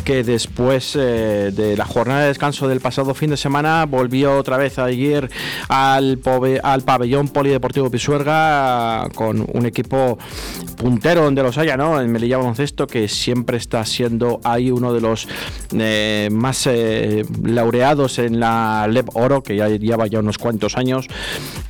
que 0.04 0.22
después 0.22 0.92
de 0.92 1.74
la 1.76 1.84
jornada 1.84 2.20
de 2.20 2.28
descanso 2.28 2.68
del 2.68 2.80
pasado 2.80 3.12
fin 3.14 3.30
de 3.30 3.36
semana 3.36 3.84
volvió 3.84 4.38
otra 4.38 4.58
vez 4.58 4.78
ayer 4.78 5.28
al, 5.68 6.20
al 6.62 6.82
pabellón 6.82 7.28
polideportivo 7.30 7.90
Pisuerga 7.90 9.08
con 9.12 9.44
un 9.52 9.66
equipo 9.66 10.18
puntero 10.76 11.24
donde 11.24 11.42
los 11.42 11.58
haya, 11.58 11.76
¿no? 11.76 12.00
En 12.00 12.12
Melilla 12.12 12.38
Baloncesto, 12.38 12.86
que 12.86 13.08
siempre 13.08 13.56
está 13.56 13.84
siendo 13.84 14.40
ahí 14.44 14.70
uno 14.70 14.92
de 14.92 15.00
los 15.00 15.26
eh, 15.78 16.28
más 16.32 16.66
eh, 16.66 17.24
laureados 17.42 18.18
en 18.18 18.40
la 18.40 18.86
LEP 18.88 19.08
Oro, 19.14 19.42
que 19.42 19.56
ya 19.56 19.68
lleva 19.68 20.06
ya 20.06 20.20
unos 20.20 20.38
cuantos 20.38 20.76
años, 20.76 21.06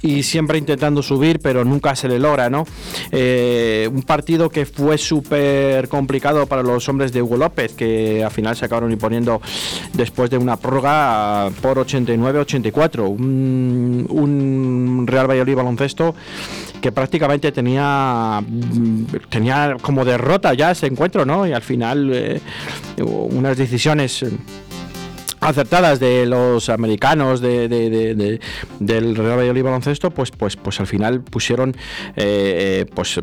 y 0.03 0.23
siempre 0.23 0.59
intentando 0.59 1.03
subir, 1.03 1.41
pero 1.41 1.65
nunca 1.65 1.97
se 1.97 2.09
le 2.09 2.19
logra, 2.19 2.51
¿no? 2.51 2.67
Eh, 3.11 3.89
un 3.93 4.03
partido 4.03 4.51
que 4.51 4.67
fue 4.67 4.99
súper 4.99 5.89
complicado 5.89 6.47
para 6.47 6.63
los 6.63 6.89
hombres 6.89 7.13
de 7.13 7.23
Hugo 7.23 7.37
López, 7.37 7.75
que 7.75 8.23
al 8.25 8.31
final 8.31 8.57
se 8.57 8.65
acabaron 8.65 8.93
imponiendo 8.93 9.41
después 9.95 10.31
de 10.31 10.39
una 10.39 10.57
prórroga 10.57 11.51
por 11.61 11.79
89-84. 11.79 13.09
Un, 13.09 14.07
un 14.09 15.07
Real 15.07 15.29
Valladolid 15.29 15.57
baloncesto 15.57 16.15
que 16.81 16.93
prácticamente 16.93 17.51
tenía 17.53 18.41
mm, 18.47 19.05
tenía 19.29 19.77
como 19.81 20.05
derrota 20.05 20.55
ya 20.55 20.71
ese 20.71 20.87
encuentro, 20.87 21.25
¿no? 21.25 21.47
Y 21.47 21.53
al 21.53 21.63
final 21.63 22.11
eh, 22.13 22.41
unas 23.03 23.57
decisiones 23.57 24.23
eh, 24.23 24.31
acertadas 25.41 26.01
de 26.01 26.27
los 26.27 26.69
americanos 26.69 27.41
de, 27.41 27.69
de- 27.69 27.91
de- 27.91 28.15
de- 28.15 28.41
del 28.81 29.15
Real 29.17 29.63
baloncesto, 29.63 30.11
pues 30.11 30.31
pues 30.31 30.57
pues 30.57 30.81
al 30.81 30.87
final 30.87 31.21
pusieron 31.21 31.71
eh, 32.17 32.85
eh, 32.85 32.87
pues 32.95 33.21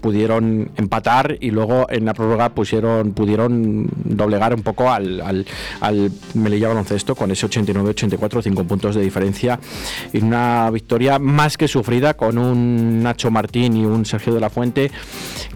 pudieron 0.00 0.70
empatar 0.76 1.36
y 1.40 1.50
luego 1.50 1.86
en 1.88 2.04
la 2.04 2.14
prórroga 2.14 2.50
pusieron 2.50 3.12
pudieron 3.12 3.88
doblegar 4.04 4.54
un 4.54 4.62
poco 4.62 4.90
al, 4.90 5.20
al, 5.20 5.46
al 5.80 6.10
Melilla 6.34 6.68
baloncesto 6.68 7.14
con 7.14 7.30
ese 7.30 7.46
89-84 7.46 8.42
cinco 8.42 8.64
puntos 8.64 8.94
de 8.94 9.02
diferencia 9.02 9.58
y 10.12 10.18
una 10.22 10.70
victoria 10.70 11.18
más 11.18 11.56
que 11.56 11.68
sufrida 11.68 12.14
con 12.14 12.38
un 12.38 13.02
Nacho 13.02 13.30
Martín 13.30 13.76
y 13.76 13.84
un 13.84 14.04
Sergio 14.04 14.34
de 14.34 14.40
la 14.40 14.50
Fuente 14.50 14.90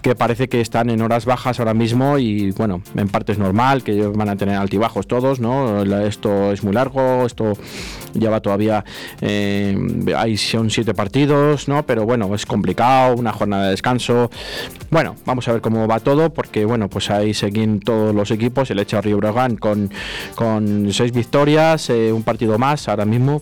que 0.01 0.15
parece 0.15 0.49
que 0.49 0.61
están 0.61 0.89
en 0.89 1.01
horas 1.01 1.25
bajas 1.25 1.59
ahora 1.59 1.73
mismo 1.73 2.17
y 2.17 2.51
bueno 2.51 2.81
en 2.95 3.07
parte 3.09 3.33
es 3.33 3.37
normal 3.37 3.83
que 3.83 4.07
van 4.07 4.29
a 4.29 4.35
tener 4.35 4.55
altibajos 4.55 5.07
todos 5.07 5.39
no 5.39 5.83
esto 6.01 6.51
es 6.51 6.63
muy 6.63 6.73
largo 6.73 7.25
esto 7.25 7.53
lleva 8.13 8.39
todavía 8.41 8.83
eh, 9.21 9.77
hay 10.17 10.37
son 10.37 10.69
siete 10.69 10.93
partidos 10.93 11.67
no 11.67 11.85
pero 11.85 12.05
bueno 12.05 12.33
es 12.33 12.45
complicado 12.45 13.15
una 13.15 13.31
jornada 13.31 13.65
de 13.65 13.71
descanso 13.71 14.30
bueno 14.89 15.15
vamos 15.25 15.47
a 15.47 15.53
ver 15.53 15.61
cómo 15.61 15.87
va 15.87 15.99
todo 15.99 16.33
porque 16.33 16.65
bueno 16.65 16.89
pues 16.89 17.09
ahí 17.09 17.33
siguen 17.33 17.79
todos 17.79 18.13
los 18.13 18.31
equipos 18.31 18.69
el 18.71 18.79
Echa 18.79 19.01
Río 19.01 19.17
Brogan 19.17 19.57
con 19.57 19.91
con 20.35 20.91
seis 20.91 21.11
victorias 21.11 21.89
eh, 21.89 22.11
un 22.11 22.23
partido 22.23 22.57
más 22.57 22.87
ahora 22.87 23.05
mismo 23.05 23.41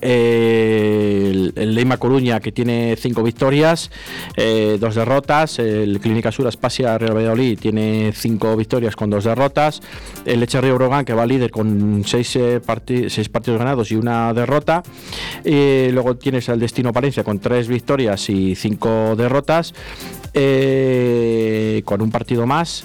el, 0.00 1.52
el 1.56 1.74
Leima 1.74 1.96
Coruña 1.96 2.40
que 2.40 2.52
tiene 2.52 2.96
cinco 2.96 3.22
victorias, 3.22 3.90
eh, 4.36 4.78
dos 4.80 4.94
derrotas. 4.94 5.58
El 5.58 6.00
Clínica 6.00 6.32
Sur 6.32 6.46
Aspasia 6.46 6.96
Real 6.98 7.16
Valladolid 7.16 7.58
tiene 7.58 8.12
cinco 8.14 8.56
victorias 8.56 8.96
con 8.96 9.10
dos 9.10 9.24
derrotas. 9.24 9.80
El 10.24 10.40
Leche 10.40 10.60
Río 10.60 10.74
Brogan 10.76 11.04
que 11.04 11.14
va 11.14 11.26
líder 11.26 11.50
con 11.50 12.02
seis, 12.06 12.34
eh, 12.36 12.60
seis 13.08 13.28
partidos 13.28 13.58
ganados 13.58 13.90
y 13.90 13.96
una 13.96 14.32
derrota. 14.32 14.82
Eh, 15.44 15.90
luego 15.92 16.16
tienes 16.16 16.48
al 16.48 16.60
Destino 16.60 16.92
Palencia 16.92 17.24
con 17.24 17.38
tres 17.38 17.68
victorias 17.68 18.28
y 18.30 18.54
cinco 18.54 19.14
derrotas. 19.16 19.74
con 21.84 22.02
un 22.02 22.10
partido 22.10 22.44
más 22.44 22.84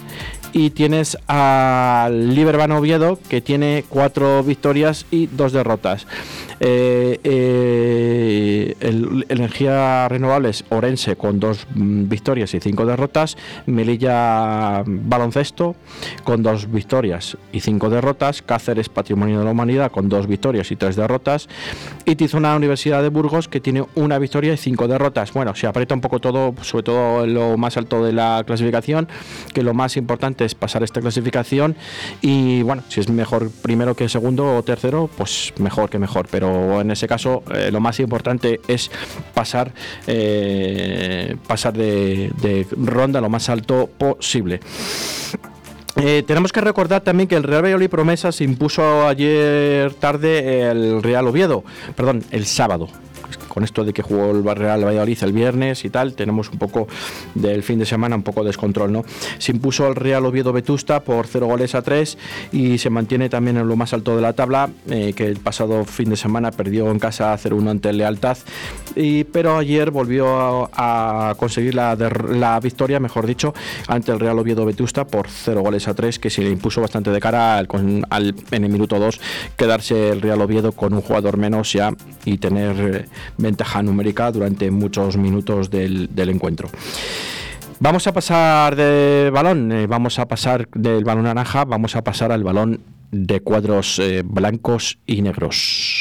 y 0.54 0.72
tienes 0.72 1.18
al 1.28 2.34
Liberban 2.34 2.72
Oviedo 2.72 3.20
que 3.30 3.42
tiene 3.42 3.84
cuatro 3.88 4.44
victorias 4.44 5.06
y 5.12 5.28
dos 5.28 5.52
derrotas. 5.52 6.06
Eh, 6.62 7.20
eh, 7.24 8.76
el, 8.82 9.26
Energía 9.30 10.10
Renovables 10.10 10.66
Orense 10.70 11.16
con 11.16 11.40
dos 11.40 11.66
mm, 11.74 12.10
victorias 12.10 12.54
y 12.54 12.60
cinco 12.60 12.86
derrotas. 12.86 13.38
Melilla 13.66 14.84
Baloncesto 14.86 15.76
con 16.24 16.44
dos 16.44 16.70
victorias 16.70 17.38
y 17.52 17.62
cinco 17.62 17.90
derrotas. 17.90 18.42
Cáceres 18.42 18.90
Patrimonio 18.90 19.40
de 19.40 19.46
la 19.46 19.52
Humanidad 19.52 19.92
con 19.92 20.10
dos 20.10 20.28
victorias 20.28 20.72
y 20.72 20.76
tres 20.76 20.96
derrotas. 20.96 21.48
Y 22.06 22.16
Tizona 22.16 22.56
Universidad 22.56 23.02
de 23.02 23.10
Burgos 23.10 23.48
que 23.48 23.62
tiene 23.62 23.86
una 23.96 24.20
victoria 24.20 24.54
y 24.54 24.58
cinco 24.58 24.88
derrotas. 24.88 25.32
Bueno, 25.34 25.56
se 25.56 25.68
aprieta 25.68 25.96
un 25.96 26.02
poco 26.02 26.20
todo, 26.20 26.54
sobre 26.62 26.84
todo 26.84 27.26
lo 27.26 27.58
más 27.58 27.78
alto 27.78 28.04
de 28.04 28.12
la 28.12 28.44
clasificación, 28.46 29.08
que 29.54 29.64
lo 29.64 29.74
más 29.74 29.96
importante 29.96 30.39
es 30.46 30.56
pasar 30.56 30.84
esta 30.84 31.02
clasificación 31.02 31.76
y 32.22 32.62
bueno, 32.64 32.84
si 32.90 33.00
es 33.00 33.10
mejor 33.10 33.50
primero 33.62 33.96
que 33.96 34.10
segundo 34.10 34.58
o 34.58 34.64
tercero, 34.64 35.10
pues 35.16 35.54
mejor 35.60 35.90
que 35.90 36.00
mejor, 36.00 36.28
pero 36.30 36.82
en 36.82 36.92
ese 36.92 37.08
caso 37.08 37.44
eh, 37.54 37.70
lo 37.72 37.80
más 37.80 38.00
importante 38.00 38.62
es 38.68 38.92
pasar, 39.34 39.74
eh, 40.08 41.36
pasar 41.48 41.74
de, 41.74 42.66
ronda 42.72 43.22
lo 43.22 43.30
más 43.30 43.50
alto 43.50 43.90
posible. 43.98 44.60
Eh, 45.96 46.24
tenemos 46.26 46.54
que 46.54 46.62
recordar 46.62 47.02
también 47.02 47.28
que 47.28 47.36
el 47.36 47.44
Real 47.44 47.64
Valladolid 47.64 47.90
Promesa 47.90 48.32
se 48.32 48.44
impuso 48.44 49.08
ayer 49.08 49.94
tarde 49.96 50.70
el 50.70 51.04
Real 51.04 51.28
Oviedo, 51.28 51.64
perdón, 51.96 52.24
el 52.32 52.46
sábado. 52.46 52.88
Con 53.60 53.66
esto 53.66 53.84
de 53.84 53.92
que 53.92 54.02
jugó 54.02 54.32
el 54.32 54.44
Real 54.58 54.86
Valladolid 54.86 55.18
el 55.22 55.34
viernes 55.34 55.84
y 55.84 55.90
tal, 55.90 56.14
tenemos 56.14 56.50
un 56.50 56.58
poco 56.58 56.88
del 57.36 57.62
fin 57.62 57.78
de 57.78 57.86
semana, 57.86 58.16
un 58.16 58.24
poco 58.24 58.42
de 58.42 58.48
descontrol, 58.48 58.90
¿no? 58.90 59.04
Se 59.38 59.52
impuso 59.52 59.86
el 59.90 59.96
Real 59.96 60.26
Oviedo 60.26 60.54
Vetusta 60.54 61.02
por 61.02 61.28
0 61.28 61.46
goles 61.48 61.76
a 61.76 61.82
3 61.82 62.18
y 62.54 62.78
se 62.78 62.90
mantiene 62.90 63.28
también 63.28 63.58
en 63.58 63.68
lo 63.68 63.76
más 63.76 63.92
alto 63.92 64.16
de 64.16 64.22
la 64.22 64.32
tabla, 64.32 64.70
eh, 64.90 65.12
que 65.14 65.26
el 65.26 65.40
pasado 65.42 65.84
fin 65.84 66.10
de 66.10 66.16
semana 66.16 66.52
perdió 66.52 66.90
en 66.90 67.00
casa 67.00 67.38
0-1 67.38 67.70
ante 67.70 67.90
el 67.90 67.98
Lealtad, 67.98 68.38
y, 68.96 69.26
pero 69.26 69.58
ayer 69.58 69.92
volvió 69.92 70.70
a, 70.74 71.36
conseguir 71.38 71.76
la, 71.76 71.98
la 71.98 72.58
victoria, 72.62 73.02
mejor 73.02 73.28
dicho, 73.28 73.54
ante 73.90 74.14
el 74.14 74.22
Real 74.22 74.40
Oviedo 74.40 74.64
Vetusta 74.64 75.06
por 75.06 75.28
0 75.30 75.60
goles 75.60 75.90
a 75.90 75.94
3, 75.94 76.18
que 76.18 76.30
se 76.30 76.44
le 76.44 76.50
impuso 76.50 76.80
bastante 76.80 77.12
de 77.12 77.20
cara 77.20 77.58
al, 77.58 77.68
al- 78.10 78.36
en 78.52 78.64
el 78.64 78.70
minuto 78.72 78.98
2 79.00 79.20
quedarse 79.58 80.12
el 80.12 80.22
Real 80.22 80.40
Oviedo 80.42 80.72
con 80.72 80.94
un 80.94 81.02
jugador 81.02 81.36
menos 81.36 81.74
ya 81.74 81.92
y 82.24 82.38
tener 82.38 82.70
eh, 82.80 83.06
ventaja 83.50 83.82
numérica 83.82 84.32
durante 84.32 84.70
muchos 84.72 85.18
minutos 85.18 85.70
del, 85.70 86.30
encuentro. 86.30 86.70
Vamos 87.80 88.06
a 88.08 88.14
pasar 88.14 88.76
de 88.76 89.32
balón, 89.34 89.72
eh, 89.72 89.88
vamos 89.88 90.20
a 90.20 90.28
pasar 90.28 90.68
del 90.76 91.04
balón 91.04 91.24
naranja, 91.24 91.66
vamos 91.66 91.96
a 91.96 92.04
pasar 92.04 92.32
al 92.32 92.44
balón 92.44 92.82
de 93.12 93.40
cuadros 93.42 94.00
eh, 94.00 94.22
blancos 94.24 95.00
y 95.08 95.22
negros. 95.22 95.99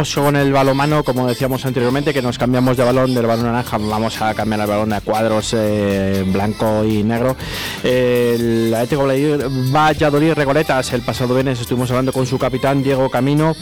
Vamos 0.00 0.14
con 0.14 0.34
el 0.34 0.50
balomano, 0.50 1.04
como 1.04 1.28
decíamos 1.28 1.66
anteriormente, 1.66 2.14
que 2.14 2.22
nos 2.22 2.38
cambiamos 2.38 2.74
de 2.74 2.84
balón 2.84 3.12
del 3.12 3.26
balón 3.26 3.44
naranja, 3.44 3.76
vamos 3.76 4.22
a 4.22 4.32
cambiar 4.32 4.62
al 4.62 4.66
balón 4.66 4.94
a 4.94 5.02
cuadros 5.02 5.52
eh, 5.52 6.24
blanco 6.26 6.86
y 6.86 7.02
negro. 7.02 7.36
El 7.82 8.74
Atlético 8.74 9.06
Valladolid- 9.06 10.34
Recoletas, 10.34 10.92
el 10.92 11.00
pasado 11.00 11.34
viernes 11.34 11.60
estuvimos 11.60 11.90
hablando 11.90 12.12
con 12.12 12.26
su 12.26 12.38
capitán 12.38 12.82
Diego 12.82 13.08
Camino. 13.08 13.56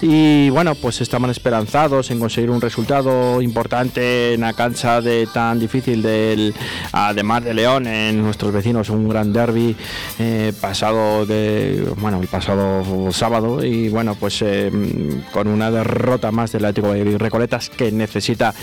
Y 0.00 0.48
bueno, 0.50 0.74
pues 0.74 1.00
estaban 1.00 1.30
esperanzados 1.30 2.10
en 2.10 2.20
conseguir 2.20 2.50
un 2.50 2.60
resultado 2.60 3.42
importante 3.42 4.34
en 4.34 4.42
la 4.42 4.52
cancha 4.52 5.00
de 5.00 5.26
tan 5.32 5.58
difícil 5.58 6.02
del 6.02 6.54
además 6.92 7.44
de 7.44 7.54
León, 7.54 7.86
en 7.86 8.22
nuestros 8.22 8.52
vecinos, 8.52 8.90
un 8.90 9.08
gran 9.08 9.32
derby 9.32 9.74
eh, 10.18 10.52
pasado 10.60 11.26
de 11.26 11.84
bueno 11.98 12.20
el 12.20 12.28
pasado 12.28 13.10
sábado. 13.12 13.64
Y 13.64 13.88
bueno 13.88 14.14
pues 14.14 14.40
eh, 14.42 14.70
con 15.32 15.48
una 15.48 15.70
derrota 15.70 16.30
más 16.30 16.52
del 16.52 16.64
Atlético 16.64 16.88
Valladolid 16.88 17.16
Recoletas 17.18 17.70
que 17.70 17.90
necesita 17.90 18.54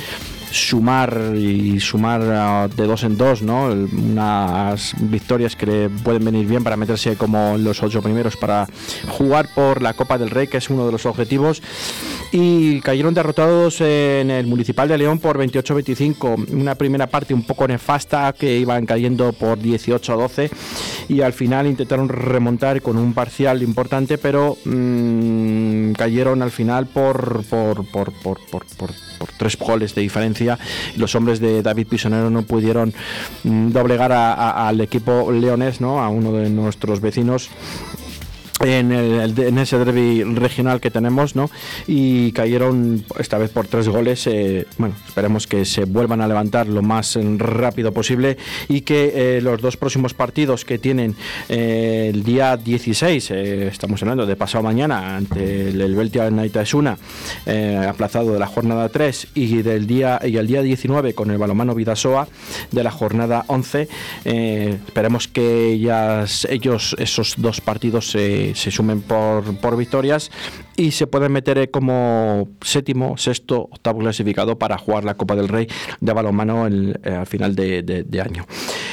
sumar 0.51 1.33
y 1.35 1.79
sumar 1.79 2.21
ah, 2.21 2.67
de 2.75 2.85
dos 2.85 3.03
en 3.03 3.17
dos, 3.17 3.41
¿no? 3.41 3.65
Unas 3.65 4.93
victorias 4.99 5.55
que 5.55 5.65
le 5.65 5.89
pueden 5.89 6.25
venir 6.25 6.45
bien 6.45 6.63
para 6.63 6.77
meterse 6.77 7.15
como 7.15 7.57
los 7.57 7.81
ocho 7.81 8.01
primeros 8.01 8.37
para 8.37 8.67
jugar 9.07 9.49
por 9.53 9.81
la 9.81 9.93
Copa 9.93 10.17
del 10.17 10.29
Rey, 10.29 10.47
que 10.47 10.57
es 10.57 10.69
uno 10.69 10.85
de 10.85 10.91
los 10.91 11.05
objetivos. 11.05 11.61
Y 12.33 12.79
cayeron 12.79 13.13
derrotados 13.13 13.81
en 13.81 14.31
el 14.31 14.47
Municipal 14.47 14.87
de 14.87 14.97
León 14.97 15.19
por 15.19 15.37
28-25. 15.37 16.51
Una 16.53 16.75
primera 16.75 17.07
parte 17.07 17.33
un 17.33 17.43
poco 17.43 17.67
nefasta 17.67 18.31
que 18.31 18.57
iban 18.57 18.85
cayendo 18.85 19.33
por 19.33 19.59
18-12 19.59 20.49
y 21.09 21.19
al 21.21 21.33
final 21.33 21.67
intentaron 21.67 22.07
remontar 22.07 22.81
con 22.81 22.95
un 22.97 23.13
parcial 23.13 23.61
importante, 23.63 24.17
pero 24.17 24.55
mm, 24.63 25.91
cayeron 25.91 26.41
al 26.41 26.51
final 26.51 26.85
por, 26.87 27.43
por, 27.49 27.83
por, 27.91 28.13
por, 28.21 28.39
por, 28.49 28.65
tres 29.37 29.57
goles 29.57 29.93
de 29.93 30.01
diferencia. 30.01 30.57
Los 30.95 31.13
hombres 31.15 31.39
de 31.41 31.61
David 31.61 31.87
Pisonero 31.87 32.29
no 32.29 32.43
pudieron 32.43 32.93
mm, 33.43 33.71
doblegar 33.71 34.13
a- 34.13 34.67
al 34.69 34.79
equipo 34.79 35.31
leonés, 35.33 35.81
¿no? 35.81 36.01
a 36.01 36.07
uno 36.09 36.31
de 36.31 36.49
nuestros 36.49 37.01
vecinos 37.01 37.49
en, 38.63 38.91
el- 38.91 39.37
en 39.39 39.57
ese 39.57 39.77
derby 39.77 40.23
regional 40.23 40.79
que 40.79 40.91
tenemos, 40.91 41.35
¿no? 41.35 41.49
Y 41.87 42.31
cayeron 42.31 43.03
esta 43.19 43.37
vez 43.37 43.49
por 43.51 43.67
tres 43.67 43.87
goles. 43.89 44.27
eh, 44.27 44.65
bueno, 44.77 44.95
esperemos 45.07 45.47
que 45.47 45.65
se 45.65 45.85
vuelvan 45.85 46.21
a 46.21 46.27
levantar 46.27 46.67
lo 46.67 46.81
más 46.81 47.17
rápido 47.37 47.91
posible 47.93 48.37
y 48.67 48.81
que 48.81 49.37
eh, 49.37 49.41
los 49.41 49.61
dos 49.61 49.77
próximos 49.77 50.13
partidos 50.13 50.65
que 50.65 50.77
tienen 50.79 51.15
eh, 51.49 52.09
el 52.13 52.23
día 52.23 52.57
16, 52.57 53.31
eh, 53.31 53.67
estamos 53.67 54.01
hablando 54.01 54.25
de 54.25 54.35
pasado 54.35 54.63
mañana, 54.63 55.15
ante 55.17 55.69
el, 55.69 55.81
el 55.81 55.95
Beltia 55.95 56.29
Naitasuna, 56.29 56.97
aplazado 57.87 58.33
de 58.33 58.39
la 58.39 58.47
jornada 58.47 58.89
3 58.89 59.27
y 59.35 59.61
del 59.61 59.87
día 59.87 60.19
y 60.23 60.37
el 60.37 60.47
día 60.47 60.61
19 60.61 61.13
con 61.13 61.31
el 61.31 61.37
balomano 61.37 61.73
Vidasoa 61.75 62.27
de 62.71 62.83
la 62.83 62.91
jornada 62.91 63.43
11. 63.47 63.87
eh, 64.25 64.77
esperemos 64.85 65.27
que 65.27 65.71
ellas, 65.73 66.47
ellos 66.49 66.95
esos 66.99 67.35
dos 67.37 67.61
partidos 67.61 68.09
se, 68.11 68.50
se 68.55 68.71
sumen 68.71 69.01
por, 69.01 69.57
por 69.59 69.77
victorias 69.77 70.31
y 70.77 70.91
se 70.91 71.07
pueden 71.07 71.31
meter 71.31 71.57
eh, 71.57 71.69
como 71.69 72.49
séptimo, 72.61 73.17
sexto, 73.17 73.69
octavo 73.71 73.99
clasificado 73.99 74.57
para 74.59 74.77
jugar 74.77 75.03
la 75.03 75.15
Copa 75.15 75.35
del 75.35 75.47
Rey 75.47 75.67
de 75.99 76.13
balonmano 76.13 76.67
eh, 76.67 76.93
al 77.03 77.27
final 77.27 77.55
de, 77.55 77.83
de- 77.83 78.03
de 78.03 78.21
año. 78.21 78.45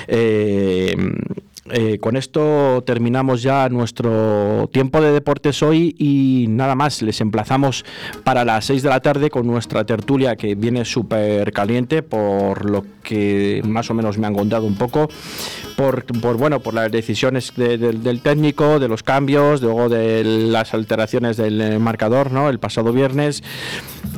Eh, 0.07 0.97
eh, 1.73 1.99
con 1.99 2.17
esto 2.17 2.83
terminamos 2.87 3.43
ya 3.43 3.69
nuestro 3.69 4.69
tiempo 4.73 5.01
de 5.01 5.13
deportes 5.13 5.63
hoy 5.63 5.95
y 5.99 6.47
nada 6.49 6.75
más, 6.75 7.03
les 7.03 7.21
emplazamos 7.21 7.85
para 8.25 8.45
las 8.45 8.65
6 8.67 8.83
de 8.83 8.89
la 8.89 9.01
tarde 9.01 9.31
con 9.31 9.47
nuestra 9.47 9.85
tertulia 9.85 10.37
que 10.37 10.55
viene 10.55 10.85
súper 10.85 11.53
caliente 11.53 12.03
por 12.03 12.69
lo 12.71 12.85
que 13.03 13.63
más 13.67 13.91
o 13.91 13.95
menos 13.95 14.19
me 14.19 14.27
han 14.27 14.35
contado 14.35 14.67
un 14.67 14.75
poco, 14.77 15.09
por, 15.77 16.05
por, 16.21 16.37
bueno, 16.37 16.61
por 16.61 16.75
las 16.75 16.91
decisiones 16.93 17.53
de- 17.57 17.79
del- 17.79 18.03
del 18.03 18.21
técnico, 18.21 18.79
de 18.79 18.89
los 18.89 19.03
cambios, 19.03 19.63
luego 19.63 19.89
de 19.89 20.25
las 20.25 20.75
alteraciones 20.75 21.37
del 21.37 21.61
eh, 21.61 21.79
marcador 21.79 22.33
¿no? 22.33 22.49
el 22.51 22.59
pasado 22.59 22.93
viernes 22.93 23.43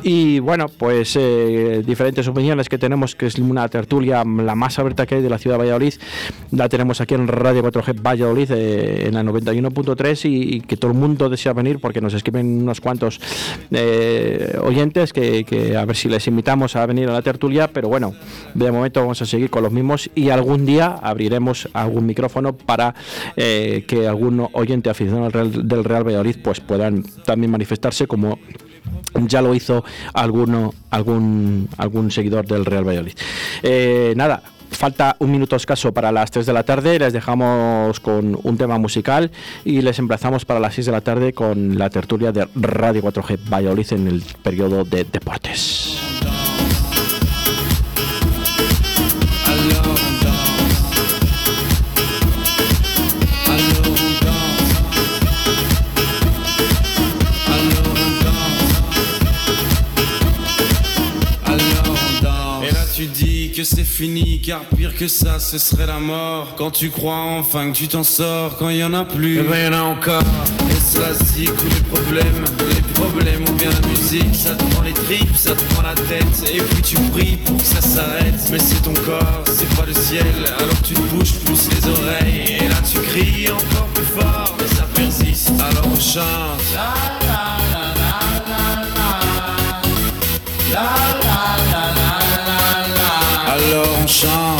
y 0.03 0.39
bueno, 0.39 0.67
pues 0.67 1.15
eh, 1.19 1.83
diferentes 1.85 2.27
opiniones 2.27 2.67
que 2.69 2.77
tenemos, 2.77 3.15
que 3.15 3.27
es 3.27 3.35
una 3.37 3.67
tertulia 3.69 4.23
la 4.25 4.55
más 4.55 4.79
abierta 4.79 5.05
que 5.05 5.15
hay 5.15 5.21
de 5.21 5.29
la 5.29 5.37
ciudad 5.37 5.55
de 5.57 5.59
Valladolid, 5.63 5.93
la 6.51 6.67
tenemos 6.69 7.01
aquí 7.01 7.13
en 7.13 7.27
Radio 7.43 7.63
4G 7.63 8.01
Valladolid 8.01 8.51
eh, 8.51 9.07
en 9.07 9.13
la 9.13 9.23
91.3 9.23 10.29
y, 10.29 10.55
y 10.55 10.61
que 10.61 10.77
todo 10.77 10.91
el 10.91 10.97
mundo 10.97 11.29
desea 11.29 11.53
venir 11.53 11.79
porque 11.79 12.01
nos 12.01 12.13
escriben 12.13 12.61
unos 12.61 12.81
cuantos 12.81 13.19
eh, 13.71 14.57
oyentes 14.61 15.13
que, 15.13 15.43
que 15.43 15.75
a 15.75 15.85
ver 15.85 15.95
si 15.95 16.09
les 16.09 16.27
invitamos 16.27 16.75
a 16.75 16.85
venir 16.85 17.09
a 17.09 17.13
la 17.13 17.21
tertulia, 17.21 17.67
pero 17.67 17.89
bueno, 17.89 18.13
de 18.53 18.71
momento 18.71 19.01
vamos 19.01 19.21
a 19.21 19.25
seguir 19.25 19.49
con 19.49 19.63
los 19.63 19.71
mismos 19.71 20.09
y 20.15 20.29
algún 20.29 20.65
día 20.65 20.99
abriremos 21.01 21.69
algún 21.73 22.05
micrófono 22.05 22.53
para 22.53 22.95
eh, 23.35 23.85
que 23.87 24.07
algún 24.07 24.47
oyente 24.53 24.89
aficionado 24.89 25.47
del 25.47 25.83
Real 25.83 26.05
Valladolid 26.05 26.37
pues 26.43 26.59
puedan 26.59 27.03
también 27.25 27.51
manifestarse 27.51 28.07
como 28.07 28.39
ya 29.27 29.41
lo 29.41 29.53
hizo 29.53 29.83
alguno, 30.13 30.73
algún, 30.89 31.67
algún 31.77 32.11
seguidor 32.11 32.45
del 32.45 32.65
Real 32.65 32.87
Valladolid. 32.87 33.13
Nada. 34.15 34.41
Falta 34.71 35.15
un 35.19 35.31
minuto 35.31 35.55
escaso 35.55 35.93
para 35.93 36.11
las 36.11 36.31
3 36.31 36.45
de 36.45 36.53
la 36.53 36.63
tarde, 36.63 36.97
les 36.97 37.13
dejamos 37.13 37.99
con 37.99 38.39
un 38.41 38.57
tema 38.57 38.77
musical 38.79 39.29
y 39.63 39.81
les 39.81 39.99
emplazamos 39.99 40.45
para 40.45 40.59
las 40.59 40.73
6 40.75 40.87
de 40.87 40.91
la 40.91 41.01
tarde 41.01 41.33
con 41.33 41.77
la 41.77 41.89
tertulia 41.89 42.31
de 42.31 42.47
Radio 42.55 43.03
4G 43.03 43.37
Valladolid 43.49 43.93
en 43.93 44.07
el 44.07 44.23
periodo 44.41 44.83
de 44.83 45.03
deportes. 45.03 46.00
Fini 64.01 64.41
car 64.41 64.61
pire 64.75 64.95
que 64.95 65.07
ça 65.07 65.37
ce 65.37 65.59
serait 65.59 65.85
la 65.85 65.99
mort. 65.99 66.55
Quand 66.57 66.71
tu 66.71 66.89
crois 66.89 67.23
enfin 67.37 67.69
que 67.69 67.77
tu 67.77 67.87
t'en 67.87 68.03
sors 68.03 68.57
quand 68.57 68.69
il 68.69 68.77
y 68.77 68.83
en 68.83 68.95
a 68.95 69.05
plus 69.05 69.41
Eh 69.41 69.43
ben 69.43 69.65
y 69.65 69.67
en 69.67 69.77
a 69.77 69.83
encore. 69.83 70.23
Et 70.71 70.81
cela 70.91 71.09
c'est 71.13 71.47
ou 71.47 71.69
les 71.69 71.83
problèmes 71.87 72.43
Les 72.73 72.81
problèmes 72.99 73.43
ou 73.47 73.51
bien 73.51 73.69
la 73.69 73.87
musique 73.87 74.33
Ça 74.33 74.55
te 74.55 74.63
prend 74.71 74.81
les 74.81 74.93
tripes, 74.93 75.35
ça 75.35 75.53
te 75.53 75.63
prend 75.73 75.83
la 75.83 75.93
tête. 75.93 76.51
Et 76.51 76.61
puis 76.61 76.81
tu 76.81 76.95
pries 77.11 77.37
pour 77.45 77.57
que 77.57 77.63
ça 77.63 77.79
s'arrête. 77.79 78.41
Mais 78.51 78.57
c'est 78.57 78.81
ton 78.81 78.95
corps, 79.05 79.43
c'est 79.45 79.69
pas 79.75 79.85
le 79.85 79.93
ciel. 79.93 80.25
Alors 80.47 80.81
tu 80.83 80.95
te 80.95 81.01
bouges 81.13 81.35
plus 81.45 81.69
les 81.69 81.87
oreilles. 81.87 82.57
Et 82.59 82.69
là 82.69 82.77
tu 82.91 82.99
cries 83.01 83.51
encore 83.51 83.87
plus 83.93 84.19
fort. 84.19 84.55
Mais 84.57 84.75
ça 84.77 84.87
persiste. 84.95 85.51
Alors 85.59 85.85
on 85.85 85.99
chante. 85.99 86.25
Alors 90.73 91.05
on 91.05 91.10
chão. 94.07 94.50